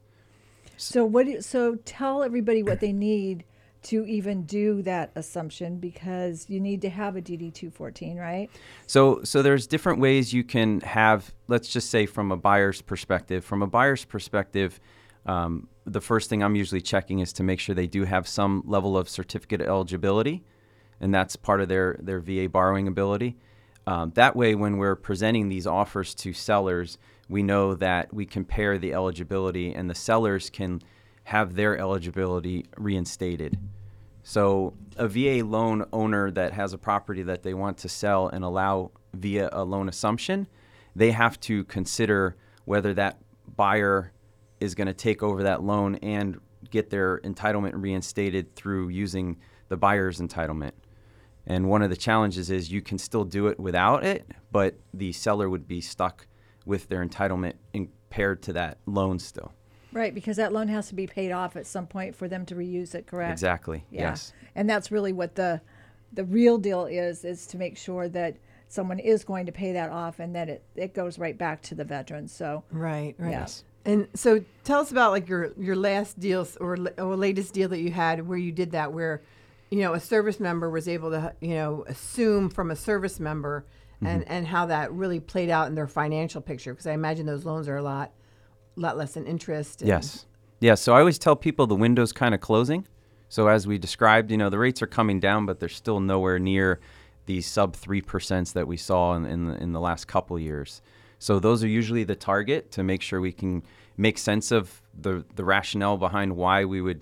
So 0.76 1.04
what? 1.06 1.24
do- 1.26 1.40
So 1.40 1.76
tell 1.86 2.22
everybody 2.22 2.62
what 2.62 2.80
they 2.80 2.92
need 2.92 3.44
to 3.84 4.04
even 4.06 4.44
do 4.44 4.82
that 4.82 5.12
assumption 5.14 5.78
because 5.78 6.46
you 6.48 6.60
need 6.60 6.82
to 6.82 6.90
have 6.90 7.16
a 7.16 7.22
DD 7.22 7.52
two 7.52 7.70
fourteen, 7.70 8.16
right? 8.16 8.50
So, 8.86 9.22
so 9.24 9.42
there's 9.42 9.66
different 9.66 10.00
ways 10.00 10.32
you 10.32 10.44
can 10.44 10.80
have. 10.80 11.32
Let's 11.48 11.68
just 11.68 11.90
say 11.90 12.06
from 12.06 12.32
a 12.32 12.36
buyer's 12.36 12.82
perspective. 12.82 13.44
From 13.44 13.62
a 13.62 13.66
buyer's 13.66 14.04
perspective, 14.04 14.80
um, 15.26 15.68
the 15.86 16.00
first 16.00 16.30
thing 16.30 16.42
I'm 16.42 16.56
usually 16.56 16.80
checking 16.80 17.20
is 17.20 17.32
to 17.34 17.42
make 17.42 17.60
sure 17.60 17.74
they 17.74 17.86
do 17.86 18.04
have 18.04 18.26
some 18.26 18.62
level 18.66 18.96
of 18.96 19.08
certificate 19.08 19.60
eligibility, 19.60 20.44
and 21.00 21.14
that's 21.14 21.36
part 21.36 21.60
of 21.60 21.68
their 21.68 21.98
their 22.00 22.20
VA 22.20 22.48
borrowing 22.48 22.88
ability. 22.88 23.36
Um, 23.86 24.12
that 24.14 24.34
way, 24.34 24.54
when 24.54 24.78
we're 24.78 24.96
presenting 24.96 25.48
these 25.48 25.66
offers 25.66 26.14
to 26.16 26.32
sellers, 26.32 26.96
we 27.28 27.42
know 27.42 27.74
that 27.74 28.12
we 28.14 28.24
compare 28.24 28.78
the 28.78 28.94
eligibility, 28.94 29.74
and 29.74 29.90
the 29.90 29.94
sellers 29.94 30.48
can 30.50 30.80
have 31.24 31.54
their 31.54 31.78
eligibility 31.78 32.66
reinstated. 32.76 33.58
So, 34.22 34.74
a 34.96 35.06
VA 35.06 35.44
loan 35.44 35.84
owner 35.92 36.30
that 36.30 36.52
has 36.52 36.72
a 36.72 36.78
property 36.78 37.22
that 37.24 37.42
they 37.42 37.52
want 37.52 37.78
to 37.78 37.88
sell 37.88 38.28
and 38.28 38.42
allow 38.44 38.92
via 39.12 39.50
a 39.52 39.64
loan 39.64 39.88
assumption, 39.88 40.46
they 40.96 41.10
have 41.10 41.38
to 41.40 41.64
consider 41.64 42.36
whether 42.64 42.94
that 42.94 43.18
buyer 43.56 44.12
is 44.60 44.74
going 44.74 44.86
to 44.86 44.94
take 44.94 45.22
over 45.22 45.42
that 45.42 45.62
loan 45.62 45.96
and 45.96 46.40
get 46.70 46.90
their 46.90 47.18
entitlement 47.20 47.72
reinstated 47.74 48.54
through 48.56 48.88
using 48.88 49.36
the 49.68 49.76
buyer's 49.76 50.20
entitlement. 50.20 50.72
And 51.46 51.68
one 51.68 51.82
of 51.82 51.90
the 51.90 51.96
challenges 51.96 52.50
is 52.50 52.72
you 52.72 52.80
can 52.80 52.96
still 52.96 53.24
do 53.24 53.48
it 53.48 53.60
without 53.60 54.04
it, 54.04 54.26
but 54.50 54.78
the 54.94 55.12
seller 55.12 55.50
would 55.50 55.68
be 55.68 55.80
stuck 55.80 56.26
with 56.64 56.88
their 56.88 57.04
entitlement 57.04 57.54
impaired 57.74 58.42
to 58.44 58.54
that 58.54 58.78
loan 58.86 59.18
still. 59.18 59.52
Right, 59.94 60.12
because 60.12 60.36
that 60.38 60.52
loan 60.52 60.66
has 60.68 60.88
to 60.88 60.94
be 60.94 61.06
paid 61.06 61.30
off 61.30 61.54
at 61.54 61.66
some 61.66 61.86
point 61.86 62.16
for 62.16 62.26
them 62.26 62.44
to 62.46 62.56
reuse 62.56 62.96
it, 62.96 63.06
correct? 63.06 63.30
Exactly. 63.30 63.84
Yeah. 63.90 64.10
Yes. 64.10 64.32
And 64.56 64.68
that's 64.68 64.90
really 64.90 65.12
what 65.12 65.36
the 65.36 65.60
the 66.12 66.24
real 66.24 66.58
deal 66.58 66.84
is 66.84 67.24
is 67.24 67.46
to 67.46 67.56
make 67.56 67.76
sure 67.76 68.08
that 68.08 68.36
someone 68.68 68.98
is 68.98 69.24
going 69.24 69.46
to 69.46 69.52
pay 69.52 69.72
that 69.72 69.90
off 69.90 70.18
and 70.18 70.34
that 70.34 70.48
it, 70.48 70.64
it 70.74 70.94
goes 70.94 71.18
right 71.18 71.38
back 71.38 71.62
to 71.62 71.74
the 71.76 71.84
veteran. 71.84 72.26
So 72.26 72.64
Right, 72.72 73.14
right. 73.18 73.30
Yes. 73.30 73.62
And 73.84 74.08
so 74.14 74.44
tell 74.64 74.80
us 74.80 74.90
about 74.90 75.12
like 75.12 75.28
your 75.28 75.52
your 75.56 75.76
last 75.76 76.18
deals 76.18 76.56
or, 76.56 76.76
or 76.98 77.16
latest 77.16 77.54
deal 77.54 77.68
that 77.68 77.80
you 77.80 77.92
had 77.92 78.26
where 78.26 78.38
you 78.38 78.50
did 78.50 78.72
that 78.72 78.92
where 78.92 79.22
you 79.70 79.78
know 79.80 79.92
a 79.92 80.00
service 80.00 80.40
member 80.40 80.68
was 80.70 80.88
able 80.88 81.10
to 81.10 81.32
you 81.40 81.54
know 81.54 81.84
assume 81.86 82.50
from 82.50 82.72
a 82.72 82.76
service 82.76 83.20
member 83.20 83.64
and 84.00 84.22
mm-hmm. 84.22 84.32
and 84.32 84.46
how 84.48 84.66
that 84.66 84.92
really 84.92 85.20
played 85.20 85.50
out 85.50 85.68
in 85.68 85.76
their 85.76 85.86
financial 85.86 86.40
picture 86.40 86.72
because 86.72 86.86
I 86.86 86.92
imagine 86.92 87.26
those 87.26 87.44
loans 87.44 87.68
are 87.68 87.76
a 87.76 87.82
lot 87.82 88.10
lot 88.80 88.96
less 88.96 89.16
in 89.16 89.26
interest. 89.26 89.82
Yes. 89.84 90.26
Yeah. 90.60 90.74
So 90.74 90.94
I 90.94 91.00
always 91.00 91.18
tell 91.18 91.36
people 91.36 91.66
the 91.66 91.74
window's 91.74 92.12
kind 92.12 92.34
of 92.34 92.40
closing. 92.40 92.86
So 93.28 93.48
as 93.48 93.66
we 93.66 93.78
described, 93.78 94.30
you 94.30 94.36
know, 94.36 94.50
the 94.50 94.58
rates 94.58 94.82
are 94.82 94.86
coming 94.86 95.20
down, 95.20 95.46
but 95.46 95.58
they're 95.60 95.68
still 95.68 96.00
nowhere 96.00 96.38
near 96.38 96.80
the 97.26 97.40
sub 97.40 97.74
three 97.74 98.02
percent 98.02 98.52
that 98.54 98.66
we 98.66 98.76
saw 98.76 99.14
in 99.14 99.24
in 99.24 99.46
the, 99.46 99.62
in 99.62 99.72
the 99.72 99.80
last 99.80 100.06
couple 100.06 100.38
years. 100.38 100.82
So 101.18 101.38
those 101.38 101.64
are 101.64 101.68
usually 101.68 102.04
the 102.04 102.16
target 102.16 102.70
to 102.72 102.82
make 102.82 103.02
sure 103.02 103.20
we 103.20 103.32
can 103.32 103.62
make 103.96 104.18
sense 104.18 104.50
of 104.50 104.82
the 105.00 105.24
the 105.34 105.44
rationale 105.44 105.96
behind 105.96 106.36
why 106.36 106.64
we 106.64 106.80
would 106.80 107.00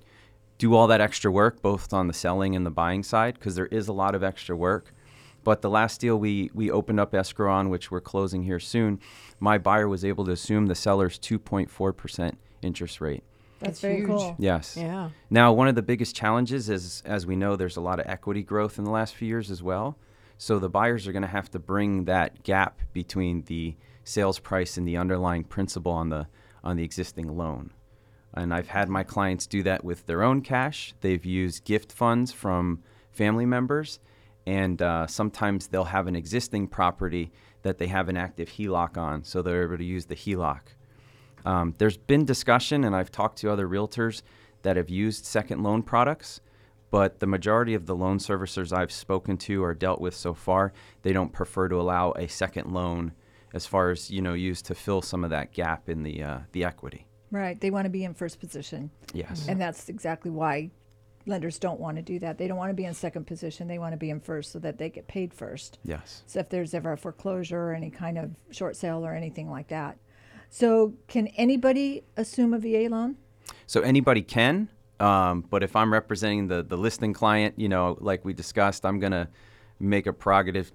do 0.58 0.74
all 0.74 0.86
that 0.86 1.00
extra 1.00 1.30
work, 1.30 1.60
both 1.60 1.92
on 1.92 2.06
the 2.06 2.12
selling 2.12 2.54
and 2.54 2.64
the 2.64 2.70
buying 2.70 3.02
side, 3.02 3.34
because 3.34 3.56
there 3.56 3.66
is 3.66 3.88
a 3.88 3.92
lot 3.92 4.14
of 4.14 4.22
extra 4.22 4.56
work. 4.56 4.94
But 5.44 5.62
the 5.62 5.70
last 5.70 6.00
deal 6.00 6.16
we, 6.18 6.50
we 6.54 6.70
opened 6.70 7.00
up 7.00 7.14
escrow 7.14 7.52
on, 7.52 7.68
which 7.68 7.90
we're 7.90 8.00
closing 8.00 8.42
here 8.44 8.60
soon, 8.60 9.00
my 9.40 9.58
buyer 9.58 9.88
was 9.88 10.04
able 10.04 10.24
to 10.26 10.30
assume 10.32 10.66
the 10.66 10.74
seller's 10.74 11.18
2.4% 11.18 12.34
interest 12.62 13.00
rate. 13.00 13.24
that's 13.58 13.70
That's 13.72 13.80
very 13.80 13.96
huge. 13.96 14.06
cool. 14.08 14.36
Yes. 14.38 14.76
Yeah. 14.76 15.10
Now, 15.30 15.52
one 15.52 15.66
of 15.68 15.74
the 15.74 15.82
biggest 15.82 16.14
challenges 16.14 16.68
is, 16.70 17.02
as 17.04 17.26
we 17.26 17.34
know, 17.36 17.56
there's 17.56 17.76
a 17.76 17.80
lot 17.80 17.98
of 17.98 18.06
equity 18.06 18.42
growth 18.42 18.78
in 18.78 18.84
the 18.84 18.90
last 18.90 19.14
few 19.16 19.26
years 19.28 19.50
as 19.50 19.62
well. 19.62 19.96
So 20.38 20.58
the 20.58 20.68
buyers 20.68 21.06
are 21.06 21.12
going 21.12 21.22
to 21.22 21.28
have 21.28 21.50
to 21.52 21.58
bring 21.58 22.04
that 22.04 22.42
gap 22.44 22.80
between 22.92 23.42
the 23.42 23.76
sales 24.04 24.38
price 24.38 24.76
and 24.76 24.86
the 24.86 24.96
underlying 24.96 25.44
principal 25.44 25.92
on 25.92 26.08
the 26.08 26.26
on 26.64 26.76
the 26.76 26.84
existing 26.84 27.36
loan. 27.36 27.72
And 28.34 28.54
I've 28.54 28.68
had 28.68 28.88
my 28.88 29.02
clients 29.02 29.46
do 29.46 29.62
that 29.64 29.84
with 29.84 30.06
their 30.06 30.22
own 30.22 30.40
cash. 30.40 30.94
They've 31.00 31.24
used 31.24 31.64
gift 31.64 31.92
funds 31.92 32.32
from 32.32 32.82
family 33.10 33.44
members, 33.46 33.98
and 34.46 34.80
uh, 34.82 35.06
sometimes 35.06 35.68
they'll 35.68 35.84
have 35.84 36.06
an 36.06 36.16
existing 36.16 36.68
property 36.68 37.32
that 37.62 37.78
they 37.78 37.86
have 37.86 38.08
an 38.08 38.16
active 38.16 38.48
HELOC 38.48 38.96
on, 38.96 39.24
so 39.24 39.40
they're 39.40 39.64
able 39.64 39.78
to 39.78 39.84
use 39.84 40.06
the 40.06 40.16
HELOC. 40.16 40.60
Um, 41.44 41.74
there's 41.78 41.96
been 41.96 42.24
discussion, 42.24 42.84
and 42.84 42.94
I've 42.94 43.10
talked 43.10 43.38
to 43.38 43.50
other 43.50 43.68
realtors 43.68 44.22
that 44.62 44.76
have 44.76 44.90
used 44.90 45.24
second 45.24 45.62
loan 45.62 45.82
products, 45.82 46.40
but 46.90 47.20
the 47.20 47.26
majority 47.26 47.74
of 47.74 47.86
the 47.86 47.94
loan 47.94 48.18
servicers 48.18 48.72
I've 48.72 48.92
spoken 48.92 49.36
to 49.38 49.62
or 49.62 49.74
dealt 49.74 50.00
with 50.00 50.14
so 50.14 50.34
far, 50.34 50.72
they 51.02 51.12
don't 51.12 51.32
prefer 51.32 51.68
to 51.68 51.80
allow 51.80 52.12
a 52.12 52.28
second 52.28 52.72
loan 52.72 53.12
as 53.54 53.66
far 53.66 53.90
as 53.90 54.10
you 54.10 54.22
know 54.22 54.34
used 54.34 54.66
to 54.66 54.74
fill 54.74 55.02
some 55.02 55.24
of 55.24 55.30
that 55.30 55.52
gap 55.52 55.88
in 55.88 56.02
the 56.02 56.22
uh, 56.22 56.38
the 56.52 56.64
equity. 56.64 57.06
Right. 57.30 57.58
They 57.58 57.70
want 57.70 57.86
to 57.86 57.90
be 57.90 58.04
in 58.04 58.12
first 58.12 58.40
position. 58.40 58.90
Yes. 59.14 59.46
And 59.48 59.58
that's 59.60 59.88
exactly 59.88 60.30
why 60.30 60.70
lenders 61.26 61.58
don't 61.58 61.80
want 61.80 61.96
to 61.96 62.02
do 62.02 62.18
that. 62.18 62.38
They 62.38 62.48
don't 62.48 62.56
want 62.56 62.70
to 62.70 62.74
be 62.74 62.84
in 62.84 62.94
second 62.94 63.26
position. 63.26 63.68
They 63.68 63.78
want 63.78 63.92
to 63.92 63.96
be 63.96 64.10
in 64.10 64.20
first 64.20 64.52
so 64.52 64.58
that 64.60 64.78
they 64.78 64.90
get 64.90 65.06
paid 65.06 65.32
first. 65.32 65.78
Yes. 65.84 66.22
So 66.26 66.40
if 66.40 66.48
there's 66.48 66.74
ever 66.74 66.92
a 66.92 66.96
foreclosure 66.96 67.58
or 67.58 67.74
any 67.74 67.90
kind 67.90 68.18
of 68.18 68.30
short 68.50 68.76
sale 68.76 69.04
or 69.04 69.14
anything 69.14 69.50
like 69.50 69.68
that. 69.68 69.98
So 70.50 70.94
can 71.08 71.28
anybody 71.28 72.04
assume 72.16 72.54
a 72.54 72.58
VA 72.58 72.88
loan? 72.90 73.16
So 73.66 73.80
anybody 73.80 74.22
can, 74.22 74.68
um, 75.00 75.44
but 75.48 75.62
if 75.62 75.74
I'm 75.74 75.92
representing 75.92 76.46
the 76.46 76.62
the 76.62 76.76
listing 76.76 77.12
client, 77.12 77.54
you 77.58 77.68
know, 77.68 77.96
like 78.00 78.24
we 78.24 78.32
discussed, 78.32 78.84
I'm 78.84 79.00
gonna 79.00 79.28
make 79.80 80.06
a 80.06 80.12
prerogative, 80.12 80.72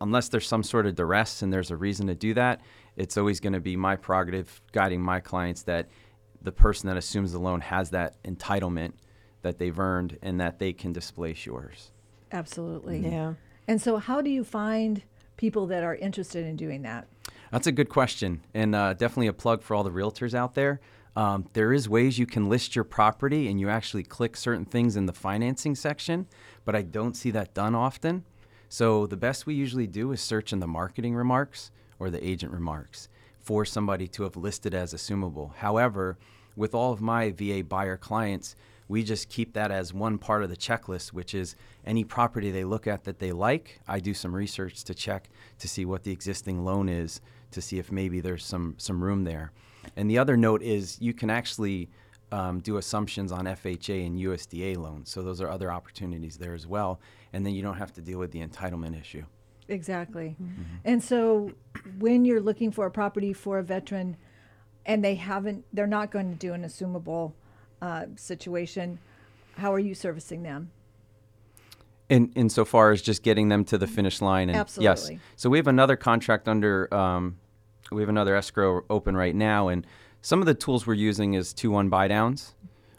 unless 0.00 0.28
there's 0.28 0.46
some 0.46 0.62
sort 0.62 0.86
of 0.86 0.94
duress 0.94 1.42
and 1.42 1.52
there's 1.52 1.70
a 1.70 1.76
reason 1.76 2.06
to 2.06 2.14
do 2.14 2.34
that. 2.34 2.60
It's 2.96 3.16
always 3.16 3.40
going 3.40 3.52
to 3.52 3.60
be 3.60 3.76
my 3.76 3.96
prerogative 3.96 4.62
guiding 4.72 5.02
my 5.02 5.20
clients 5.20 5.62
that 5.64 5.88
the 6.40 6.52
person 6.52 6.88
that 6.88 6.96
assumes 6.96 7.32
the 7.32 7.38
loan 7.38 7.60
has 7.60 7.90
that 7.90 8.22
entitlement 8.22 8.92
that 9.46 9.58
they've 9.58 9.78
earned 9.78 10.18
and 10.22 10.40
that 10.40 10.58
they 10.58 10.72
can 10.72 10.92
displace 10.92 11.46
yours. 11.46 11.92
Absolutely. 12.32 12.98
Yeah. 12.98 13.34
And 13.68 13.80
so 13.80 13.98
how 13.98 14.20
do 14.20 14.28
you 14.28 14.42
find 14.42 15.02
people 15.36 15.66
that 15.68 15.84
are 15.84 15.94
interested 15.94 16.44
in 16.44 16.56
doing 16.56 16.82
that? 16.82 17.06
That's 17.52 17.68
a 17.68 17.72
good 17.72 17.88
question, 17.88 18.42
and 18.54 18.74
uh, 18.74 18.94
definitely 18.94 19.28
a 19.28 19.32
plug 19.32 19.62
for 19.62 19.76
all 19.76 19.84
the 19.84 19.90
realtors 19.90 20.34
out 20.34 20.54
there. 20.54 20.80
Um, 21.14 21.48
there 21.52 21.72
is 21.72 21.88
ways 21.88 22.18
you 22.18 22.26
can 22.26 22.48
list 22.48 22.74
your 22.74 22.84
property, 22.84 23.48
and 23.48 23.60
you 23.60 23.68
actually 23.68 24.02
click 24.02 24.36
certain 24.36 24.64
things 24.64 24.96
in 24.96 25.06
the 25.06 25.12
financing 25.12 25.76
section, 25.76 26.26
but 26.64 26.74
I 26.74 26.82
don't 26.82 27.16
see 27.16 27.30
that 27.30 27.54
done 27.54 27.74
often. 27.74 28.24
So 28.68 29.06
the 29.06 29.16
best 29.16 29.46
we 29.46 29.54
usually 29.54 29.86
do 29.86 30.10
is 30.10 30.20
search 30.20 30.52
in 30.52 30.58
the 30.58 30.66
marketing 30.66 31.14
remarks 31.14 31.70
or 32.00 32.10
the 32.10 32.26
agent 32.26 32.52
remarks 32.52 33.08
for 33.40 33.64
somebody 33.64 34.08
to 34.08 34.24
have 34.24 34.36
listed 34.36 34.74
as 34.74 34.92
assumable. 34.92 35.54
However, 35.54 36.18
with 36.56 36.74
all 36.74 36.92
of 36.92 37.00
my 37.00 37.30
VA 37.30 37.62
buyer 37.62 37.96
clients, 37.96 38.56
we 38.88 39.02
just 39.02 39.28
keep 39.28 39.54
that 39.54 39.70
as 39.70 39.92
one 39.92 40.18
part 40.18 40.42
of 40.42 40.50
the 40.50 40.56
checklist, 40.56 41.12
which 41.12 41.34
is 41.34 41.56
any 41.84 42.04
property 42.04 42.50
they 42.50 42.64
look 42.64 42.86
at 42.86 43.04
that 43.04 43.18
they 43.18 43.32
like. 43.32 43.80
I 43.88 44.00
do 44.00 44.14
some 44.14 44.34
research 44.34 44.84
to 44.84 44.94
check 44.94 45.28
to 45.58 45.68
see 45.68 45.84
what 45.84 46.04
the 46.04 46.12
existing 46.12 46.64
loan 46.64 46.88
is 46.88 47.20
to 47.50 47.60
see 47.60 47.78
if 47.78 47.90
maybe 47.90 48.20
there's 48.20 48.44
some 48.44 48.74
some 48.78 49.02
room 49.02 49.24
there. 49.24 49.52
And 49.96 50.10
the 50.10 50.18
other 50.18 50.36
note 50.36 50.62
is 50.62 51.00
you 51.00 51.14
can 51.14 51.30
actually 51.30 51.88
um, 52.32 52.60
do 52.60 52.76
assumptions 52.76 53.32
on 53.32 53.44
FHA 53.44 54.06
and 54.06 54.18
USDA 54.18 54.76
loans. 54.76 55.10
So 55.10 55.22
those 55.22 55.40
are 55.40 55.48
other 55.48 55.70
opportunities 55.70 56.36
there 56.36 56.54
as 56.54 56.66
well. 56.66 57.00
And 57.32 57.46
then 57.46 57.54
you 57.54 57.62
don't 57.62 57.76
have 57.76 57.92
to 57.94 58.00
deal 58.00 58.18
with 58.18 58.32
the 58.32 58.44
entitlement 58.44 59.00
issue. 59.00 59.24
Exactly. 59.68 60.36
Mm-hmm. 60.42 60.62
And 60.84 61.02
so 61.02 61.52
when 61.98 62.24
you're 62.24 62.40
looking 62.40 62.70
for 62.70 62.86
a 62.86 62.90
property 62.90 63.32
for 63.32 63.58
a 63.58 63.62
veteran 63.62 64.16
and 64.84 65.04
they 65.04 65.16
haven't, 65.16 65.64
they're 65.72 65.86
not 65.86 66.10
going 66.10 66.30
to 66.30 66.36
do 66.36 66.52
an 66.52 66.62
assumable 66.62 67.32
uh, 67.82 68.06
situation, 68.16 68.98
how 69.56 69.72
are 69.72 69.78
you 69.78 69.94
servicing 69.94 70.42
them? 70.42 70.70
In 72.08 72.30
insofar 72.36 72.92
as 72.92 73.02
just 73.02 73.22
getting 73.22 73.48
them 73.48 73.64
to 73.64 73.78
the 73.78 73.86
finish 73.86 74.20
line, 74.20 74.48
and 74.48 74.56
Absolutely. 74.56 75.14
yes. 75.14 75.20
So 75.34 75.50
we 75.50 75.58
have 75.58 75.66
another 75.66 75.96
contract 75.96 76.46
under. 76.46 76.92
Um, 76.94 77.38
we 77.90 78.02
have 78.02 78.08
another 78.08 78.36
escrow 78.36 78.84
open 78.88 79.16
right 79.16 79.34
now, 79.34 79.68
and 79.68 79.84
some 80.22 80.40
of 80.40 80.46
the 80.46 80.54
tools 80.54 80.86
we're 80.86 80.94
using 80.94 81.34
is 81.34 81.52
two 81.52 81.70
one 81.70 81.88
buy 81.88 82.06
downs, 82.06 82.54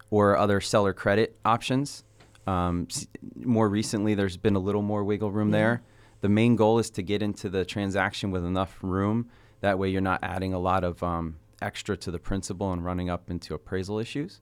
or 0.09 0.35
other 0.37 0.59
seller 0.59 0.91
credit 0.91 1.37
options. 1.45 2.03
Um, 2.47 2.87
more 3.35 3.69
recently, 3.69 4.13
there's 4.13 4.37
been 4.37 4.55
a 4.55 4.59
little 4.59 4.81
more 4.81 5.03
wiggle 5.03 5.31
room 5.31 5.51
there. 5.51 5.81
The 6.19 6.29
main 6.29 6.55
goal 6.55 6.79
is 6.79 6.89
to 6.91 7.01
get 7.01 7.21
into 7.21 7.49
the 7.49 7.63
transaction 7.63 8.31
with 8.31 8.43
enough 8.43 8.77
room. 8.81 9.29
That 9.61 9.79
way, 9.79 9.89
you're 9.89 10.01
not 10.01 10.19
adding 10.21 10.53
a 10.53 10.59
lot 10.59 10.83
of 10.83 11.01
um, 11.01 11.37
extra 11.61 11.95
to 11.97 12.11
the 12.11 12.19
principal 12.19 12.73
and 12.73 12.83
running 12.83 13.09
up 13.09 13.29
into 13.29 13.53
appraisal 13.53 13.99
issues 13.99 14.41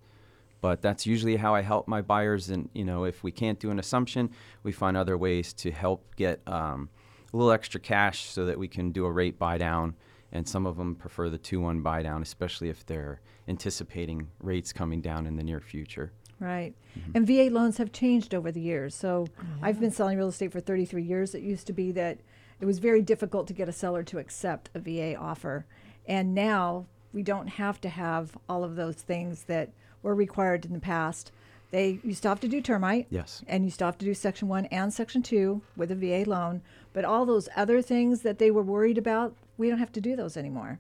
but 0.66 0.82
that's 0.82 1.06
usually 1.06 1.36
how 1.36 1.54
I 1.54 1.62
help 1.62 1.88
my 1.88 2.02
buyers. 2.02 2.50
And 2.50 2.70
you 2.74 2.84
know, 2.84 3.04
if 3.04 3.24
we 3.24 3.32
can't 3.32 3.60
do 3.60 3.70
an 3.70 3.78
assumption, 3.78 4.32
we 4.64 4.72
find 4.72 4.98
other 4.98 5.16
ways 5.16 5.54
to 5.54 5.70
help 5.70 6.16
get 6.16 6.42
um, 6.48 6.90
a 7.32 7.38
little 7.38 7.52
extra 7.52 7.80
cash 7.80 8.26
so 8.26 8.48
that 8.48 8.58
we 8.58 8.68
can 8.68 8.92
do 8.92 9.06
a 9.06 9.12
rate 9.12 9.38
buy 9.38 9.60
down. 9.60 9.94
And 10.32 10.48
some 10.48 10.66
of 10.66 10.76
them 10.76 10.96
prefer 10.96 11.30
the 11.30 11.38
two-one 11.38 11.84
buy 11.84 12.02
down, 12.02 12.24
especially 12.24 12.70
if 12.70 12.84
they're 12.88 13.22
anticipating 13.48 14.28
rates 14.40 14.74
coming 14.74 15.02
down 15.02 15.28
in 15.28 15.36
the 15.36 15.44
near 15.44 15.60
future. 15.60 16.12
Right. 16.40 16.74
Mm-hmm. 16.98 17.12
And 17.14 17.28
VA 17.28 17.56
loans 17.56 17.78
have 17.78 17.92
changed 17.92 18.34
over 18.34 18.52
the 18.52 18.60
years. 18.60 18.96
So 18.96 19.28
I've 19.62 19.80
been 19.80 19.92
selling 19.92 20.18
real 20.18 20.30
estate 20.30 20.52
for 20.52 20.62
33 20.62 21.04
years. 21.04 21.36
It 21.36 21.44
used 21.44 21.68
to 21.68 21.74
be 21.74 21.92
that 21.92 22.18
it 22.60 22.66
was 22.66 22.80
very 22.80 23.04
difficult 23.04 23.46
to 23.50 23.54
get 23.54 23.70
a 23.70 23.72
seller 23.72 24.02
to 24.02 24.18
accept 24.18 24.72
a 24.74 24.80
VA 24.80 25.16
offer. 25.16 25.68
And 26.08 26.34
now 26.34 26.88
we 27.14 27.22
don't 27.22 27.50
have 27.50 27.80
to 27.82 27.90
have 27.90 28.36
all 28.50 28.64
of 28.64 28.76
those 28.76 28.96
things 28.96 29.44
that 29.44 29.70
were 30.06 30.16
required 30.16 30.66
in 30.66 30.72
the 30.72 30.80
past. 30.80 31.32
They 31.72 32.00
you 32.04 32.14
still 32.14 32.30
have 32.30 32.40
to 32.42 32.48
do 32.48 32.62
termite. 32.62 33.08
Yes. 33.10 33.44
And 33.48 33.66
you 33.66 33.72
still 33.72 33.88
have 33.88 33.98
to 33.98 34.06
do 34.06 34.14
section 34.14 34.48
1 34.48 34.68
and 34.68 34.94
section 34.94 35.24
2 35.24 35.62
with 35.76 35.92
a 35.92 35.96
VA 35.96 36.30
loan, 36.30 36.62
but 36.94 37.04
all 37.04 37.26
those 37.26 37.50
other 37.56 37.82
things 37.82 38.22
that 38.22 38.38
they 38.38 38.52
were 38.52 38.62
worried 38.62 38.98
about, 38.98 39.36
we 39.58 39.68
don't 39.68 39.80
have 39.80 39.92
to 39.94 40.02
do 40.02 40.16
those 40.16 40.38
anymore. 40.38 40.80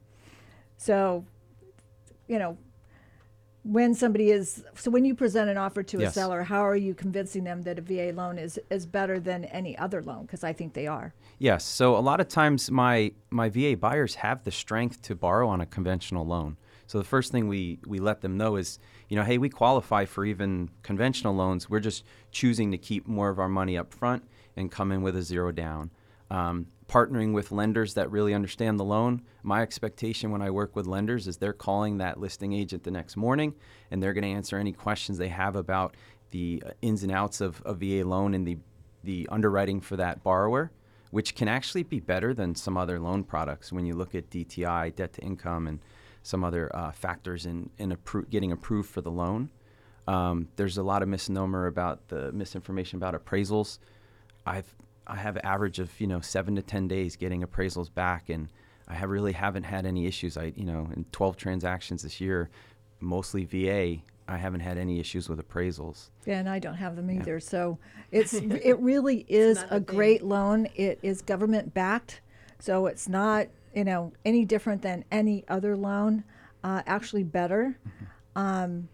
So, 0.77 1.25
you 2.27 2.37
know, 2.37 2.57
when 3.63 3.95
somebody 3.95 4.29
is 4.29 4.63
so 4.75 4.91
when 4.91 5.05
you 5.05 5.15
present 5.15 5.49
an 5.49 5.57
offer 5.57 5.81
to 5.81 6.03
a 6.03 6.11
seller 6.11 6.43
how 6.43 6.63
are 6.63 6.75
you 6.75 6.93
convincing 6.93 7.43
them 7.43 7.63
that 7.63 7.79
a 7.79 7.81
va 7.81 8.11
loan 8.13 8.37
is 8.37 8.59
is 8.69 8.85
better 8.85 9.19
than 9.19 9.43
any 9.45 9.75
other 9.79 10.03
loan 10.03 10.21
because 10.21 10.43
i 10.43 10.53
think 10.53 10.75
they 10.75 10.85
are 10.85 11.15
Yes. 11.37 11.65
So 11.65 11.97
a 11.97 11.99
lot 11.99 12.21
of 12.21 12.27
times 12.27 12.71
my 12.71 13.11
my 13.29 13.49
VA 13.49 13.75
buyers 13.75 14.15
have 14.15 14.43
the 14.43 14.51
strength 14.51 15.01
to 15.03 15.15
borrow 15.15 15.47
on 15.49 15.61
a 15.61 15.65
conventional 15.65 16.25
loan. 16.25 16.57
So 16.87 16.97
the 16.97 17.03
first 17.03 17.31
thing 17.31 17.47
we 17.47 17.79
we 17.85 17.99
let 17.99 18.21
them 18.21 18.37
know 18.37 18.55
is, 18.55 18.79
you 19.09 19.15
know, 19.15 19.23
hey, 19.23 19.37
we 19.37 19.49
qualify 19.49 20.05
for 20.05 20.25
even 20.25 20.69
conventional 20.83 21.35
loans. 21.35 21.69
We're 21.69 21.79
just 21.79 22.03
choosing 22.31 22.71
to 22.71 22.77
keep 22.77 23.07
more 23.07 23.29
of 23.29 23.39
our 23.39 23.49
money 23.49 23.77
up 23.77 23.93
front 23.93 24.23
and 24.55 24.71
come 24.71 24.91
in 24.91 25.01
with 25.01 25.15
a 25.15 25.21
zero 25.21 25.51
down. 25.51 25.91
Um, 26.31 26.67
partnering 26.87 27.33
with 27.33 27.51
lenders 27.51 27.95
that 27.95 28.11
really 28.11 28.33
understand 28.33 28.79
the 28.79 28.83
loan. 28.83 29.21
My 29.43 29.61
expectation 29.61 30.31
when 30.31 30.41
I 30.41 30.49
work 30.49 30.75
with 30.75 30.85
lenders 30.85 31.27
is 31.27 31.37
they're 31.37 31.53
calling 31.53 31.97
that 31.97 32.19
listing 32.19 32.53
agent 32.53 32.83
the 32.83 32.91
next 32.91 33.17
morning 33.17 33.55
and 33.91 34.01
they're 34.01 34.13
going 34.13 34.23
to 34.23 34.29
answer 34.29 34.57
any 34.57 34.71
questions 34.71 35.17
they 35.17 35.29
have 35.29 35.55
about 35.55 35.95
the 36.31 36.63
uh, 36.65 36.71
ins 36.81 37.03
and 37.03 37.11
outs 37.11 37.41
of 37.41 37.61
a 37.65 37.73
VA 37.73 38.07
loan 38.07 38.33
and 38.33 38.47
the, 38.47 38.57
the 39.03 39.27
underwriting 39.31 39.81
for 39.81 39.95
that 39.95 40.23
borrower, 40.23 40.71
which 41.11 41.35
can 41.35 41.47
actually 41.47 41.83
be 41.83 41.99
better 41.99 42.33
than 42.33 42.55
some 42.55 42.77
other 42.77 42.99
loan 42.99 43.23
products 43.23 43.71
when 43.71 43.85
you 43.85 43.95
look 43.95 44.13
at 44.15 44.29
DTI, 44.29 44.95
debt 44.95 45.13
to 45.13 45.21
income, 45.21 45.67
and 45.67 45.79
some 46.25 46.43
other 46.43 46.75
uh, 46.75 46.91
factors 46.91 47.45
in, 47.45 47.69
in 47.77 47.95
appro- 47.95 48.27
getting 48.31 48.51
approved 48.51 48.89
for 48.89 49.01
the 49.01 49.11
loan. 49.11 49.47
Um, 50.07 50.47
there's 50.55 50.77
a 50.77 50.83
lot 50.83 51.03
of 51.03 51.07
misnomer 51.07 51.67
about 51.67 52.07
the 52.07 52.31
misinformation 52.31 52.97
about 52.97 53.13
appraisals. 53.13 53.77
I've 54.45 54.75
I 55.07 55.17
have 55.17 55.35
an 55.35 55.45
average 55.45 55.77
of 55.77 55.99
you 56.01 56.07
know 56.07 56.19
seven 56.21 56.55
to 56.55 56.63
ten 56.63 56.87
days 56.87 57.15
getting 57.15 57.43
appraisals 57.43 57.93
back, 57.93 58.29
and 58.29 58.49
I 58.87 58.95
have 58.95 59.09
really 59.09 59.33
haven't 59.33 59.63
had 59.63 59.85
any 59.85 60.07
issues. 60.07 60.35
I 60.35 60.51
you 60.55 60.65
know 60.65 60.89
in 60.95 61.05
12 61.11 61.37
transactions 61.37 62.01
this 62.01 62.19
year, 62.19 62.49
mostly 62.99 63.45
VA, 63.45 64.01
I 64.27 64.37
haven't 64.37 64.61
had 64.61 64.79
any 64.79 64.99
issues 64.99 65.29
with 65.29 65.39
appraisals. 65.39 66.09
Yeah, 66.25 66.39
and 66.39 66.49
I 66.49 66.57
don't 66.57 66.75
have 66.75 66.95
them 66.95 67.11
either. 67.11 67.39
So 67.39 67.77
it's 68.11 68.33
it 68.33 68.79
really 68.79 69.25
is 69.27 69.63
a 69.69 69.79
great 69.79 70.23
loan. 70.23 70.67
It 70.75 70.99
is 71.03 71.21
government 71.21 71.75
backed, 71.75 72.21
so 72.59 72.87
it's 72.87 73.07
not 73.07 73.47
you 73.75 73.83
know 73.83 74.13
any 74.23 74.45
different 74.45 74.81
than 74.81 75.05
any 75.11 75.43
other 75.47 75.75
loan. 75.77 76.23
Uh, 76.63 76.81
actually, 76.87 77.23
better. 77.23 77.77
Um, 78.35 78.89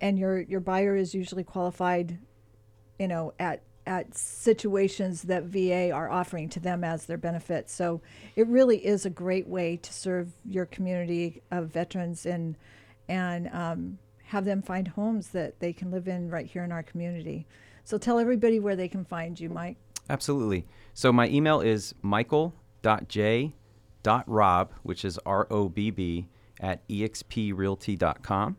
and 0.00 0.18
your 0.18 0.40
your 0.40 0.60
buyer 0.60 0.96
is 0.96 1.14
usually 1.14 1.44
qualified, 1.44 2.18
you 2.98 3.08
know, 3.08 3.34
at 3.38 3.62
at 3.86 4.16
situations 4.16 5.22
that 5.22 5.44
VA 5.44 5.90
are 5.90 6.10
offering 6.10 6.48
to 6.48 6.60
them 6.60 6.84
as 6.84 7.06
their 7.06 7.18
benefit. 7.18 7.68
So 7.68 8.00
it 8.36 8.46
really 8.46 8.78
is 8.78 9.04
a 9.04 9.10
great 9.10 9.48
way 9.48 9.76
to 9.78 9.92
serve 9.92 10.32
your 10.48 10.66
community 10.66 11.42
of 11.50 11.68
veterans 11.68 12.24
and 12.24 12.56
and 13.08 13.48
um, 13.52 13.98
have 14.24 14.44
them 14.44 14.62
find 14.62 14.86
homes 14.86 15.28
that 15.30 15.58
they 15.58 15.72
can 15.72 15.90
live 15.90 16.06
in 16.06 16.30
right 16.30 16.46
here 16.46 16.62
in 16.62 16.70
our 16.70 16.84
community. 16.84 17.46
So 17.82 17.98
tell 17.98 18.20
everybody 18.20 18.60
where 18.60 18.76
they 18.76 18.86
can 18.86 19.04
find 19.04 19.38
you, 19.38 19.50
Mike. 19.50 19.76
Absolutely. 20.08 20.66
So 20.94 21.12
my 21.12 21.28
email 21.28 21.60
is 21.60 21.94
michael.j.robb, 24.04 24.72
which 24.82 25.04
is 25.04 25.18
R 25.26 25.46
O 25.50 25.68
B 25.68 25.90
B, 25.90 26.28
at 26.60 26.86
exprealty.com. 26.88 28.56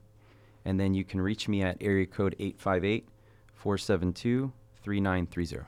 And 0.63 0.79
then 0.79 0.93
you 0.93 1.03
can 1.03 1.21
reach 1.21 1.47
me 1.47 1.63
at 1.63 1.77
area 1.81 2.05
code 2.05 2.35
858 2.39 3.07
472 3.53 4.51
3930. 4.83 5.65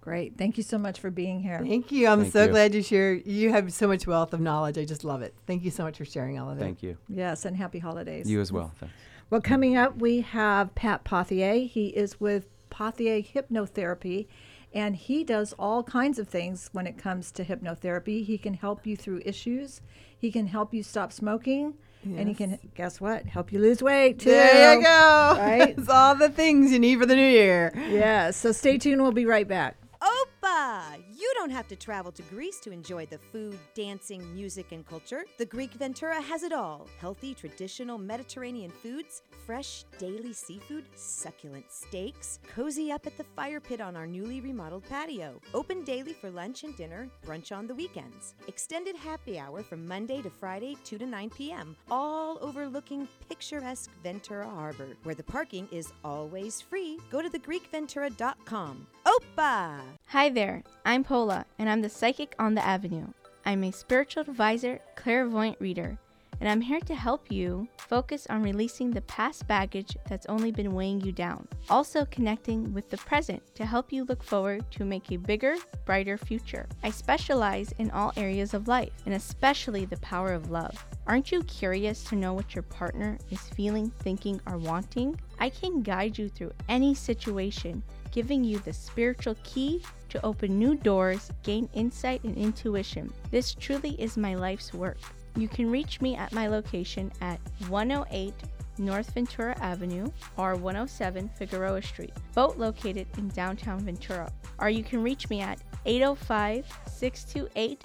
Great. 0.00 0.36
Thank 0.36 0.56
you 0.56 0.64
so 0.64 0.78
much 0.78 0.98
for 0.98 1.10
being 1.10 1.40
here. 1.40 1.60
Thank 1.60 1.92
you. 1.92 2.08
I'm 2.08 2.22
Thank 2.22 2.32
so 2.32 2.44
you. 2.44 2.50
glad 2.50 2.74
you 2.74 2.82
share. 2.82 3.14
You 3.14 3.50
have 3.52 3.72
so 3.72 3.86
much 3.86 4.04
wealth 4.04 4.32
of 4.32 4.40
knowledge. 4.40 4.76
I 4.76 4.84
just 4.84 5.04
love 5.04 5.22
it. 5.22 5.32
Thank 5.46 5.62
you 5.62 5.70
so 5.70 5.84
much 5.84 5.96
for 5.96 6.04
sharing 6.04 6.40
all 6.40 6.50
of 6.50 6.58
it. 6.58 6.60
Thank 6.60 6.82
you. 6.82 6.96
Yes, 7.08 7.44
and 7.44 7.56
happy 7.56 7.78
holidays. 7.78 8.28
You 8.28 8.40
as 8.40 8.50
well. 8.50 8.72
Thanks. 8.80 8.92
Well, 9.30 9.40
coming 9.40 9.76
up, 9.76 9.98
we 9.98 10.22
have 10.22 10.74
Pat 10.74 11.04
Pothier. 11.04 11.68
He 11.68 11.88
is 11.88 12.18
with 12.20 12.48
Pothier 12.68 13.24
Hypnotherapy, 13.24 14.26
and 14.74 14.96
he 14.96 15.24
does 15.24 15.52
all 15.58 15.82
kinds 15.82 16.18
of 16.18 16.28
things 16.28 16.70
when 16.72 16.86
it 16.86 16.98
comes 16.98 17.30
to 17.32 17.44
hypnotherapy. 17.44 18.24
He 18.24 18.38
can 18.38 18.54
help 18.54 18.86
you 18.86 18.96
through 18.96 19.22
issues, 19.24 19.80
he 20.18 20.30
can 20.30 20.46
help 20.46 20.72
you 20.72 20.82
stop 20.82 21.12
smoking, 21.12 21.74
and 22.04 22.28
he 22.28 22.34
can, 22.34 22.58
guess 22.74 23.00
what, 23.00 23.26
help 23.26 23.52
you 23.52 23.60
lose 23.60 23.80
weight 23.82 24.18
too. 24.18 24.30
There 24.30 24.74
you 24.74 24.82
go. 24.82 25.36
Right? 25.38 25.68
it's 25.78 25.88
all 25.88 26.16
the 26.16 26.30
things 26.30 26.72
you 26.72 26.80
need 26.80 26.98
for 26.98 27.06
the 27.06 27.14
new 27.14 27.26
year. 27.26 27.72
Yeah, 27.76 28.32
so 28.32 28.50
stay 28.50 28.76
tuned. 28.76 29.00
We'll 29.02 29.12
be 29.12 29.26
right 29.26 29.46
back. 29.46 29.76
Opa! 30.00 30.98
You 31.22 31.32
don't 31.36 31.50
have 31.50 31.68
to 31.68 31.76
travel 31.76 32.10
to 32.10 32.22
Greece 32.22 32.58
to 32.62 32.72
enjoy 32.72 33.06
the 33.06 33.16
food, 33.16 33.56
dancing, 33.74 34.34
music, 34.34 34.72
and 34.72 34.84
culture. 34.84 35.24
The 35.38 35.46
Greek 35.46 35.72
Ventura 35.74 36.20
has 36.20 36.42
it 36.42 36.52
all 36.52 36.88
healthy, 36.98 37.32
traditional 37.32 37.96
Mediterranean 37.96 38.72
foods, 38.72 39.22
fresh, 39.46 39.84
daily 39.98 40.32
seafood, 40.32 40.84
succulent 40.96 41.70
steaks. 41.70 42.40
Cozy 42.52 42.90
up 42.90 43.06
at 43.06 43.16
the 43.16 43.22
fire 43.36 43.60
pit 43.60 43.80
on 43.80 43.94
our 43.94 44.06
newly 44.06 44.40
remodeled 44.40 44.82
patio. 44.88 45.40
Open 45.54 45.84
daily 45.84 46.12
for 46.12 46.28
lunch 46.28 46.64
and 46.64 46.76
dinner, 46.76 47.08
brunch 47.24 47.56
on 47.56 47.68
the 47.68 47.74
weekends. 47.74 48.34
Extended 48.48 48.96
happy 48.96 49.38
hour 49.38 49.62
from 49.62 49.86
Monday 49.86 50.22
to 50.22 50.30
Friday, 50.30 50.76
2 50.82 50.98
to 50.98 51.06
9 51.06 51.30
p.m., 51.30 51.76
all 51.88 52.36
overlooking 52.40 53.06
picturesque 53.28 53.90
Ventura 54.02 54.50
Harbor, 54.50 54.88
where 55.04 55.14
the 55.14 55.22
parking 55.22 55.68
is 55.70 55.92
always 56.02 56.60
free. 56.60 56.98
Go 57.12 57.22
to 57.22 57.30
thegreekventura.com. 57.30 58.88
Opa! 59.06 59.80
Hi 60.06 60.28
there, 60.28 60.62
I'm 60.84 61.04
Pola, 61.12 61.44
and 61.58 61.68
I'm 61.68 61.82
the 61.82 61.90
psychic 61.90 62.34
on 62.38 62.54
the 62.54 62.64
avenue. 62.64 63.08
I'm 63.44 63.64
a 63.64 63.70
spiritual 63.70 64.22
advisor, 64.22 64.80
clairvoyant 64.96 65.60
reader, 65.60 65.98
and 66.40 66.48
I'm 66.48 66.62
here 66.62 66.80
to 66.80 66.94
help 66.94 67.30
you 67.30 67.68
focus 67.76 68.26
on 68.30 68.42
releasing 68.42 68.90
the 68.90 69.02
past 69.02 69.46
baggage 69.46 69.94
that's 70.08 70.24
only 70.24 70.50
been 70.52 70.72
weighing 70.74 71.02
you 71.02 71.12
down. 71.12 71.46
Also, 71.68 72.06
connecting 72.06 72.72
with 72.72 72.88
the 72.88 72.96
present 72.96 73.42
to 73.56 73.66
help 73.66 73.92
you 73.92 74.04
look 74.04 74.22
forward 74.22 74.64
to 74.70 74.86
make 74.86 75.12
a 75.12 75.18
bigger, 75.18 75.56
brighter 75.84 76.16
future. 76.16 76.66
I 76.82 76.88
specialize 76.88 77.74
in 77.76 77.90
all 77.90 78.14
areas 78.16 78.54
of 78.54 78.66
life, 78.66 78.94
and 79.04 79.14
especially 79.14 79.84
the 79.84 79.98
power 79.98 80.32
of 80.32 80.50
love. 80.50 80.82
Aren't 81.06 81.30
you 81.30 81.42
curious 81.42 82.04
to 82.04 82.16
know 82.16 82.32
what 82.32 82.54
your 82.54 82.62
partner 82.62 83.18
is 83.30 83.40
feeling, 83.50 83.90
thinking, 83.98 84.40
or 84.46 84.56
wanting? 84.56 85.20
I 85.38 85.50
can 85.50 85.82
guide 85.82 86.16
you 86.16 86.30
through 86.30 86.52
any 86.70 86.94
situation 86.94 87.82
giving 88.12 88.44
you 88.44 88.58
the 88.60 88.72
spiritual 88.72 89.34
key 89.42 89.82
to 90.12 90.24
open 90.24 90.58
new 90.58 90.74
doors, 90.74 91.30
gain 91.42 91.68
insight 91.72 92.22
and 92.22 92.36
intuition. 92.36 93.10
This 93.30 93.54
truly 93.54 94.00
is 94.00 94.18
my 94.18 94.34
life's 94.34 94.74
work. 94.74 94.98
You 95.36 95.48
can 95.48 95.70
reach 95.70 96.02
me 96.02 96.16
at 96.16 96.32
my 96.32 96.48
location 96.48 97.10
at 97.22 97.40
108 97.68 98.34
North 98.76 99.14
Ventura 99.14 99.56
Avenue 99.60 100.10
or 100.36 100.54
107 100.54 101.30
Figueroa 101.30 101.80
Street, 101.80 102.12
both 102.34 102.58
located 102.58 103.06
in 103.16 103.28
downtown 103.28 103.80
Ventura. 103.80 104.30
Or 104.58 104.68
you 104.68 104.84
can 104.84 105.02
reach 105.02 105.30
me 105.30 105.40
at 105.40 105.60
805 105.86 106.66
628 106.86 107.82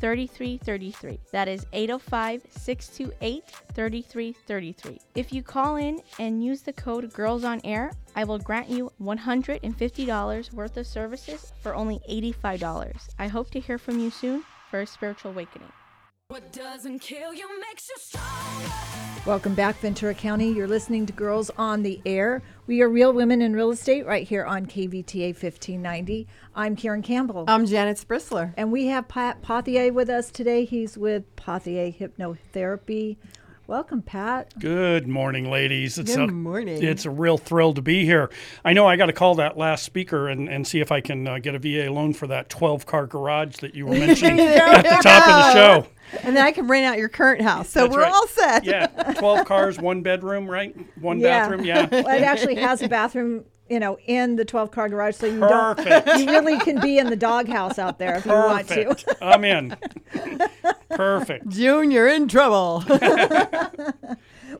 3333. 0.00 1.18
That 1.32 1.48
is 1.48 1.66
805 1.72 2.42
628 2.50 3.44
3333. 3.74 5.00
If 5.14 5.32
you 5.32 5.42
call 5.42 5.76
in 5.76 6.00
and 6.18 6.44
use 6.44 6.62
the 6.62 6.72
code 6.72 7.12
Girls 7.12 7.44
on 7.44 7.60
Air, 7.64 7.92
I 8.14 8.24
will 8.24 8.38
grant 8.38 8.68
you 8.68 8.90
$150 9.00 10.52
worth 10.52 10.76
of 10.76 10.86
services 10.86 11.52
for 11.62 11.74
only 11.74 12.00
$85. 12.10 13.08
I 13.18 13.28
hope 13.28 13.50
to 13.50 13.60
hear 13.60 13.78
from 13.78 13.98
you 13.98 14.10
soon 14.10 14.44
for 14.70 14.80
a 14.80 14.86
spiritual 14.86 15.32
awakening. 15.32 15.72
What 16.28 16.52
doesn't 16.52 16.98
kill 16.98 17.32
you 17.32 17.48
makes 17.60 17.88
you 17.88 17.94
stronger. 17.98 18.74
Welcome 19.26 19.54
back, 19.54 19.76
Ventura 19.76 20.14
County. 20.14 20.52
You're 20.52 20.68
listening 20.68 21.06
to 21.06 21.12
Girls 21.12 21.50
on 21.56 21.82
the 21.82 22.00
Air. 22.06 22.42
We 22.68 22.82
are 22.82 22.88
Real 22.88 23.12
Women 23.12 23.42
in 23.42 23.54
Real 23.54 23.70
Estate 23.70 24.06
right 24.06 24.26
here 24.26 24.44
on 24.44 24.66
KVTA 24.66 25.40
1590. 25.40 26.26
I'm 26.52 26.74
Karen 26.74 27.00
Campbell. 27.00 27.44
I'm 27.46 27.64
Janet 27.64 27.96
Sprissler. 27.96 28.54
And 28.56 28.72
we 28.72 28.86
have 28.86 29.06
Pat 29.06 29.40
Pothier 29.40 29.92
with 29.92 30.10
us 30.10 30.32
today. 30.32 30.64
He's 30.64 30.98
with 30.98 31.36
Pothier 31.36 31.96
Hypnotherapy. 31.96 33.18
Welcome, 33.68 34.02
Pat. 34.02 34.56
Good 34.60 35.08
morning, 35.08 35.50
ladies. 35.50 35.98
It's 35.98 36.14
Good 36.14 36.28
a, 36.28 36.32
morning. 36.32 36.80
It's 36.84 37.04
a 37.04 37.10
real 37.10 37.36
thrill 37.36 37.74
to 37.74 37.82
be 37.82 38.04
here. 38.04 38.30
I 38.64 38.72
know 38.72 38.86
I 38.86 38.94
got 38.94 39.06
to 39.06 39.12
call 39.12 39.34
that 39.36 39.58
last 39.58 39.82
speaker 39.82 40.28
and, 40.28 40.48
and 40.48 40.64
see 40.64 40.78
if 40.78 40.92
I 40.92 41.00
can 41.00 41.26
uh, 41.26 41.38
get 41.40 41.56
a 41.56 41.58
VA 41.58 41.92
loan 41.92 42.12
for 42.12 42.28
that 42.28 42.48
12 42.48 42.86
car 42.86 43.08
garage 43.08 43.56
that 43.56 43.74
you 43.74 43.86
were 43.86 43.94
mentioning 43.98 44.38
at 44.38 44.82
the 44.82 45.02
top 45.02 45.26
of 45.26 45.34
the 45.34 45.52
show. 45.52 45.86
And 46.22 46.36
then 46.36 46.44
I 46.46 46.52
can 46.52 46.68
rent 46.68 46.86
out 46.86 46.96
your 46.96 47.08
current 47.08 47.42
house. 47.42 47.68
So 47.68 47.80
That's 47.80 47.94
we're 47.96 48.02
right. 48.02 48.12
all 48.12 48.28
set. 48.28 48.64
Yeah, 48.64 48.86
12 48.86 49.44
cars, 49.46 49.80
one 49.80 50.02
bedroom, 50.02 50.48
right? 50.48 50.72
One 51.00 51.18
Yeah. 51.18 51.40
bathroom, 51.40 51.64
yeah. 51.64 51.88
Well, 51.90 52.06
it 52.16 52.22
actually 52.22 52.54
has 52.56 52.82
a 52.82 52.88
bathroom, 52.88 53.46
you 53.68 53.80
know, 53.80 53.98
in 54.06 54.36
the 54.36 54.44
12 54.44 54.70
car 54.70 54.88
garage, 54.88 55.16
so 55.16 55.26
you 55.26 55.40
Perfect. 55.40 56.06
don't. 56.06 56.20
You 56.20 56.30
really 56.30 56.58
can 56.58 56.80
be 56.80 56.98
in 56.98 57.08
the 57.10 57.16
doghouse 57.16 57.78
out 57.78 57.98
there 57.98 58.16
if 58.16 58.26
you 58.26 58.32
want 58.32 58.68
to. 58.68 59.16
I'm 59.20 59.44
in. 59.44 59.76
Perfect. 60.90 61.48
Junior 61.48 62.06
in 62.06 62.28
trouble. 62.28 62.84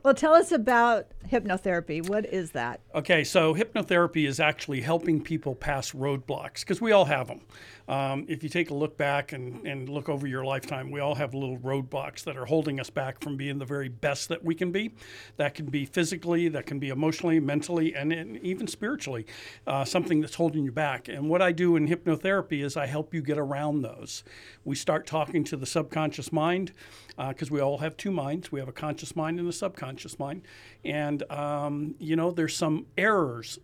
Well, 0.03 0.13
tell 0.13 0.33
us 0.33 0.51
about 0.51 1.07
hypnotherapy. 1.29 2.07
What 2.07 2.25
is 2.25 2.51
that? 2.51 2.81
Okay, 2.93 3.23
so 3.23 3.53
hypnotherapy 3.53 4.27
is 4.27 4.39
actually 4.39 4.81
helping 4.81 5.21
people 5.21 5.55
pass 5.55 5.91
roadblocks 5.91 6.61
because 6.61 6.79
we 6.79 6.91
all 6.91 7.05
have 7.05 7.27
them. 7.27 7.41
Um, 7.87 8.25
if 8.27 8.43
you 8.43 8.49
take 8.49 8.69
a 8.69 8.73
look 8.73 8.97
back 8.97 9.31
and, 9.31 9.65
and 9.65 9.87
look 9.87 10.09
over 10.09 10.27
your 10.27 10.43
lifetime, 10.43 10.91
we 10.91 10.99
all 10.99 11.15
have 11.15 11.33
little 11.33 11.57
roadblocks 11.57 12.23
that 12.25 12.35
are 12.35 12.45
holding 12.45 12.79
us 12.79 12.89
back 12.89 13.21
from 13.21 13.37
being 13.37 13.59
the 13.59 13.65
very 13.65 13.89
best 13.89 14.29
that 14.29 14.43
we 14.43 14.55
can 14.55 14.71
be. 14.71 14.93
That 15.37 15.53
can 15.53 15.67
be 15.67 15.85
physically, 15.85 16.49
that 16.49 16.65
can 16.65 16.79
be 16.79 16.89
emotionally, 16.89 17.39
mentally, 17.39 17.95
and, 17.95 18.11
and 18.11 18.37
even 18.37 18.67
spiritually, 18.67 19.25
uh, 19.65 19.85
something 19.85 20.21
that's 20.21 20.35
holding 20.35 20.63
you 20.63 20.71
back. 20.71 21.07
And 21.07 21.29
what 21.29 21.41
I 21.41 21.51
do 21.51 21.75
in 21.75 21.87
hypnotherapy 21.87 22.63
is 22.63 22.75
I 22.75 22.87
help 22.87 23.13
you 23.13 23.21
get 23.21 23.37
around 23.37 23.81
those. 23.81 24.23
We 24.65 24.75
start 24.75 25.07
talking 25.07 25.43
to 25.45 25.57
the 25.57 25.65
subconscious 25.65 26.31
mind 26.31 26.73
because 27.17 27.49
we 27.49 27.61
all 27.61 27.77
have 27.79 27.95
two 27.97 28.11
minds. 28.11 28.51
We 28.51 28.59
have 28.59 28.69
a 28.69 28.73
conscious 28.73 29.15
mind 29.15 29.39
and 29.39 29.47
a 29.47 29.53
subconscious 29.53 30.19
mind. 30.19 30.41
And, 30.83 31.23
um, 31.31 31.95
you 31.99 32.15
know, 32.15 32.31
there's 32.31 32.55
some 32.55 32.85
errors 32.97 33.59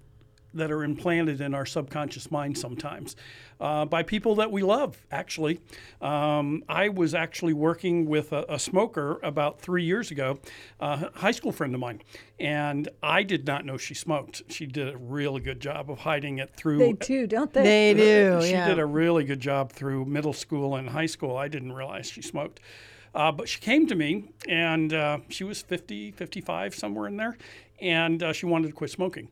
that 0.54 0.72
are 0.72 0.84
implanted 0.84 1.42
in 1.42 1.54
our 1.54 1.66
subconscious 1.66 2.32
mind 2.32 2.58
sometimes 2.58 3.16
uh, 3.60 3.86
by 3.86 4.04
people 4.04 4.36
that 4.36 4.52
we 4.52 4.62
love, 4.62 4.98
actually. 5.12 5.60
Um, 6.02 6.64
I 6.68 6.90
was 6.90 7.16
actually 7.16 7.54
working 7.54 8.06
with 8.06 8.34
a, 8.34 8.46
a 8.50 8.60
smoker 8.60 9.20
about 9.24 9.60
three 9.60 9.84
years 9.84 10.12
ago, 10.12 10.40
uh, 10.80 11.10
a 11.16 11.20
high 11.20 11.32
school 11.32 11.52
friend 11.52 11.74
of 11.74 11.80
mine, 11.80 12.02
and 12.40 12.90
I 13.02 13.24
did 13.24 13.48
not 13.48 13.66
know 13.66 13.78
she 13.78 13.94
smoked. 13.94 14.44
She 14.50 14.66
did 14.66 14.94
a 14.94 14.98
really 14.98 15.40
good 15.40 15.60
job 15.60 15.90
of 15.90 16.00
hiding 16.00 16.40
it 16.40 16.54
through. 16.56 16.80
They 16.80 16.94
do, 16.94 17.26
don't 17.26 17.54
they? 17.54 17.64
They 17.64 17.94
do. 17.94 18.42
She 18.42 18.52
yeah. 18.52 18.68
did 18.68 18.80
a 18.80 18.86
really 18.86 19.24
good 19.24 19.40
job 19.40 19.72
through 19.72 20.06
middle 20.06 20.34
school 20.34 20.76
and 20.76 20.90
high 20.90 21.06
school. 21.06 21.38
I 21.38 21.48
didn't 21.48 21.74
realize 21.74 22.08
she 22.08 22.22
smoked. 22.22 22.60
Uh, 23.16 23.32
but 23.32 23.48
she 23.48 23.60
came 23.60 23.86
to 23.88 23.96
me 23.96 24.32
and 24.50 24.92
uh, 24.92 25.20
she 25.30 25.44
was 25.44 25.62
50, 25.62 26.12
55, 26.12 26.74
somewhere 26.74 27.08
in 27.08 27.16
there, 27.16 27.38
and 27.80 28.24
uh, 28.24 28.34
she 28.34 28.46
wanted 28.46 28.68
to 28.68 28.74
quit 28.74 28.90
smoking. 28.90 29.30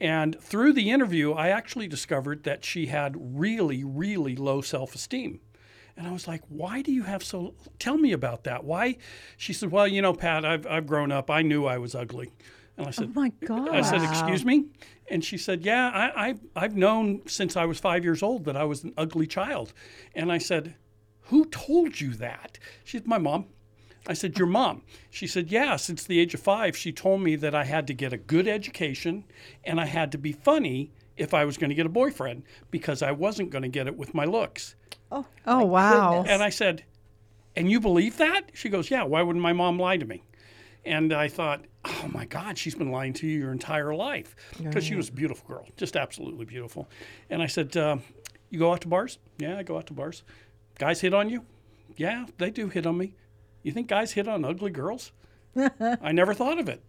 And 0.00 0.40
through 0.40 0.72
the 0.72 0.90
interview, 0.90 1.32
I 1.32 1.48
actually 1.48 1.88
discovered 1.88 2.44
that 2.44 2.64
she 2.64 2.86
had 2.86 3.16
really, 3.18 3.84
really 3.84 4.34
low 4.34 4.60
self 4.60 4.94
esteem. 4.94 5.40
And 5.96 6.06
I 6.08 6.12
was 6.12 6.26
like, 6.26 6.42
why 6.48 6.80
do 6.80 6.92
you 6.92 7.02
have 7.02 7.22
so, 7.22 7.54
tell 7.78 7.98
me 7.98 8.12
about 8.12 8.44
that. 8.44 8.64
Why? 8.64 8.96
She 9.36 9.52
said, 9.52 9.70
well, 9.70 9.86
you 9.86 10.00
know, 10.00 10.14
Pat, 10.14 10.46
I've, 10.46 10.66
I've 10.66 10.86
grown 10.86 11.12
up. 11.12 11.30
I 11.30 11.42
knew 11.42 11.66
I 11.66 11.76
was 11.76 11.94
ugly. 11.94 12.30
And 12.80 12.88
I 12.88 12.92
said, 12.92 13.12
Oh 13.14 13.20
my 13.20 13.28
God. 13.44 13.68
I 13.68 13.82
said, 13.82 14.02
"Excuse 14.02 14.42
me," 14.42 14.64
and 15.10 15.22
she 15.22 15.36
said, 15.36 15.66
"Yeah, 15.66 15.90
I, 15.90 16.28
I 16.28 16.34
I've 16.56 16.76
known 16.76 17.20
since 17.26 17.54
I 17.54 17.66
was 17.66 17.78
five 17.78 18.04
years 18.04 18.22
old 18.22 18.46
that 18.46 18.56
I 18.56 18.64
was 18.64 18.84
an 18.84 18.94
ugly 18.96 19.26
child." 19.26 19.74
And 20.14 20.32
I 20.32 20.38
said, 20.38 20.76
"Who 21.24 21.44
told 21.44 22.00
you 22.00 22.14
that?" 22.14 22.58
She 22.84 22.96
said, 22.96 23.06
"My 23.06 23.18
mom." 23.18 23.46
I 24.06 24.14
said, 24.14 24.38
"Your 24.38 24.46
mom?" 24.46 24.82
She 25.10 25.26
said, 25.26 25.50
"Yeah, 25.50 25.76
since 25.76 26.04
the 26.04 26.18
age 26.18 26.34
of 26.34 26.40
five, 26.40 26.76
she 26.76 26.92
told 26.92 27.20
me 27.20 27.36
that 27.36 27.54
I 27.54 27.64
had 27.64 27.86
to 27.88 27.94
get 27.94 28.12
a 28.12 28.16
good 28.16 28.48
education 28.48 29.24
and 29.64 29.80
I 29.80 29.86
had 29.86 30.10
to 30.12 30.18
be 30.18 30.32
funny 30.32 30.92
if 31.16 31.34
I 31.34 31.44
was 31.44 31.58
going 31.58 31.68
to 31.70 31.74
get 31.76 31.84
a 31.86 31.90
boyfriend 31.90 32.44
because 32.70 33.02
I 33.02 33.12
wasn't 33.12 33.50
going 33.50 33.62
to 33.62 33.68
get 33.68 33.86
it 33.86 33.96
with 33.96 34.14
my 34.14 34.24
looks." 34.24 34.74
Oh, 35.12 35.26
Oh, 35.46 35.58
my 35.58 35.64
wow. 35.64 36.10
goodness. 36.12 36.32
And 36.32 36.42
I 36.42 36.50
said, 36.50 36.84
And 37.56 37.70
you 37.70 37.80
believe 37.80 38.16
that? 38.18 38.42
She 38.54 38.68
goes, 38.68 38.90
Yeah, 38.90 39.02
why 39.02 39.22
wouldn't 39.22 39.42
my 39.42 39.52
mom 39.52 39.76
lie 39.78 39.96
to 39.96 40.06
me? 40.06 40.22
And 40.84 41.12
I 41.12 41.26
thought, 41.28 41.64
Oh 41.84 42.08
my 42.12 42.24
God, 42.26 42.56
she's 42.56 42.76
been 42.76 42.90
lying 42.92 43.12
to 43.14 43.26
you 43.26 43.38
your 43.38 43.50
entire 43.52 43.92
life. 43.94 44.36
Because 44.62 44.84
she 44.84 44.94
was 44.94 45.08
a 45.08 45.12
beautiful 45.12 45.46
girl, 45.48 45.66
just 45.76 45.96
absolutely 45.96 46.44
beautiful. 46.44 46.88
And 47.28 47.42
I 47.42 47.46
said, 47.48 47.76
uh, 47.76 47.96
You 48.50 48.60
go 48.60 48.72
out 48.72 48.82
to 48.82 48.88
bars? 48.88 49.18
Yeah, 49.38 49.58
I 49.58 49.64
go 49.64 49.76
out 49.78 49.86
to 49.88 49.92
bars. 49.94 50.22
Guys 50.78 51.00
hit 51.00 51.12
on 51.12 51.28
you? 51.28 51.44
Yeah, 51.96 52.26
they 52.38 52.50
do 52.50 52.68
hit 52.68 52.86
on 52.86 52.96
me. 52.96 53.14
You 53.62 53.72
think 53.72 53.88
guys 53.88 54.12
hit 54.12 54.28
on 54.28 54.44
ugly 54.44 54.70
girls? 54.70 55.12
I 55.56 56.12
never 56.12 56.34
thought 56.34 56.58
of 56.58 56.68
it. 56.68 56.82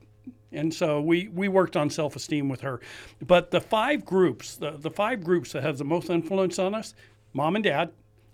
And 0.51 0.73
so 0.73 1.01
we, 1.01 1.27
we 1.29 1.47
worked 1.47 1.77
on 1.77 1.89
self 1.89 2.15
esteem 2.15 2.49
with 2.49 2.61
her. 2.61 2.81
But 3.25 3.51
the 3.51 3.61
five 3.61 4.05
groups, 4.05 4.55
the, 4.55 4.71
the 4.71 4.91
five 4.91 5.23
groups 5.23 5.53
that 5.53 5.63
have 5.63 5.77
the 5.77 5.85
most 5.85 6.09
influence 6.09 6.59
on 6.59 6.75
us 6.75 6.93
mom 7.33 7.55
and 7.55 7.63
dad, 7.63 7.91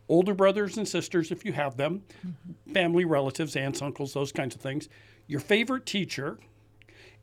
older 0.09 0.33
brothers 0.33 0.77
and 0.77 0.87
sisters, 0.87 1.31
if 1.31 1.45
you 1.45 1.53
have 1.53 1.77
them, 1.77 2.03
mm-hmm. 2.25 2.73
family, 2.73 3.05
relatives, 3.05 3.55
aunts, 3.55 3.81
uncles, 3.81 4.13
those 4.13 4.31
kinds 4.31 4.55
of 4.55 4.61
things, 4.61 4.89
your 5.27 5.39
favorite 5.39 5.85
teacher, 5.85 6.39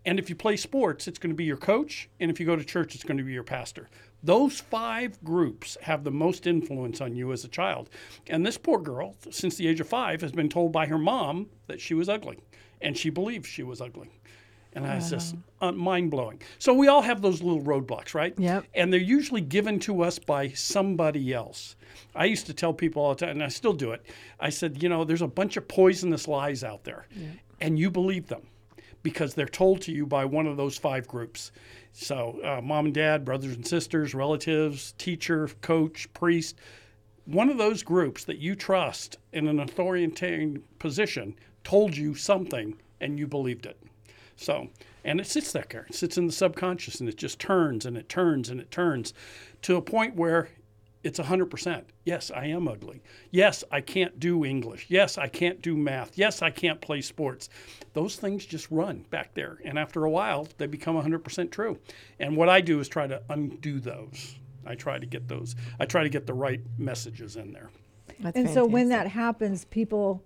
and 0.06 0.18
if 0.18 0.28
you 0.28 0.36
play 0.36 0.56
sports, 0.56 1.08
it's 1.08 1.18
going 1.18 1.30
to 1.30 1.36
be 1.36 1.44
your 1.44 1.56
coach. 1.56 2.08
And 2.20 2.30
if 2.30 2.38
you 2.38 2.46
go 2.46 2.56
to 2.56 2.64
church, 2.64 2.94
it's 2.94 3.04
going 3.04 3.16
to 3.16 3.24
be 3.24 3.32
your 3.32 3.42
pastor. 3.42 3.88
Those 4.22 4.60
five 4.60 5.22
groups 5.24 5.76
have 5.82 6.04
the 6.04 6.10
most 6.10 6.46
influence 6.46 7.00
on 7.00 7.14
you 7.14 7.32
as 7.32 7.44
a 7.44 7.48
child. 7.48 7.90
And 8.26 8.44
this 8.44 8.58
poor 8.58 8.78
girl, 8.80 9.16
since 9.30 9.56
the 9.56 9.66
age 9.66 9.80
of 9.80 9.88
five, 9.88 10.20
has 10.20 10.32
been 10.32 10.48
told 10.48 10.72
by 10.72 10.86
her 10.86 10.98
mom 10.98 11.48
that 11.66 11.80
she 11.80 11.94
was 11.94 12.08
ugly. 12.08 12.38
And 12.80 12.96
she 12.96 13.10
believed 13.10 13.46
she 13.46 13.62
was 13.62 13.80
ugly. 13.80 14.10
And 14.76 14.84
I 14.84 14.96
was 14.96 15.08
just 15.08 15.36
uh, 15.60 15.70
mind 15.70 16.10
blowing. 16.10 16.42
So 16.58 16.74
we 16.74 16.88
all 16.88 17.00
have 17.02 17.22
those 17.22 17.40
little 17.40 17.62
roadblocks, 17.62 18.12
right? 18.12 18.34
Yep. 18.36 18.64
And 18.74 18.92
they're 18.92 18.98
usually 18.98 19.40
given 19.40 19.78
to 19.80 20.02
us 20.02 20.18
by 20.18 20.48
somebody 20.48 21.32
else. 21.32 21.76
I 22.12 22.24
used 22.24 22.46
to 22.46 22.54
tell 22.54 22.74
people 22.74 23.00
all 23.00 23.14
the 23.14 23.24
time, 23.24 23.36
and 23.36 23.44
I 23.44 23.48
still 23.48 23.72
do 23.72 23.92
it. 23.92 24.04
I 24.40 24.50
said, 24.50 24.82
you 24.82 24.88
know, 24.88 25.04
there's 25.04 25.22
a 25.22 25.28
bunch 25.28 25.56
of 25.56 25.68
poisonous 25.68 26.26
lies 26.26 26.64
out 26.64 26.82
there, 26.82 27.06
and 27.60 27.78
you 27.78 27.88
believe 27.88 28.26
them 28.26 28.48
because 29.04 29.34
they're 29.34 29.46
told 29.46 29.82
to 29.82 29.92
you 29.92 30.04
by 30.04 30.24
one 30.24 30.46
of 30.46 30.56
those 30.56 30.76
five 30.76 31.06
groups. 31.06 31.52
So, 31.92 32.40
uh, 32.42 32.60
mom 32.60 32.86
and 32.86 32.94
dad, 32.94 33.24
brothers 33.24 33.54
and 33.54 33.64
sisters, 33.64 34.14
relatives, 34.14 34.92
teacher, 34.98 35.48
coach, 35.60 36.12
priest, 36.12 36.56
one 37.26 37.50
of 37.50 37.58
those 37.58 37.84
groups 37.84 38.24
that 38.24 38.38
you 38.38 38.56
trust 38.56 39.18
in 39.32 39.46
an 39.46 39.60
authoritarian 39.60 40.64
position 40.80 41.36
told 41.62 41.96
you 41.96 42.14
something 42.14 42.76
and 43.00 43.18
you 43.18 43.26
believed 43.26 43.66
it. 43.66 43.78
So, 44.36 44.68
and 45.04 45.20
it 45.20 45.26
sits 45.26 45.52
there, 45.52 45.86
it 45.88 45.94
sits 45.94 46.18
in 46.18 46.26
the 46.26 46.32
subconscious 46.32 46.98
and 46.98 47.08
it 47.08 47.16
just 47.16 47.38
turns 47.38 47.86
and 47.86 47.96
it 47.96 48.08
turns 48.08 48.48
and 48.48 48.60
it 48.60 48.70
turns 48.70 49.14
to 49.62 49.76
a 49.76 49.82
point 49.82 50.16
where 50.16 50.48
it's 51.04 51.20
100%. 51.20 51.84
Yes, 52.04 52.30
I 52.34 52.46
am 52.46 52.66
ugly. 52.66 53.02
Yes, 53.30 53.62
I 53.70 53.80
can't 53.80 54.18
do 54.18 54.44
English. 54.44 54.86
Yes, 54.88 55.18
I 55.18 55.28
can't 55.28 55.60
do 55.60 55.76
math. 55.76 56.16
Yes, 56.16 56.42
I 56.42 56.50
can't 56.50 56.80
play 56.80 57.02
sports. 57.02 57.48
Those 57.92 58.16
things 58.16 58.44
just 58.46 58.70
run 58.70 59.04
back 59.10 59.34
there. 59.34 59.58
And 59.64 59.78
after 59.78 60.04
a 60.04 60.10
while, 60.10 60.48
they 60.58 60.66
become 60.66 60.96
100% 60.96 61.50
true. 61.50 61.78
And 62.18 62.36
what 62.36 62.48
I 62.48 62.60
do 62.62 62.80
is 62.80 62.88
try 62.88 63.06
to 63.06 63.22
undo 63.28 63.78
those. 63.80 64.36
I 64.66 64.74
try 64.74 64.98
to 64.98 65.06
get 65.06 65.28
those, 65.28 65.54
I 65.78 65.84
try 65.84 66.02
to 66.02 66.08
get 66.08 66.26
the 66.26 66.34
right 66.34 66.60
messages 66.78 67.36
in 67.36 67.52
there. 67.52 67.70
That's 68.20 68.36
and 68.36 68.48
so 68.48 68.64
when 68.64 68.88
that 68.88 69.08
happens, 69.08 69.66
people 69.66 70.22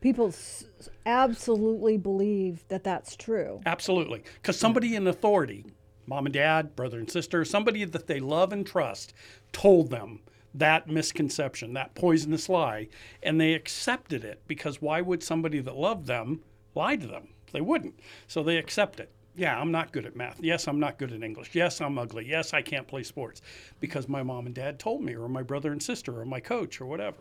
people 0.00 0.28
s- 0.28 0.64
absolutely 1.06 1.96
believe 1.96 2.64
that 2.68 2.84
that's 2.84 3.16
true. 3.16 3.60
Absolutely. 3.64 4.22
Because 4.34 4.58
somebody 4.58 4.94
in 4.94 5.06
authority, 5.06 5.64
mom 6.06 6.26
and 6.26 6.32
dad, 6.32 6.76
brother 6.76 6.98
and 6.98 7.10
sister, 7.10 7.44
somebody 7.44 7.84
that 7.84 8.06
they 8.06 8.20
love 8.20 8.52
and 8.52 8.66
trust, 8.66 9.12
told 9.52 9.90
them 9.90 10.20
that 10.54 10.88
misconception, 10.88 11.74
that 11.74 11.94
poisonous 11.94 12.48
lie, 12.48 12.88
and 13.22 13.40
they 13.40 13.52
accepted 13.52 14.24
it 14.24 14.42
because 14.46 14.80
why 14.80 15.00
would 15.00 15.22
somebody 15.22 15.60
that 15.60 15.76
loved 15.76 16.06
them 16.06 16.40
lie 16.74 16.96
to 16.96 17.06
them? 17.06 17.28
They 17.52 17.60
wouldn't. 17.60 17.98
So 18.26 18.42
they 18.42 18.56
accept 18.56 19.00
it. 19.00 19.10
Yeah, 19.34 19.58
I'm 19.58 19.70
not 19.70 19.92
good 19.92 20.06
at 20.06 20.16
math. 20.16 20.40
Yes, 20.40 20.66
I'm 20.66 20.80
not 20.80 20.98
good 20.98 21.12
at 21.12 21.22
English. 21.22 21.54
Yes, 21.54 21.80
I'm 21.82 21.98
ugly. 21.98 22.26
Yes, 22.26 22.54
I 22.54 22.62
can't 22.62 22.88
play 22.88 23.02
sports 23.02 23.42
because 23.80 24.08
my 24.08 24.22
mom 24.22 24.46
and 24.46 24.54
dad 24.54 24.78
told 24.78 25.02
me, 25.02 25.14
or 25.14 25.28
my 25.28 25.42
brother 25.42 25.72
and 25.72 25.82
sister, 25.82 26.18
or 26.20 26.24
my 26.24 26.40
coach, 26.40 26.80
or 26.80 26.86
whatever. 26.86 27.18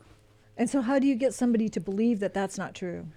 And 0.57 0.69
so, 0.69 0.81
how 0.81 0.97
do 0.99 1.07
you 1.07 1.15
get 1.15 1.33
somebody 1.33 1.67
to 1.69 1.81
believe 1.81 2.21
that 2.21 2.33
that's 2.33 2.57
not 2.57 2.73
true? 2.73 3.07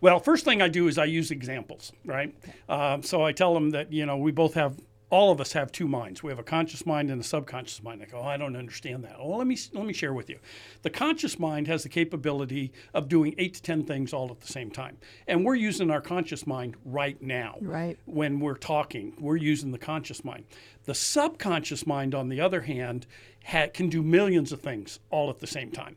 Well, 0.00 0.20
first 0.20 0.44
thing 0.44 0.62
I 0.62 0.68
do 0.68 0.86
is 0.86 0.98
I 0.98 1.06
use 1.06 1.30
examples, 1.30 1.92
right? 2.04 2.34
Um, 2.68 3.02
so 3.02 3.24
I 3.24 3.32
tell 3.32 3.54
them 3.54 3.70
that 3.70 3.92
you 3.92 4.06
know 4.06 4.16
we 4.16 4.32
both 4.32 4.54
have, 4.54 4.76
all 5.10 5.30
of 5.30 5.40
us 5.40 5.52
have 5.52 5.70
two 5.70 5.86
minds. 5.86 6.22
We 6.22 6.30
have 6.30 6.38
a 6.38 6.44
conscious 6.44 6.86
mind 6.86 7.10
and 7.10 7.20
a 7.20 7.24
subconscious 7.24 7.82
mind. 7.82 8.00
They 8.00 8.06
go, 8.06 8.18
oh, 8.18 8.26
I 8.26 8.36
don't 8.36 8.56
understand 8.56 9.04
that. 9.04 9.18
Well, 9.18 9.38
let 9.38 9.46
me 9.46 9.56
let 9.72 9.84
me 9.86 9.92
share 9.92 10.12
with 10.12 10.28
you. 10.28 10.38
The 10.82 10.90
conscious 10.90 11.38
mind 11.38 11.66
has 11.68 11.82
the 11.82 11.88
capability 11.88 12.72
of 12.92 13.08
doing 13.08 13.34
eight 13.38 13.54
to 13.54 13.62
ten 13.62 13.84
things 13.84 14.12
all 14.12 14.30
at 14.30 14.40
the 14.40 14.46
same 14.46 14.70
time, 14.70 14.96
and 15.28 15.44
we're 15.44 15.54
using 15.54 15.90
our 15.90 16.00
conscious 16.00 16.46
mind 16.46 16.76
right 16.84 17.20
now. 17.22 17.56
Right. 17.60 17.98
When 18.06 18.40
we're 18.40 18.56
talking, 18.56 19.14
we're 19.20 19.36
using 19.36 19.72
the 19.72 19.78
conscious 19.78 20.24
mind. 20.24 20.44
The 20.84 20.94
subconscious 20.94 21.86
mind, 21.86 22.14
on 22.14 22.28
the 22.28 22.40
other 22.40 22.62
hand, 22.62 23.06
ha- 23.44 23.68
can 23.72 23.88
do 23.88 24.02
millions 24.02 24.52
of 24.52 24.60
things 24.60 25.00
all 25.10 25.30
at 25.30 25.38
the 25.38 25.46
same 25.46 25.70
time. 25.70 25.96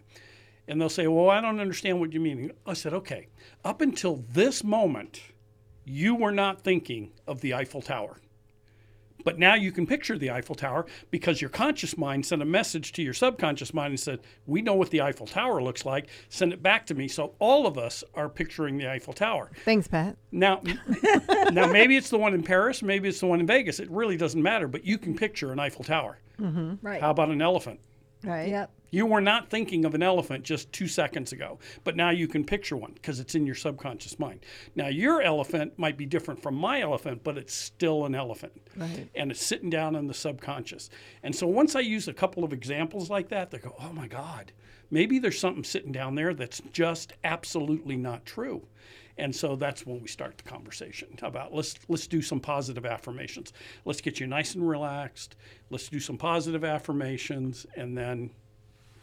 And 0.67 0.81
they'll 0.81 0.89
say, 0.89 1.07
Well, 1.07 1.29
I 1.29 1.41
don't 1.41 1.59
understand 1.59 1.99
what 1.99 2.13
you 2.13 2.19
mean. 2.19 2.51
I 2.65 2.73
said, 2.73 2.93
Okay, 2.93 3.27
up 3.63 3.81
until 3.81 4.23
this 4.31 4.63
moment, 4.63 5.21
you 5.85 6.13
were 6.13 6.31
not 6.31 6.61
thinking 6.61 7.13
of 7.25 7.41
the 7.41 7.53
Eiffel 7.53 7.81
Tower. 7.81 8.17
But 9.27 9.39
now 9.39 9.55
you 9.55 9.73
can 9.73 9.85
picture 9.85 10.17
the 10.17 10.31
Eiffel 10.31 10.55
Tower 10.55 10.85
because 11.11 11.41
your 11.41 11.49
conscious 11.49 11.97
mind 11.97 12.25
sent 12.25 12.41
a 12.41 12.45
message 12.45 12.93
to 12.93 13.03
your 13.03 13.13
subconscious 13.13 13.73
mind 13.73 13.91
and 13.91 13.99
said, 13.99 14.21
We 14.45 14.61
know 14.61 14.73
what 14.73 14.89
the 14.89 15.01
Eiffel 15.01 15.27
Tower 15.27 15.61
looks 15.61 15.85
like. 15.85 16.07
Send 16.29 16.53
it 16.53 16.63
back 16.63 16.85
to 16.85 16.93
me. 16.93 17.09
So 17.09 17.33
all 17.39 17.67
of 17.67 17.77
us 17.77 18.05
are 18.13 18.29
picturing 18.29 18.77
the 18.77 18.89
Eiffel 18.89 19.11
Tower. 19.11 19.51
Thanks, 19.65 19.85
Pat. 19.85 20.15
Now, 20.31 20.61
now 21.51 21.67
maybe 21.67 21.97
it's 21.97 22.09
the 22.09 22.17
one 22.17 22.33
in 22.33 22.41
Paris, 22.41 22.81
maybe 22.81 23.09
it's 23.09 23.19
the 23.19 23.25
one 23.25 23.41
in 23.41 23.47
Vegas. 23.47 23.81
It 23.81 23.91
really 23.91 24.15
doesn't 24.15 24.41
matter, 24.41 24.69
but 24.69 24.85
you 24.85 24.97
can 24.97 25.13
picture 25.13 25.51
an 25.51 25.59
Eiffel 25.59 25.83
Tower. 25.83 26.19
Mm-hmm. 26.39 26.75
Right. 26.81 27.01
How 27.01 27.11
about 27.11 27.27
an 27.27 27.41
elephant? 27.41 27.81
Right. 28.23 28.47
Yep. 28.47 28.71
You 28.89 29.05
were 29.05 29.21
not 29.21 29.49
thinking 29.49 29.85
of 29.85 29.93
an 29.93 30.03
elephant 30.03 30.43
just 30.43 30.71
two 30.71 30.87
seconds 30.87 31.31
ago, 31.31 31.59
but 31.83 31.95
now 31.95 32.09
you 32.09 32.27
can 32.27 32.43
picture 32.43 32.77
one 32.77 32.93
because 32.93 33.19
it's 33.19 33.35
in 33.35 33.45
your 33.45 33.55
subconscious 33.55 34.17
mind. 34.19 34.45
Now, 34.75 34.87
your 34.87 35.21
elephant 35.21 35.77
might 35.77 35.97
be 35.97 36.05
different 36.05 36.41
from 36.41 36.55
my 36.55 36.81
elephant, 36.81 37.23
but 37.23 37.37
it's 37.37 37.53
still 37.53 38.05
an 38.05 38.15
elephant. 38.15 38.53
Right. 38.75 39.09
And 39.15 39.31
it's 39.31 39.43
sitting 39.43 39.69
down 39.69 39.95
in 39.95 40.07
the 40.07 40.13
subconscious. 40.13 40.89
And 41.23 41.35
so 41.35 41.47
once 41.47 41.75
I 41.75 41.81
use 41.81 42.07
a 42.07 42.13
couple 42.13 42.43
of 42.43 42.53
examples 42.53 43.09
like 43.09 43.29
that, 43.29 43.51
they 43.51 43.57
go, 43.57 43.75
oh 43.79 43.91
my 43.91 44.07
God, 44.07 44.53
maybe 44.89 45.19
there's 45.19 45.39
something 45.39 45.63
sitting 45.63 45.91
down 45.91 46.15
there 46.15 46.33
that's 46.33 46.61
just 46.71 47.13
absolutely 47.23 47.97
not 47.97 48.25
true. 48.25 48.67
And 49.17 49.35
so 49.35 49.55
that's 49.55 49.85
when 49.85 49.99
we 50.01 50.07
start 50.07 50.37
the 50.37 50.43
conversation 50.43 51.09
about 51.23 51.51
let's 51.51 51.75
let's 51.87 52.05
do 52.05 52.21
some 52.21 52.39
positive 52.39 52.85
affirmations. 52.85 53.51
Let's 53.83 53.99
get 53.99 54.19
you 54.19 54.27
nice 54.27 54.53
and 54.53 54.67
relaxed. 54.67 55.35
Let's 55.71 55.89
do 55.89 55.99
some 55.99 56.17
positive 56.17 56.63
affirmations 56.63 57.65
and 57.75 57.97
then 57.97 58.29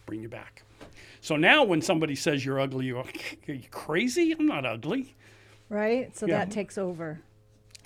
bring 0.06 0.20
you 0.20 0.28
back. 0.28 0.62
So 1.20 1.36
now 1.36 1.64
when 1.64 1.80
somebody 1.80 2.14
says 2.14 2.44
you're 2.44 2.60
ugly, 2.60 2.86
you're 2.86 3.02
like, 3.02 3.38
are 3.48 3.54
you 3.54 3.68
crazy? 3.70 4.32
I'm 4.32 4.46
not 4.46 4.66
ugly. 4.66 5.14
Right. 5.68 6.14
So 6.16 6.26
Yeah. 6.26 6.38
that 6.38 6.50
takes 6.50 6.76
over. 6.78 7.20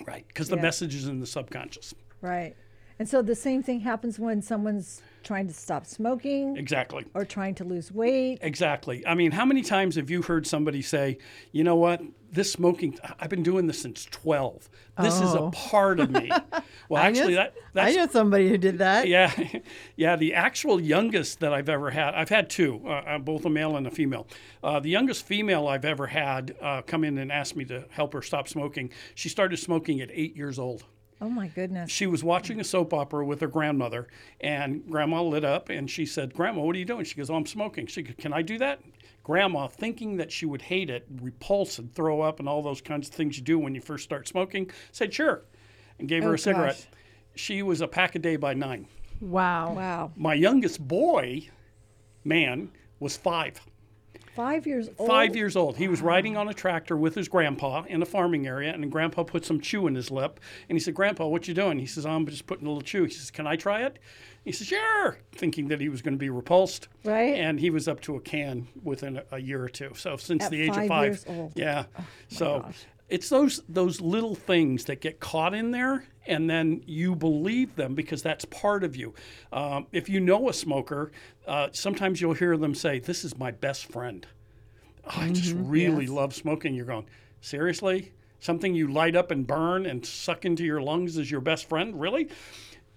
Right. 0.05 0.25
Because 0.27 0.49
the 0.49 0.55
Yeah. 0.57 0.61
message 0.63 0.95
is 0.95 1.07
in 1.07 1.19
the 1.19 1.25
subconscious. 1.27 1.93
Right. 2.21 2.55
And 2.99 3.07
so 3.07 3.21
the 3.21 3.35
same 3.35 3.63
thing 3.63 3.79
happens 3.79 4.19
when 4.19 4.41
someone's 4.41 5.01
trying 5.23 5.47
to 5.47 5.53
stop 5.53 5.85
smoking 5.85 6.57
Exactly. 6.57 7.05
or 7.13 7.23
trying 7.23 7.55
to 7.55 7.63
lose 7.63 7.91
weight. 7.93 8.39
Exactly. 8.41 9.05
I 9.07 9.15
mean, 9.15 9.31
how 9.31 9.45
many 9.45 9.61
times 9.61 9.95
have 9.95 10.09
you 10.09 10.21
heard 10.21 10.45
somebody 10.45 10.81
say, 10.81 11.17
you 11.53 11.63
know 11.63 11.75
what, 11.77 12.01
this 12.31 12.51
smoking, 12.51 12.97
I've 13.19 13.29
been 13.29 13.41
doing 13.43 13.67
this 13.67 13.81
since 13.81 14.03
12. 14.05 14.69
This 15.01 15.15
is 15.21 15.33
a 15.33 15.39
Oh. 15.39 15.51
part 15.51 15.99
of 15.99 16.11
me. 16.11 16.29
Well, 16.89 17.03
actually, 17.03 17.35
that, 17.35 17.53
that's. 17.73 17.93
I 17.93 17.95
know 17.95 18.07
somebody 18.07 18.49
who 18.49 18.57
did 18.57 18.79
that. 18.79 19.07
Yeah, 19.07 19.31
yeah. 19.95 20.15
The 20.15 20.33
actual 20.33 20.81
youngest 20.81 21.39
that 21.41 21.53
I've 21.53 21.69
ever 21.69 21.91
had, 21.91 22.15
I've 22.15 22.29
had 22.29 22.49
two, 22.49 22.81
uh, 22.83 22.89
uh, 22.89 23.17
both 23.19 23.45
a 23.45 23.49
male 23.49 23.77
and 23.77 23.85
a 23.85 23.91
female. 23.91 24.25
Uh, 24.63 24.79
the 24.79 24.89
youngest 24.89 25.23
female 25.27 25.67
I've 25.67 25.85
ever 25.85 26.07
had 26.07 26.55
uh, 26.59 26.81
come 26.81 27.03
in 27.03 27.19
and 27.19 27.31
ask 27.31 27.55
me 27.55 27.65
to 27.65 27.85
help 27.91 28.13
her 28.13 28.23
stop 28.23 28.47
smoking. 28.47 28.89
She 29.13 29.29
started 29.29 29.57
smoking 29.57 30.01
at 30.01 30.09
eight 30.11 30.35
years 30.35 30.57
old. 30.57 30.83
Oh 31.21 31.29
my 31.29 31.47
goodness. 31.47 31.91
She 31.91 32.07
was 32.07 32.23
watching 32.23 32.59
a 32.59 32.63
soap 32.63 32.93
opera 32.93 33.25
with 33.25 33.41
her 33.41 33.47
grandmother, 33.47 34.07
and 34.39 34.85
Grandma 34.89 35.21
lit 35.21 35.43
up, 35.43 35.69
and 35.69 35.89
she 35.89 36.05
said, 36.05 36.33
"Grandma, 36.33 36.61
what 36.61 36.75
are 36.75 36.79
you 36.79 36.85
doing?" 36.85 37.03
She 37.03 37.15
goes, 37.15 37.29
"Oh, 37.29 37.35
I'm 37.35 37.45
smoking." 37.45 37.87
She 37.87 38.03
goes, 38.03 38.15
"Can 38.17 38.31
I 38.33 38.41
do 38.41 38.57
that?" 38.59 38.79
Grandma, 39.23 39.67
thinking 39.67 40.17
that 40.17 40.31
she 40.31 40.45
would 40.45 40.61
hate 40.63 40.89
it, 40.89 41.05
repulse 41.21 41.77
and 41.77 41.93
throw 41.93 42.21
up, 42.21 42.39
and 42.39 42.47
all 42.47 42.61
those 42.63 42.81
kinds 42.81 43.09
of 43.09 43.13
things 43.13 43.37
you 43.37 43.43
do 43.43 43.59
when 43.59 43.75
you 43.75 43.81
first 43.81 44.03
start 44.05 44.27
smoking, 44.27 44.71
said, 44.91 45.13
"Sure," 45.13 45.43
and 45.99 46.07
gave 46.07 46.23
her 46.23 46.31
Oh, 46.31 46.35
a 46.35 46.37
cigarette. 46.37 46.87
She 47.35 47.61
was 47.61 47.81
a 47.81 47.87
pack 47.87 48.15
a 48.15 48.19
day 48.19 48.37
by 48.37 48.53
nine. 48.53 48.87
Wow. 49.21 49.73
Wow. 49.73 50.11
My 50.15 50.33
youngest 50.33 50.87
boy, 50.87 51.49
man, 52.23 52.71
was 52.99 53.17
five. 53.17 53.59
Five 54.39 54.65
years 54.65 54.87
old. 54.97 55.09
Five 55.09 55.35
years 55.35 55.55
old. 55.57 55.75
He 55.75 55.89
was 55.89 56.01
riding 56.01 56.37
on 56.37 56.47
a 56.47 56.53
tractor 56.53 56.95
with 56.95 57.13
his 57.13 57.27
grandpa 57.27 57.83
in 57.89 58.01
a 58.01 58.05
farming 58.05 58.47
area, 58.47 58.73
and 58.73 58.89
grandpa 58.89 59.23
put 59.23 59.43
some 59.43 59.59
chew 59.59 59.85
in 59.85 59.95
his 59.95 60.09
lip. 60.09 60.39
And 60.69 60.77
he 60.77 60.79
said, 60.79 60.93
Grandpa, 60.93 61.27
what 61.27 61.49
you 61.49 61.53
doing? 61.53 61.77
He 61.77 61.85
says, 61.85 62.05
I'm 62.05 62.25
just 62.25 62.47
putting 62.47 62.65
a 62.65 62.69
little 62.69 62.81
chew. 62.81 63.03
He 63.03 63.09
says, 63.11 63.31
Can 63.31 63.45
I 63.45 63.57
try 63.57 63.81
it? 63.83 63.99
He 64.45 64.53
says, 64.53 64.67
Sure, 64.67 65.17
thinking 65.33 65.67
that 65.67 65.81
he 65.81 65.89
was 65.89 66.01
going 66.01 66.13
to 66.13 66.17
be 66.17 66.29
repulsed. 66.29 66.87
Right. 67.03 67.35
And 67.35 67.59
he 67.59 67.69
was 67.69 67.89
up 67.89 67.99
to 68.03 68.15
a 68.15 68.21
can 68.21 68.69
within 68.81 69.17
a, 69.17 69.23
a 69.33 69.39
year 69.39 69.61
or 69.61 69.67
two. 69.67 69.91
So 69.95 70.15
since 70.15 70.45
At 70.45 70.51
the 70.51 70.61
age 70.61 70.69
five 70.73 70.83
of 70.83 70.87
five. 70.87 71.05
years 71.11 71.25
old. 71.27 71.51
Oh, 71.57 71.59
Yeah. 71.59 71.83
so 72.29 72.65
it's 73.09 73.29
those 73.29 73.61
those 73.67 73.99
little 73.99 74.35
things 74.35 74.85
that 74.85 75.01
get 75.01 75.19
caught 75.19 75.53
in 75.53 75.71
there, 75.71 76.05
and 76.25 76.49
then 76.49 76.81
you 76.85 77.15
believe 77.15 77.75
them 77.75 77.95
because 77.95 78.21
that's 78.21 78.45
part 78.45 78.83
of 78.83 78.95
you. 78.95 79.13
Um, 79.51 79.87
if 79.91 80.09
you 80.09 80.19
know 80.19 80.49
a 80.49 80.53
smoker, 80.53 81.11
uh, 81.47 81.69
sometimes 81.71 82.21
you'll 82.21 82.33
hear 82.33 82.55
them 82.57 82.75
say, 82.75 82.99
"This 82.99 83.25
is 83.25 83.37
my 83.37 83.51
best 83.51 83.91
friend." 83.91 84.25
Oh, 85.05 85.21
I 85.21 85.29
just 85.31 85.55
really 85.57 86.07
love 86.07 86.35
smoking. 86.35 86.75
You're 86.75 86.85
going, 86.85 87.07
seriously? 87.41 88.11
Something 88.39 88.73
you 88.73 88.87
light 88.87 89.15
up 89.15 89.31
and 89.31 89.45
burn 89.45 89.85
and 89.85 90.05
suck 90.05 90.45
into 90.45 90.63
your 90.63 90.81
lungs 90.81 91.17
is 91.17 91.29
your 91.29 91.41
best 91.41 91.67
friend? 91.67 91.99
Really? 91.99 92.29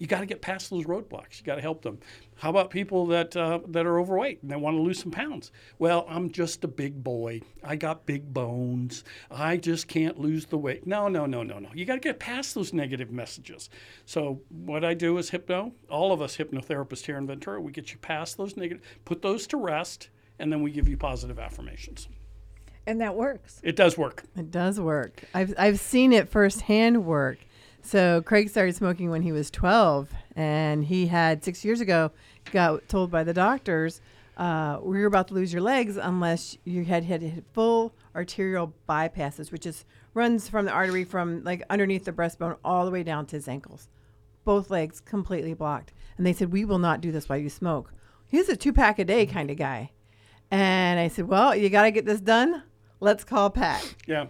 You 0.03 0.09
got 0.09 0.19
to 0.19 0.27
get 0.27 0.43
past 0.43 0.69
those 0.69 0.85
roadblocks. 0.85 1.39
You 1.39 1.45
got 1.45 1.55
to 1.55 1.61
help 1.61 1.83
them. 1.83 2.01
How 2.35 2.51
about 2.51 2.71
people 2.71 3.07
that 3.07 3.37
uh, 3.37 3.61
that 3.69 3.87
are 3.87 4.01
overweight 4.01 4.43
and 4.43 4.51
they 4.51 4.57
want 4.57 4.77
to 4.77 4.81
lose 4.83 4.99
some 4.99 5.13
pounds? 5.13 5.53
Well, 5.79 6.07
I'm 6.09 6.33
just 6.33 6.65
a 6.65 6.67
big 6.67 7.05
boy. 7.05 7.43
I 7.63 7.77
got 7.77 8.05
big 8.05 8.35
bones. 8.35 9.05
I 9.31 9.59
just 9.59 9.87
can't 9.87 10.19
lose 10.19 10.47
the 10.47 10.59
weight. 10.59 10.89
No, 10.89 11.07
no, 11.07 11.25
no, 11.27 11.45
no, 11.45 11.61
no. 11.61 11.69
You 11.73 11.85
got 11.85 11.95
to 11.95 12.01
get 12.01 12.19
past 12.19 12.57
those 12.57 12.73
negative 12.73 13.13
messages. 13.13 13.71
So 14.05 14.41
what 14.49 14.85
I 14.85 14.95
do 14.95 15.19
is 15.19 15.31
hypno. 15.31 15.71
All 15.89 16.11
of 16.11 16.21
us 16.21 16.37
hypnotherapists 16.37 17.07
here 17.07 17.17
in 17.17 17.29
Ventura, 17.29 17.61
we 17.61 17.71
get 17.71 17.93
you 17.93 17.99
past 17.99 18.37
those 18.37 18.57
negative, 18.57 18.83
put 19.05 19.23
those 19.23 19.47
to 19.47 19.57
rest, 19.57 20.09
and 20.41 20.53
then 20.53 20.63
we 20.63 20.73
give 20.73 20.89
you 20.89 20.97
positive 20.97 21.39
affirmations. 21.39 22.09
And 22.89 23.01
that 23.01 23.15
works. 23.15 23.61
It 23.63 23.77
does 23.77 23.97
work. 23.97 24.25
It 24.37 24.51
does 24.51 24.81
work. 24.81 25.23
I've 25.33 25.55
I've 25.57 25.79
seen 25.79 26.13
it 26.13 26.29
firsthand 26.29 27.07
work. 27.07 27.39
So 27.83 28.23
Craig 28.23 28.49
started 28.49 28.75
smoking 28.75 29.11
when 29.11 29.23
he 29.23 29.33
was 29.33 29.51
12, 29.51 30.13
and 30.37 30.85
he 30.85 31.09
had 31.09 31.45
six 31.45 31.65
years 31.65 31.81
ago 31.81 32.13
got 32.51 32.89
told 32.89 33.11
by 33.11 33.25
the 33.25 33.35
doctors, 33.35 34.01
uh, 34.37 34.79
"We're 34.81 35.07
about 35.07 35.29
to 35.29 35.35
lose 35.35 35.53
your 35.53 35.63
legs 35.63 35.97
unless 35.97 36.57
you 36.65 36.85
had 36.85 37.05
had 37.05 37.45
full 37.53 37.93
arterial 38.15 38.73
bypasses, 38.89 39.51
which 39.53 39.67
is 39.67 39.85
runs 40.15 40.49
from 40.49 40.65
the 40.65 40.73
artery 40.73 41.05
from 41.05 41.43
like 41.45 41.63
underneath 41.69 42.05
the 42.05 42.13
breastbone 42.13 42.57
all 42.65 42.85
the 42.85 42.91
way 42.91 43.03
down 43.03 43.27
to 43.27 43.37
his 43.37 43.49
ankles, 43.49 43.89
both 44.45 44.71
legs 44.71 45.01
completely 45.01 45.53
blocked." 45.53 45.93
And 46.17 46.27
they 46.27 46.33
said, 46.33 46.53
"We 46.53 46.65
will 46.65 46.79
not 46.79 47.01
do 47.01 47.13
this 47.13 47.29
while 47.29 47.39
you 47.39 47.51
smoke." 47.51 47.93
He's 48.27 48.49
a 48.49 48.57
two 48.57 48.73
pack 48.73 48.99
a 48.99 49.05
day 49.05 49.27
kind 49.27 49.51
of 49.51 49.57
guy, 49.59 49.91
and 50.51 50.99
I 51.01 51.09
said, 51.09 51.29
"Well, 51.29 51.55
you 51.55 51.69
got 51.69 51.83
to 51.83 51.91
get 51.91 52.07
this 52.07 52.21
done. 52.21 52.63
Let's 53.01 53.25
call 53.25 53.51
Pat." 53.51 53.95
Yeah, 54.07 54.27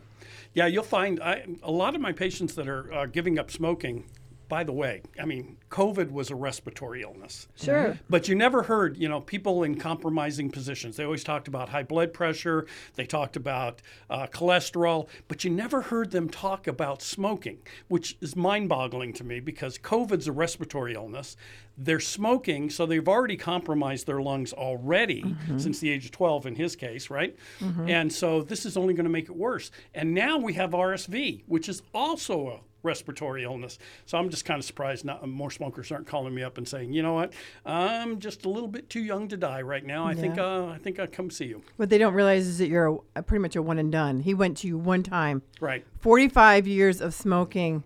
yeah. 0.55 0.66
You'll 0.66 0.82
find 0.82 1.20
I, 1.20 1.44
a 1.62 1.70
lot 1.70 1.94
of 1.94 2.00
my 2.00 2.12
patients 2.12 2.55
that 2.55 2.68
are 2.68 2.92
uh, 2.92 3.07
giving 3.07 3.38
up 3.38 3.50
smoking. 3.50 4.05
By 4.53 4.64
the 4.64 4.72
way, 4.72 5.00
I 5.18 5.24
mean 5.24 5.57
COVID 5.70 6.11
was 6.11 6.28
a 6.28 6.34
respiratory 6.34 7.00
illness. 7.00 7.48
Sure. 7.57 7.84
Mm-hmm. 7.84 8.03
But 8.11 8.28
you 8.28 8.34
never 8.34 8.64
heard, 8.64 8.98
you 8.98 9.09
know, 9.09 9.18
people 9.18 9.62
in 9.62 9.76
compromising 9.76 10.50
positions. 10.50 10.98
They 10.98 11.05
always 11.05 11.24
talked 11.24 11.48
about 11.48 11.70
high 11.70 11.84
blood 11.84 12.12
pressure. 12.12 12.66
They 12.94 13.07
talked 13.07 13.36
about 13.36 13.80
uh, 14.11 14.26
cholesterol, 14.26 15.09
but 15.26 15.42
you 15.42 15.50
never 15.50 15.80
heard 15.80 16.11
them 16.11 16.28
talk 16.28 16.66
about 16.66 17.00
smoking, 17.00 17.61
which 17.88 18.18
is 18.20 18.36
mind-boggling 18.36 19.14
to 19.14 19.24
me 19.24 19.40
because 19.40 19.78
COVID's 19.78 20.28
a 20.28 20.32
respiratory 20.32 20.92
illness. 20.92 21.34
They're 21.78 21.98
smoking, 21.98 22.68
so 22.68 22.84
they've 22.84 23.09
already 23.09 23.38
compromised 23.38 24.07
their 24.07 24.20
lungs 24.20 24.53
already 24.53 25.22
mm-hmm. 25.22 25.57
since 25.57 25.78
the 25.78 25.88
age 25.88 26.05
of 26.05 26.11
12 26.11 26.44
in 26.44 26.57
his 26.57 26.76
case, 26.76 27.09
right? 27.09 27.34
Mm-hmm. 27.61 27.88
And 27.88 28.12
so 28.12 28.42
this 28.42 28.66
is 28.66 28.76
only 28.76 28.92
going 28.92 29.05
to 29.05 29.11
make 29.11 29.30
it 29.30 29.36
worse. 29.36 29.70
And 29.94 30.12
now 30.12 30.36
we 30.36 30.53
have 30.53 30.72
RSV, 30.72 31.44
which 31.46 31.70
is 31.70 31.80
also 31.94 32.48
a 32.48 32.61
respiratory 32.82 33.44
illness. 33.44 33.78
So 34.06 34.18
I'm 34.18 34.30
just 34.30 34.44
kind 34.44 34.58
of 34.58 34.64
surprised 34.64 35.04
not 35.04 35.26
more 35.28 35.50
smokers 35.50 35.90
aren't 35.92 36.06
calling 36.06 36.34
me 36.34 36.42
up 36.42 36.58
and 36.58 36.66
saying, 36.66 36.92
you 36.92 37.02
know 37.02 37.14
what, 37.14 37.32
I'm 37.64 38.18
just 38.18 38.44
a 38.44 38.48
little 38.48 38.68
bit 38.68 38.88
too 38.88 39.02
young 39.02 39.28
to 39.28 39.36
die 39.36 39.62
right 39.62 39.84
now. 39.84 40.06
I 40.06 40.14
think 40.14 40.38
uh, 40.38 40.66
I 40.66 40.78
think 40.78 40.98
I'll 40.98 41.06
come 41.06 41.30
see 41.30 41.46
you. 41.46 41.62
What 41.76 41.90
they 41.90 41.98
don't 41.98 42.14
realize 42.14 42.46
is 42.46 42.58
that 42.58 42.68
you're 42.68 42.86
a, 42.86 42.96
a 43.16 43.22
pretty 43.22 43.42
much 43.42 43.56
a 43.56 43.62
one 43.62 43.78
and 43.78 43.92
done. 43.92 44.20
He 44.20 44.34
went 44.34 44.56
to 44.58 44.66
you 44.66 44.78
one 44.78 45.02
time. 45.02 45.42
Right. 45.60 45.84
45 46.00 46.66
years 46.66 47.00
of 47.00 47.14
smoking, 47.14 47.84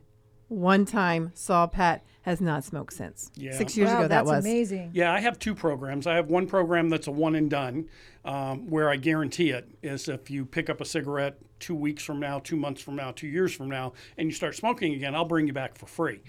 one 0.48 0.84
time, 0.84 1.32
saw 1.34 1.66
Pat, 1.66 2.04
has 2.22 2.40
not 2.40 2.64
smoked 2.64 2.92
since. 2.92 3.30
Yeah. 3.36 3.56
Six 3.56 3.76
years 3.76 3.88
wow, 3.88 4.00
ago, 4.00 4.08
that 4.08 4.24
was. 4.26 4.44
amazing. 4.44 4.90
Yeah, 4.92 5.12
I 5.12 5.20
have 5.20 5.38
two 5.38 5.54
programs. 5.54 6.08
I 6.08 6.16
have 6.16 6.28
one 6.28 6.48
program 6.48 6.88
that's 6.88 7.06
a 7.06 7.12
one 7.12 7.36
and 7.36 7.48
done, 7.48 7.88
um, 8.26 8.68
where 8.68 8.90
I 8.90 8.96
guarantee 8.96 9.50
it 9.50 9.68
is 9.82 10.08
if 10.08 10.30
you 10.30 10.44
pick 10.44 10.68
up 10.68 10.80
a 10.80 10.84
cigarette 10.84 11.38
two 11.60 11.76
weeks 11.76 12.02
from 12.02 12.20
now, 12.20 12.40
two 12.40 12.56
months 12.56 12.82
from 12.82 12.96
now, 12.96 13.12
two 13.12 13.28
years 13.28 13.54
from 13.54 13.70
now, 13.70 13.92
and 14.18 14.28
you 14.28 14.34
start 14.34 14.56
smoking 14.56 14.94
again, 14.94 15.14
I'll 15.14 15.24
bring 15.24 15.46
you 15.46 15.52
back 15.52 15.78
for 15.78 15.86
free. 15.86 16.22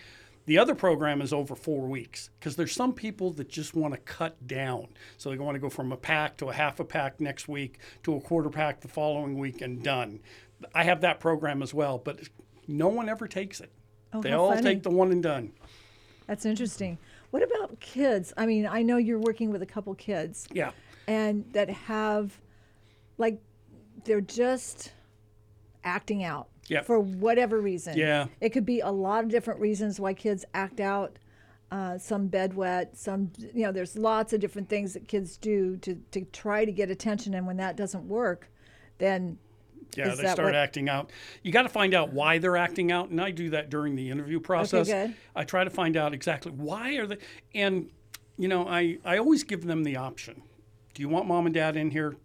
The 0.45 0.59
other 0.59 0.75
program 0.75 1.21
is 1.21 1.33
over 1.33 1.55
four 1.55 1.87
weeks 1.87 2.29
because 2.39 2.55
there's 2.55 2.71
some 2.71 2.93
people 2.93 3.31
that 3.33 3.49
just 3.49 3.75
want 3.75 3.93
to 3.95 3.99
cut 3.99 4.47
down. 4.47 4.87
So 5.17 5.29
they 5.29 5.37
want 5.37 5.55
to 5.55 5.59
go 5.59 5.69
from 5.69 5.91
a 5.91 5.97
pack 5.97 6.37
to 6.37 6.49
a 6.49 6.53
half 6.53 6.79
a 6.79 6.85
pack 6.85 7.19
next 7.19 7.49
week 7.49 7.79
to 8.03 8.15
a 8.15 8.21
quarter 8.21 8.49
pack 8.49 8.79
the 8.79 8.87
following 8.87 9.37
week 9.37 9.61
and 9.61 9.83
done. 9.83 10.21
I 10.73 10.83
have 10.83 11.01
that 11.01 11.19
program 11.19 11.61
as 11.61 11.73
well, 11.73 11.97
but 11.97 12.21
no 12.67 12.87
one 12.87 13.09
ever 13.09 13.27
takes 13.27 13.59
it. 13.59 13.71
Oh, 14.13 14.21
they 14.21 14.31
all 14.31 14.51
funny. 14.51 14.61
take 14.61 14.83
the 14.83 14.89
one 14.89 15.11
and 15.11 15.21
done. 15.21 15.51
That's 16.27 16.45
interesting. 16.45 16.97
What 17.31 17.43
about 17.43 17.79
kids? 17.81 18.33
I 18.37 18.45
mean, 18.45 18.65
I 18.65 18.83
know 18.83 18.95
you're 18.97 19.19
working 19.19 19.51
with 19.51 19.61
a 19.61 19.65
couple 19.65 19.93
kids 19.95 20.47
Yeah. 20.53 20.71
And 21.07 21.45
that 21.53 21.69
have, 21.69 22.39
like, 23.17 23.41
they're 24.03 24.21
just 24.21 24.91
acting 25.83 26.23
out 26.23 26.47
Yep. 26.67 26.85
for 26.85 26.99
whatever 26.99 27.59
reason. 27.61 27.97
Yeah. 27.97 28.27
It 28.41 28.49
could 28.49 28.65
be 28.65 28.81
a 28.81 28.89
lot 28.91 29.23
of 29.23 29.29
different 29.29 29.59
reasons 29.59 29.99
why 29.99 30.13
kids 30.13 30.43
act 30.53 30.79
out. 30.79 31.17
Uh, 31.69 31.97
some 31.97 32.29
bedwet, 32.29 32.95
some, 32.95 33.29
you 33.53 33.63
know, 33.63 33.73
there's 33.73 33.97
lots 33.97 34.31
of 34.31 34.39
different 34.39 34.69
things 34.69 34.93
that 34.93 35.05
kids 35.09 35.35
do 35.35 35.75
to, 35.77 35.95
to 36.11 36.21
try 36.31 36.63
to 36.63 36.71
get 36.71 36.89
attention. 36.89 37.33
And 37.33 37.45
when 37.45 37.57
that 37.57 37.75
doesn't 37.75 38.07
work, 38.07 38.49
then 38.99 39.37
Yeah, 39.95 40.09
Is 40.11 40.17
they 40.17 40.23
start 40.27 40.47
what- 40.47 40.55
acting 40.55 40.87
out. 40.89 41.11
You 41.43 41.51
got 41.51 41.61
to 41.63 41.69
find 41.69 41.93
out 41.93 42.11
why 42.13 42.37
they're 42.39 42.57
acting 42.57 42.91
out, 42.91 43.09
and 43.09 43.19
I 43.21 43.31
do 43.31 43.49
that 43.51 43.69
during 43.69 43.95
the 43.95 44.09
interview 44.09 44.39
process. 44.39 44.87
good. 44.87 45.13
I 45.35 45.43
try 45.45 45.63
to 45.63 45.69
find 45.69 45.95
out 45.97 46.13
exactly 46.13 46.51
why 46.51 46.95
are 46.97 47.07
they, 47.07 47.17
and 47.55 47.89
you 48.37 48.47
know, 48.49 48.67
I 48.67 48.97
I 49.05 49.17
always 49.17 49.43
give 49.43 49.65
them 49.65 49.83
the 49.83 49.95
option. 49.95 50.41
Do 50.97 51.03
you 51.03 51.09
want 51.09 51.27
mom 51.27 51.45
and 51.45 51.53
dad 51.53 51.77
in 51.77 51.91
here 51.91 52.15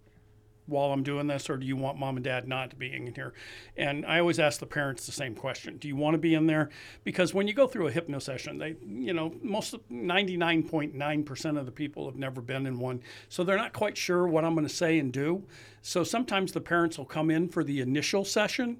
while 0.65 0.93
I'm 0.95 1.03
doing 1.03 1.27
this, 1.27 1.51
or 1.51 1.59
do 1.59 1.67
you 1.67 1.77
want 1.77 1.99
mom 1.99 2.17
and 2.17 2.25
dad 2.25 2.49
not 2.49 2.71
to 2.71 2.77
be 2.77 2.91
in 2.91 3.15
here? 3.15 3.35
And 3.77 4.07
I 4.07 4.19
always 4.19 4.39
ask 4.39 4.61
the 4.61 4.65
parents 4.65 5.05
the 5.05 5.13
same 5.13 5.35
question: 5.35 5.77
Do 5.77 5.89
you 5.89 5.95
want 5.95 6.15
to 6.15 6.19
be 6.19 6.35
in 6.35 6.47
there? 6.47 6.71
Because 7.05 7.35
when 7.35 7.47
you 7.47 7.53
go 7.53 7.67
through 7.67 7.89
a 7.89 7.93
hypno 7.93 8.19
session, 8.19 8.57
they, 8.57 8.77
you 8.83 9.13
know, 9.13 9.35
most 9.43 9.75
99.9 9.91 11.27
percent 11.27 11.59
of 11.59 11.67
the 11.67 11.71
people 11.71 12.07
have 12.07 12.17
never 12.17 12.41
been 12.41 12.65
in 12.65 12.79
one, 12.79 13.03
so 13.29 13.45
they're 13.45 13.59
not 13.59 13.75
quite 13.75 13.99
sure 13.99 14.27
what 14.27 14.43
I'm 14.43 14.55
going 14.55 14.67
to 14.67 14.75
say 14.75 14.99
and 14.99 15.13
do. 15.13 15.45
So 15.83 16.03
sometimes 16.03 16.53
the 16.53 16.63
parents 16.63 16.97
will 16.97 17.05
come 17.05 17.31
in 17.31 17.51
for 17.51 17.63
the 17.63 17.83
initial 17.83 18.25
session. 18.25 18.79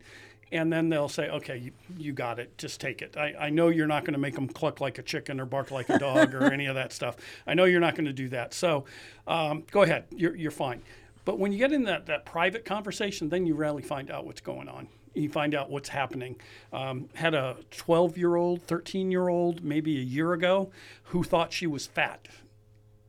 And 0.53 0.71
then 0.71 0.91
they'll 0.91 1.09
say, 1.09 1.31
okay, 1.31 1.57
you, 1.57 1.73
you 1.97 2.13
got 2.13 2.39
it. 2.39 2.59
Just 2.59 2.79
take 2.79 3.01
it. 3.01 3.17
I, 3.17 3.35
I 3.41 3.49
know 3.49 3.69
you're 3.69 3.87
not 3.87 4.05
going 4.05 4.13
to 4.13 4.19
make 4.19 4.35
them 4.35 4.47
cluck 4.47 4.83
like 4.83 4.99
a 4.99 5.03
chicken 5.03 5.41
or 5.41 5.47
bark 5.47 5.71
like 5.71 5.89
a 5.89 5.99
dog 5.99 6.35
or 6.35 6.53
any 6.53 6.67
of 6.67 6.75
that 6.75 6.93
stuff. 6.93 7.17
I 7.47 7.55
know 7.55 7.65
you're 7.65 7.81
not 7.81 7.95
going 7.95 8.05
to 8.05 8.13
do 8.13 8.29
that. 8.29 8.53
So 8.53 8.85
um, 9.27 9.65
go 9.71 9.83
ahead. 9.83 10.05
You're, 10.11 10.37
you're 10.37 10.51
fine. 10.51 10.83
But 11.25 11.39
when 11.39 11.53
you 11.53 11.59
get 11.59 11.73
in 11.73 11.85
that, 11.85 12.05
that 12.07 12.27
private 12.27 12.67
conversation, 12.67 13.31
then 13.31 13.47
you 13.47 13.55
rarely 13.55 13.83
find 13.83 14.11
out 14.11 14.27
what's 14.27 14.43
going 14.43 14.69
on. 14.69 14.89
You 15.15 15.31
find 15.31 15.55
out 15.55 15.71
what's 15.71 15.89
happening. 15.89 16.37
Um, 16.71 17.09
had 17.15 17.35
a 17.35 17.57
12 17.71 18.19
year 18.19 18.37
old, 18.37 18.63
13 18.63 19.11
year 19.11 19.29
old, 19.29 19.65
maybe 19.65 19.99
a 19.99 20.03
year 20.03 20.35
ago, 20.35 20.71
who 21.05 21.23
thought 21.23 21.53
she 21.53 21.67
was 21.67 21.87
fat. 21.87 22.29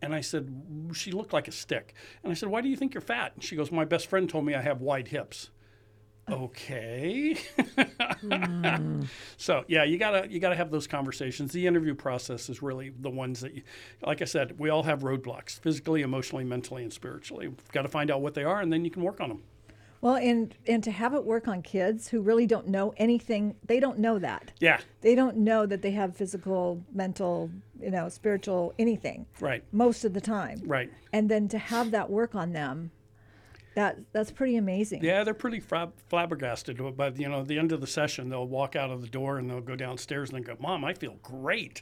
And 0.01 0.15
I 0.15 0.21
said, 0.21 0.63
she 0.93 1.11
looked 1.11 1.33
like 1.33 1.47
a 1.49 1.51
stick. 1.51 1.93
And 2.23 2.31
I 2.31 2.35
said, 2.35 2.49
why 2.49 2.61
do 2.61 2.69
you 2.69 2.75
think 2.77 2.93
you're 2.93 3.01
fat? 3.01 3.33
And 3.35 3.43
she 3.43 3.55
goes, 3.57 3.69
my 3.71 3.85
best 3.85 4.07
friend 4.07 4.29
told 4.29 4.45
me 4.45 4.53
I 4.53 4.61
have 4.61 4.79
wide 4.79 5.09
hips. 5.09 5.49
Okay. 6.29 7.37
Hmm. 8.21 9.01
So 9.37 9.65
yeah, 9.67 9.83
you 9.83 9.97
gotta 9.97 10.29
you 10.29 10.39
gotta 10.39 10.55
have 10.55 10.71
those 10.71 10.87
conversations. 10.87 11.51
The 11.51 11.67
interview 11.67 11.93
process 11.93 12.49
is 12.49 12.61
really 12.61 12.89
the 12.97 13.09
ones 13.09 13.41
that, 13.41 13.53
you, 13.53 13.63
like 14.01 14.21
I 14.21 14.25
said, 14.25 14.57
we 14.57 14.69
all 14.69 14.83
have 14.83 15.01
roadblocks, 15.01 15.59
physically, 15.59 16.01
emotionally, 16.01 16.45
mentally, 16.45 16.83
and 16.83 16.93
spiritually. 16.93 17.49
We've 17.49 17.71
got 17.73 17.81
to 17.81 17.89
find 17.89 18.09
out 18.09 18.21
what 18.21 18.35
they 18.35 18.45
are, 18.45 18.61
and 18.61 18.71
then 18.71 18.85
you 18.85 18.91
can 18.91 19.03
work 19.03 19.19
on 19.19 19.27
them. 19.27 19.43
Well, 20.03 20.15
and 20.15 20.53
and 20.67 20.83
to 20.83 20.91
have 20.91 21.13
it 21.13 21.23
work 21.23 21.47
on 21.47 21.61
kids 21.61 22.09
who 22.09 22.21
really 22.21 22.45
don't 22.45 22.67
know 22.67 22.93
anything, 22.97 23.55
they 23.65 23.79
don't 23.79 23.99
know 23.99 24.19
that. 24.19 24.51
Yeah. 24.59 24.79
They 24.99 25.15
don't 25.15 25.37
know 25.37 25.65
that 25.65 25.81
they 25.81 25.91
have 25.91 26.15
physical, 26.15 26.83
mental, 26.93 27.49
you 27.81 27.89
know, 27.91 28.09
spiritual, 28.09 28.73
anything. 28.77 29.25
Right. 29.39 29.63
Most 29.71 30.03
of 30.03 30.13
the 30.13 30.21
time. 30.21 30.61
Right. 30.65 30.89
And 31.13 31.29
then 31.29 31.47
to 31.49 31.57
have 31.57 31.91
that 31.91 32.09
work 32.09 32.35
on 32.35 32.51
them, 32.51 32.91
that 33.75 33.97
that's 34.11 34.31
pretty 34.31 34.57
amazing. 34.57 35.03
Yeah, 35.03 35.23
they're 35.23 35.33
pretty 35.33 35.59
flab- 35.61 35.93
flabbergasted. 36.07 36.79
But 36.95 37.17
you 37.19 37.27
know, 37.29 37.41
at 37.41 37.47
the 37.47 37.57
end 37.57 37.71
of 37.71 37.81
the 37.81 37.87
session, 37.87 38.29
they'll 38.29 38.47
walk 38.47 38.75
out 38.75 38.89
of 38.91 39.01
the 39.01 39.07
door 39.07 39.37
and 39.37 39.49
they'll 39.49 39.61
go 39.61 39.75
downstairs 39.75 40.29
and 40.29 40.39
they 40.39 40.43
go, 40.45 40.55
"Mom, 40.59 40.83
I 40.85 40.93
feel 40.93 41.17
great." 41.21 41.81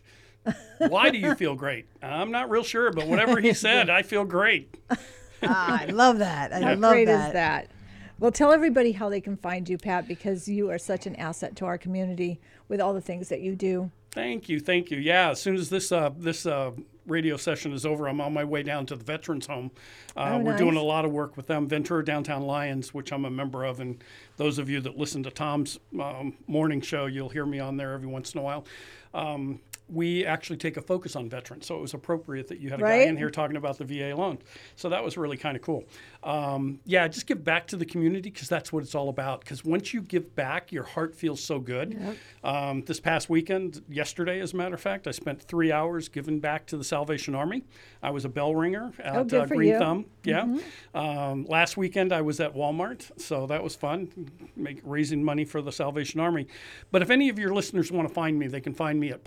Why 0.79 1.11
do 1.11 1.19
you 1.19 1.35
feel 1.35 1.53
great? 1.55 1.85
I'm 2.01 2.31
not 2.31 2.49
real 2.49 2.63
sure, 2.63 2.91
but 2.91 3.05
whatever 3.05 3.39
he 3.39 3.53
said, 3.53 3.89
I 3.91 4.01
feel 4.01 4.25
great. 4.25 4.75
Ah, 5.43 5.81
I 5.81 5.85
love 5.87 6.19
that. 6.19 6.53
I 6.53 6.59
How 6.61 6.75
love 6.75 6.93
great 6.93 7.05
that. 7.05 7.27
is 7.29 7.33
that? 7.33 7.71
Well, 8.19 8.31
tell 8.31 8.51
everybody 8.51 8.91
how 8.91 9.09
they 9.09 9.19
can 9.21 9.37
find 9.37 9.67
you, 9.67 9.79
Pat, 9.79 10.07
because 10.07 10.47
you 10.47 10.69
are 10.69 10.77
such 10.77 11.07
an 11.07 11.15
asset 11.15 11.55
to 11.55 11.65
our 11.65 11.79
community 11.79 12.39
with 12.67 12.79
all 12.79 12.93
the 12.93 13.01
things 13.01 13.29
that 13.29 13.41
you 13.41 13.55
do. 13.55 13.89
Thank 14.11 14.49
you, 14.49 14.59
thank 14.59 14.91
you. 14.91 14.99
Yeah, 14.99 15.31
as 15.31 15.41
soon 15.41 15.55
as 15.55 15.69
this 15.71 15.91
uh, 15.91 16.11
this 16.15 16.45
uh, 16.45 16.73
radio 17.07 17.37
session 17.37 17.73
is 17.73 17.85
over, 17.85 18.07
I'm 18.07 18.21
on 18.21 18.33
my 18.33 18.43
way 18.43 18.63
down 18.63 18.85
to 18.87 18.95
the 18.95 19.03
veterans 19.03 19.47
home. 19.47 19.71
Uh, 20.15 20.31
Oh, 20.33 20.37
we're 20.39 20.57
doing 20.57 20.75
a 20.75 20.83
lot 20.83 21.05
of 21.05 21.11
work 21.11 21.35
with 21.35 21.47
them, 21.47 21.67
Ventura 21.67 22.03
Downtown 22.05 22.43
Lions, 22.43 22.93
which 22.93 23.11
I'm 23.11 23.25
a 23.25 23.29
member 23.31 23.63
of, 23.63 23.79
and 23.79 24.03
those 24.37 24.57
of 24.57 24.69
you 24.69 24.79
that 24.81 24.97
listen 24.97 25.23
to 25.23 25.31
Tom's 25.31 25.79
um, 25.99 26.37
morning 26.47 26.81
show, 26.81 27.05
you'll 27.07 27.29
hear 27.29 27.45
me 27.45 27.59
on 27.59 27.77
there 27.77 27.93
every 27.93 28.07
once 28.07 28.33
in 28.33 28.39
a 28.39 28.43
while. 28.43 28.65
Um, 29.13 29.59
we 29.91 30.25
actually 30.25 30.57
take 30.57 30.77
a 30.77 30.81
focus 30.81 31.15
on 31.15 31.29
veterans, 31.29 31.65
so 31.65 31.75
it 31.75 31.81
was 31.81 31.93
appropriate 31.93 32.47
that 32.47 32.59
you 32.59 32.69
had 32.69 32.79
a 32.79 32.83
guy 32.83 32.93
in 33.09 33.17
here 33.17 33.29
talking 33.29 33.57
about 33.57 33.77
the 33.77 33.83
VA 33.85 34.15
loan. 34.15 34.39
So 34.75 34.89
that 34.89 35.03
was 35.03 35.17
really 35.17 35.37
kind 35.37 35.55
of 35.55 35.61
cool. 35.61 35.83
Um, 36.23 36.79
yeah, 36.85 37.07
just 37.07 37.27
give 37.27 37.43
back 37.43 37.67
to 37.67 37.75
the 37.77 37.85
community 37.85 38.29
because 38.29 38.47
that's 38.47 38.71
what 38.71 38.83
it's 38.83 38.95
all 38.95 39.09
about. 39.09 39.41
Because 39.41 39.65
once 39.65 39.93
you 39.93 40.01
give 40.01 40.35
back, 40.35 40.71
your 40.71 40.83
heart 40.83 41.15
feels 41.15 41.43
so 41.43 41.59
good. 41.59 41.99
Um, 42.43 42.83
this 42.83 42.99
past 42.99 43.29
weekend, 43.29 43.83
yesterday, 43.89 44.39
as 44.39 44.53
a 44.53 44.57
matter 44.57 44.75
of 44.75 44.81
fact, 44.81 45.07
I 45.07 45.11
spent 45.11 45.41
three 45.41 45.71
hours 45.71 46.07
giving 46.09 46.39
back 46.39 46.65
to 46.67 46.77
the 46.77 46.83
Salvation 46.83 47.35
Army. 47.35 47.63
I 48.01 48.11
was 48.11 48.25
a 48.25 48.29
bell 48.29 48.55
ringer 48.55 48.91
at 48.99 49.33
Oh, 49.33 49.37
uh, 49.39 49.45
Green 49.45 49.69
you. 49.69 49.77
Thumb. 49.77 50.05
Yeah. 50.23 50.57
Um, 50.93 51.45
last 51.45 51.77
weekend, 51.77 52.13
I 52.13 52.21
was 52.21 52.39
at 52.39 52.53
Walmart, 52.55 53.11
so 53.19 53.47
that 53.47 53.63
was 53.63 53.75
fun, 53.75 54.29
make, 54.55 54.79
raising 54.83 55.23
money 55.23 55.45
for 55.45 55.61
the 55.61 55.71
Salvation 55.71 56.19
Army. 56.19 56.47
But 56.91 57.01
if 57.01 57.09
any 57.09 57.29
of 57.29 57.37
your 57.39 57.53
listeners 57.53 57.91
want 57.91 58.07
to 58.07 58.13
find 58.13 58.37
me, 58.37 58.47
they 58.47 58.61
can 58.61 58.73
find 58.73 58.99
me 58.99 59.09
at 59.09 59.23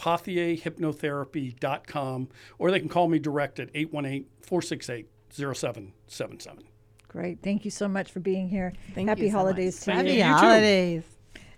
pothierhypnotherapy.com 0.57 2.29
or 2.59 2.71
they 2.71 2.81
can 2.81 2.89
call 2.89 3.09
me 3.09 3.19
direct 3.19 3.61
at 3.61 3.71
818 3.75 4.27
468 4.41 5.09
0777. 5.31 6.65
Great. 7.09 7.39
Thank 7.43 7.65
you 7.65 7.71
so 7.71 7.87
much 7.89 8.11
for 8.11 8.21
being 8.21 8.49
here. 8.49 8.73
Thank 8.95 9.09
Happy 9.09 9.23
you 9.23 9.31
so 9.31 9.39
holidays 9.39 9.87
much. 9.87 9.97
to 9.97 10.03
Happy 10.03 10.13
you. 10.15 10.23
Happy 10.23 10.47
holidays. 10.47 11.05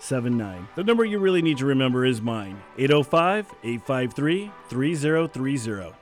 01507079. 0.00 0.74
The 0.74 0.84
number 0.84 1.04
you 1.04 1.18
really 1.18 1.42
need 1.42 1.58
to 1.58 1.66
remember 1.66 2.04
is 2.04 2.20
mine 2.20 2.60
805 2.78 3.54
853 3.62 4.50
3030. 4.68 5.92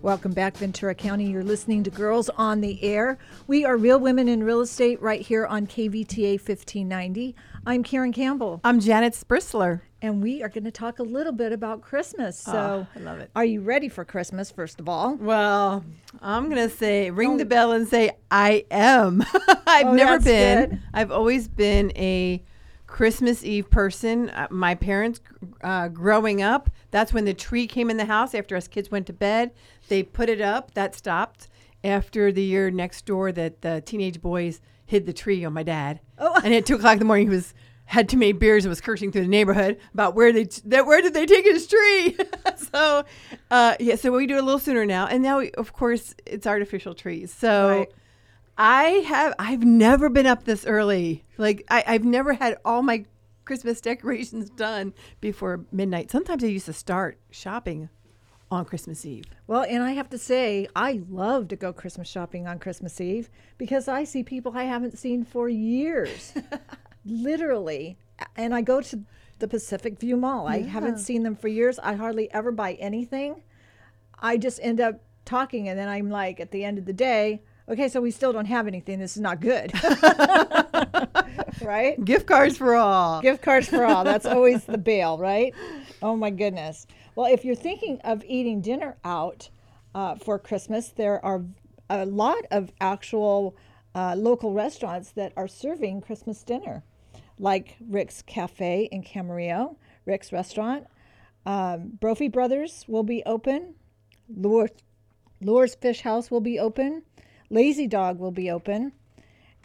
Welcome 0.00 0.32
back, 0.32 0.56
Ventura 0.56 0.94
County. 0.94 1.28
You're 1.28 1.42
listening 1.42 1.82
to 1.82 1.90
Girls 1.90 2.30
on 2.30 2.60
the 2.60 2.82
Air. 2.82 3.18
We 3.46 3.64
are 3.64 3.76
Real 3.76 3.98
Women 3.98 4.28
in 4.28 4.44
Real 4.44 4.60
Estate 4.60 5.02
right 5.02 5.20
here 5.20 5.44
on 5.44 5.66
KVTA 5.66 6.38
1590. 6.38 7.34
I'm 7.66 7.82
Karen 7.82 8.12
Campbell. 8.12 8.60
I'm 8.64 8.80
Janet 8.80 9.12
Sprissler. 9.12 9.82
And 10.00 10.22
we 10.22 10.42
are 10.44 10.48
going 10.48 10.62
to 10.64 10.70
talk 10.70 11.00
a 11.00 11.02
little 11.02 11.32
bit 11.32 11.50
about 11.52 11.80
Christmas. 11.82 12.38
So, 12.38 12.86
I 12.94 12.98
love 13.00 13.18
it. 13.18 13.30
are 13.34 13.44
you 13.44 13.60
ready 13.62 13.88
for 13.88 14.04
Christmas, 14.04 14.50
first 14.50 14.78
of 14.78 14.88
all? 14.88 15.16
Well, 15.16 15.84
I'm 16.22 16.48
gonna 16.48 16.68
say 16.68 17.10
ring 17.10 17.36
the 17.36 17.44
bell 17.44 17.72
and 17.72 17.88
say 17.88 18.12
I 18.30 18.64
am. 18.70 19.24
I've 19.66 19.86
Oh, 19.86 19.92
never 19.94 20.20
been. 20.20 20.70
good. 20.70 20.80
I've 20.94 21.10
always 21.10 21.48
been 21.48 21.90
a 21.96 22.44
Christmas 22.86 23.42
Eve 23.44 23.70
person. 23.70 24.30
Uh, 24.30 24.46
my 24.50 24.76
parents, 24.76 25.20
uh, 25.62 25.88
growing 25.88 26.42
up, 26.42 26.70
that's 26.92 27.12
when 27.12 27.24
the 27.24 27.34
tree 27.34 27.66
came 27.66 27.90
in 27.90 27.96
the 27.96 28.04
house 28.06 28.34
after 28.36 28.54
us 28.56 28.68
kids 28.68 28.90
went 28.92 29.06
to 29.08 29.12
bed. 29.12 29.50
They 29.88 30.04
put 30.04 30.28
it 30.28 30.40
up. 30.40 30.74
That 30.74 30.94
stopped 30.94 31.48
after 31.82 32.30
the 32.30 32.42
year 32.42 32.70
next 32.70 33.04
door 33.04 33.32
that 33.32 33.62
the 33.62 33.80
teenage 33.84 34.22
boys 34.22 34.60
hid 34.86 35.06
the 35.06 35.12
tree 35.12 35.44
on 35.44 35.52
my 35.52 35.64
dad. 35.64 36.00
Oh. 36.18 36.40
And 36.44 36.54
at 36.54 36.66
two 36.66 36.76
o'clock 36.76 36.94
in 36.94 36.98
the 37.00 37.04
morning, 37.04 37.26
he 37.26 37.34
was 37.34 37.52
had 37.88 38.06
too 38.06 38.18
many 38.18 38.32
beers 38.32 38.66
and 38.66 38.70
was 38.70 38.82
cursing 38.82 39.10
through 39.10 39.22
the 39.22 39.28
neighborhood 39.28 39.78
about 39.94 40.14
where 40.14 40.30
they 40.30 40.44
t- 40.44 40.60
that 40.66 40.86
where 40.86 41.00
did 41.00 41.14
they 41.14 41.24
take 41.24 41.44
his 41.44 41.66
tree. 41.66 42.16
so, 42.56 43.02
uh, 43.50 43.76
yeah, 43.80 43.96
so 43.96 44.12
we 44.12 44.26
do 44.26 44.36
it 44.36 44.40
a 44.40 44.42
little 44.42 44.58
sooner 44.60 44.84
now, 44.84 45.06
and 45.06 45.22
now 45.22 45.38
we, 45.38 45.50
of 45.52 45.72
course 45.72 46.14
it's 46.24 46.46
artificial 46.46 46.94
trees. 46.94 47.32
So. 47.32 47.78
Right. 47.80 47.92
I 48.60 49.04
have 49.06 49.34
I've 49.38 49.62
never 49.62 50.08
been 50.08 50.26
up 50.26 50.42
this 50.42 50.66
early. 50.66 51.24
Like 51.36 51.64
I, 51.70 51.84
I've 51.86 52.02
never 52.04 52.32
had 52.32 52.58
all 52.64 52.82
my 52.82 53.04
Christmas 53.44 53.80
decorations 53.80 54.50
done 54.50 54.92
before 55.20 55.64
midnight. 55.70 56.10
Sometimes 56.10 56.42
I 56.42 56.48
used 56.48 56.66
to 56.66 56.72
start 56.72 57.20
shopping 57.30 57.88
on 58.50 58.64
Christmas 58.64 59.06
Eve. 59.06 59.26
Well, 59.46 59.62
and 59.62 59.84
I 59.84 59.92
have 59.92 60.10
to 60.10 60.18
say, 60.18 60.66
I 60.74 61.02
love 61.08 61.46
to 61.48 61.56
go 61.56 61.72
Christmas 61.72 62.08
shopping 62.08 62.48
on 62.48 62.58
Christmas 62.58 63.00
Eve 63.00 63.30
because 63.58 63.86
I 63.86 64.02
see 64.02 64.24
people 64.24 64.52
I 64.56 64.64
haven't 64.64 64.98
seen 64.98 65.24
for 65.24 65.48
years. 65.48 66.34
Literally. 67.08 67.98
And 68.36 68.54
I 68.54 68.62
go 68.62 68.80
to 68.80 69.04
the 69.38 69.48
Pacific 69.48 69.98
View 69.98 70.16
Mall. 70.16 70.46
I 70.46 70.62
haven't 70.62 70.98
seen 70.98 71.22
them 71.22 71.36
for 71.36 71.48
years. 71.48 71.78
I 71.78 71.94
hardly 71.94 72.32
ever 72.32 72.52
buy 72.52 72.74
anything. 72.74 73.42
I 74.20 74.36
just 74.36 74.58
end 74.62 74.80
up 74.80 75.00
talking, 75.24 75.68
and 75.68 75.78
then 75.78 75.88
I'm 75.88 76.10
like, 76.10 76.40
at 76.40 76.50
the 76.50 76.64
end 76.64 76.78
of 76.78 76.86
the 76.86 76.92
day, 76.92 77.42
okay, 77.68 77.88
so 77.88 78.00
we 78.00 78.10
still 78.10 78.32
don't 78.32 78.46
have 78.46 78.66
anything. 78.66 78.98
This 78.98 79.16
is 79.16 79.22
not 79.22 79.40
good. 79.40 79.72
right? 81.62 82.02
Gift 82.04 82.26
cards 82.26 82.56
for 82.56 82.74
all. 82.74 83.20
Gift 83.20 83.42
cards 83.42 83.68
for 83.68 83.84
all. 83.84 84.04
That's 84.04 84.26
always 84.36 84.64
the 84.64 84.78
bail, 84.78 85.18
right? 85.18 85.54
Oh 86.02 86.16
my 86.16 86.30
goodness. 86.30 86.86
Well, 87.14 87.32
if 87.32 87.44
you're 87.44 87.54
thinking 87.54 88.00
of 88.02 88.24
eating 88.26 88.60
dinner 88.60 88.96
out 89.04 89.50
uh, 89.94 90.16
for 90.16 90.38
Christmas, 90.38 90.88
there 90.88 91.24
are 91.24 91.44
a 91.90 92.06
lot 92.06 92.44
of 92.50 92.72
actual 92.80 93.56
uh, 93.94 94.14
local 94.16 94.52
restaurants 94.52 95.10
that 95.12 95.32
are 95.36 95.48
serving 95.48 96.00
Christmas 96.00 96.42
dinner, 96.42 96.84
like 97.38 97.76
Rick's 97.80 98.22
Cafe 98.22 98.88
in 98.90 99.02
Camarillo, 99.02 99.76
Rick's 100.04 100.32
Restaurant. 100.32 100.86
Um, 101.46 101.98
Brophy 102.00 102.28
Brothers 102.28 102.84
will 102.88 103.02
be 103.02 103.22
open. 103.24 103.74
Lourdes, 104.28 104.82
Lore's 105.40 105.74
Fish 105.74 106.02
House 106.02 106.30
will 106.30 106.40
be 106.40 106.58
open. 106.58 107.02
Lazy 107.50 107.86
Dog 107.86 108.18
will 108.18 108.32
be 108.32 108.50
open. 108.50 108.92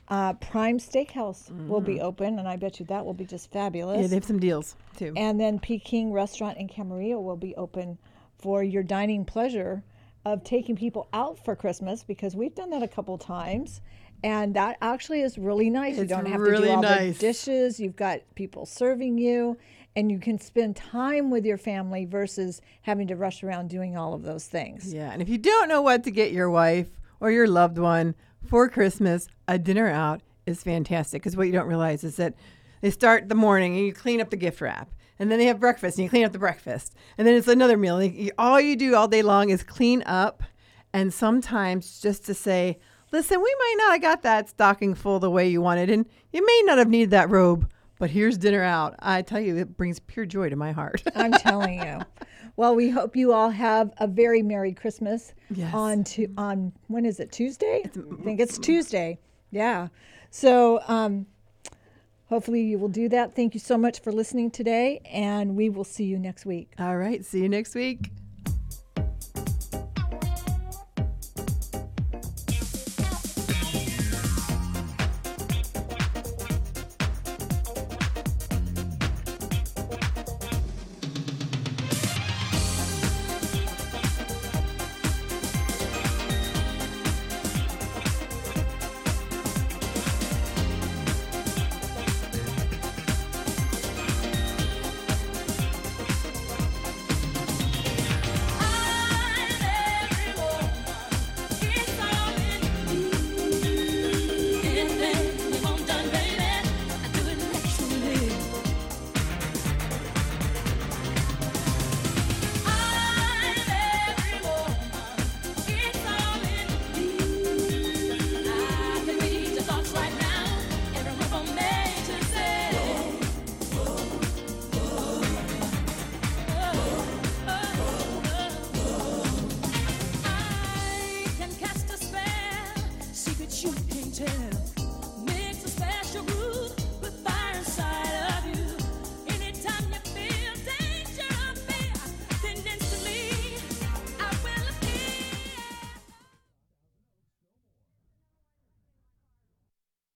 Uh, 0.10 0.34
Prime 0.34 0.80
Steakhouse 0.80 1.50
will 1.68 1.82
be 1.82 2.02
open, 2.02 2.38
and 2.38 2.48
I 2.48 2.58
bet 2.58 2.80
you 2.80 2.86
that 2.88 3.06
will 3.06 3.14
be 3.14 3.26
just 3.26 3.52
fabulous. 3.52 4.02
Yeah, 4.02 4.08
they 4.08 4.16
have 4.16 4.26
some 4.26 4.40
deals 4.40 4.76
too. 4.98 5.14
And 5.16 5.40
then 5.40 5.60
Peking 5.60 6.12
Restaurant 6.12 6.58
in 6.58 6.68
Camarillo 6.68 7.22
will 7.22 7.38
be 7.38 7.56
open 7.56 7.98
for 8.38 8.62
your 8.64 8.84
dining 8.84 9.24
pleasure 9.24 9.84
of 10.26 10.44
taking 10.44 10.76
people 10.76 11.08
out 11.14 11.44
for 11.44 11.56
Christmas 11.56 12.04
because 12.04 12.36
we've 12.36 12.54
done 12.54 12.70
that 12.72 12.84
a 12.84 12.88
couple 12.88 13.18
times. 13.18 13.82
And 14.24 14.54
that 14.54 14.78
actually 14.82 15.22
is 15.22 15.38
really 15.38 15.70
nice. 15.70 15.98
you 15.98 16.06
don't 16.06 16.26
have 16.26 16.44
to 16.44 16.56
do 16.56 16.70
all 16.70 16.82
nice. 16.82 17.16
the 17.16 17.20
dishes. 17.20 17.80
You've 17.80 17.98
got 17.98 18.22
people 18.36 18.66
serving 18.66 19.18
you, 19.18 19.58
and 19.96 20.10
you 20.10 20.18
can 20.18 20.40
spend 20.40 20.78
time 20.78 21.30
with 21.30 21.46
your 21.46 21.58
family 21.58 22.06
versus 22.06 22.62
having 22.84 23.08
to 23.08 23.16
rush 23.16 23.44
around 23.44 23.70
doing 23.70 23.98
all 23.98 24.14
of 24.14 24.24
those 24.24 24.48
things. 24.48 24.94
Yeah, 24.94 25.12
and 25.12 25.22
if 25.22 25.28
you 25.28 25.38
don't 25.38 25.68
know 25.68 25.82
what 25.82 26.06
to 26.06 26.12
get 26.12 26.32
your 26.32 26.50
wife 26.50 26.88
or 27.20 27.32
your 27.32 27.48
loved 27.48 27.78
one 27.78 28.16
for 28.48 28.70
Christmas, 28.70 29.28
a 29.48 29.60
dinner 29.60 29.90
out 29.90 30.22
is 30.46 30.64
fantastic 30.64 31.22
because 31.22 31.36
what 31.36 31.48
you 31.48 31.54
don't 31.54 31.68
realize 31.68 32.04
is 32.04 32.16
that 32.16 32.34
they 32.82 32.92
start 32.92 33.30
the 33.30 33.36
morning 33.36 33.76
and 33.76 33.86
you 33.86 33.94
clean 33.94 34.22
up 34.22 34.30
the 34.30 34.38
gift 34.38 34.62
wrap. 34.62 34.90
And 35.20 35.32
then 35.32 35.40
they 35.40 35.46
have 35.46 35.60
breakfast 35.60 35.98
and 35.98 36.04
you 36.04 36.10
clean 36.10 36.26
up 36.26 36.32
the 36.32 36.40
breakfast. 36.40 36.96
And 37.18 37.28
then 37.28 37.36
it's 37.36 37.48
another 37.48 37.78
meal. 37.78 37.98
And 37.98 38.32
all 38.38 38.60
you 38.60 38.76
do 38.76 38.96
all 38.96 39.08
day 39.08 39.22
long 39.22 39.50
is 39.50 39.64
clean 39.64 40.04
up. 40.06 40.44
And 40.92 41.14
sometimes 41.14 42.02
just 42.02 42.26
to 42.26 42.34
say, 42.34 42.80
listen, 43.14 43.40
we 43.40 43.56
might 43.60 43.76
not 43.78 43.92
have 43.94 44.02
got 44.02 44.22
that 44.24 44.50
stocking 44.50 44.96
full 44.96 45.20
the 45.20 45.30
way 45.30 45.48
you 45.48 45.62
wanted. 45.62 45.90
And 45.90 46.06
you 46.34 46.46
may 46.46 46.64
not 46.66 46.80
have 46.80 46.90
needed 46.90 47.12
that 47.12 47.30
robe, 47.30 47.72
but 48.00 48.10
here's 48.10 48.38
dinner 48.38 48.64
out. 48.64 48.96
I 49.00 49.22
tell 49.22 49.40
you, 49.40 49.56
it 49.56 49.78
brings 49.78 50.00
pure 50.00 50.26
joy 50.26 50.50
to 50.50 50.58
my 50.58 50.74
heart. 50.74 51.02
I'm 51.16 51.32
telling 51.32 51.80
you. 51.80 52.00
Well, 52.58 52.76
we 52.76 52.90
hope 52.90 53.16
you 53.16 53.32
all 53.32 53.52
have 53.52 53.94
a 54.00 54.08
very 54.08 54.42
merry 54.42 54.74
Christmas. 54.74 55.34
Yes. 55.50 55.74
On 55.74 56.04
to 56.06 56.28
on 56.38 56.74
when 56.88 57.06
is 57.06 57.20
it 57.20 57.32
Tuesday? 57.32 57.84
I 57.86 58.24
think 58.24 58.40
it's 58.40 58.58
Tuesday. 58.58 59.20
Yeah. 59.52 59.88
So 60.30 60.82
um, 60.88 61.28
hopefully 62.30 62.62
you 62.64 62.78
will 62.78 62.90
do 62.90 63.10
that. 63.10 63.36
Thank 63.36 63.54
you 63.54 63.60
so 63.60 63.78
much 63.78 64.02
for 64.02 64.12
listening 64.12 64.52
today, 64.52 65.02
and 65.06 65.56
we 65.56 65.70
will 65.70 65.84
see 65.84 66.06
you 66.06 66.20
next 66.20 66.46
week. 66.46 66.74
all 66.80 66.98
right. 66.98 67.24
See 67.24 67.42
you 67.42 67.50
next 67.50 67.76
week. 67.76 68.12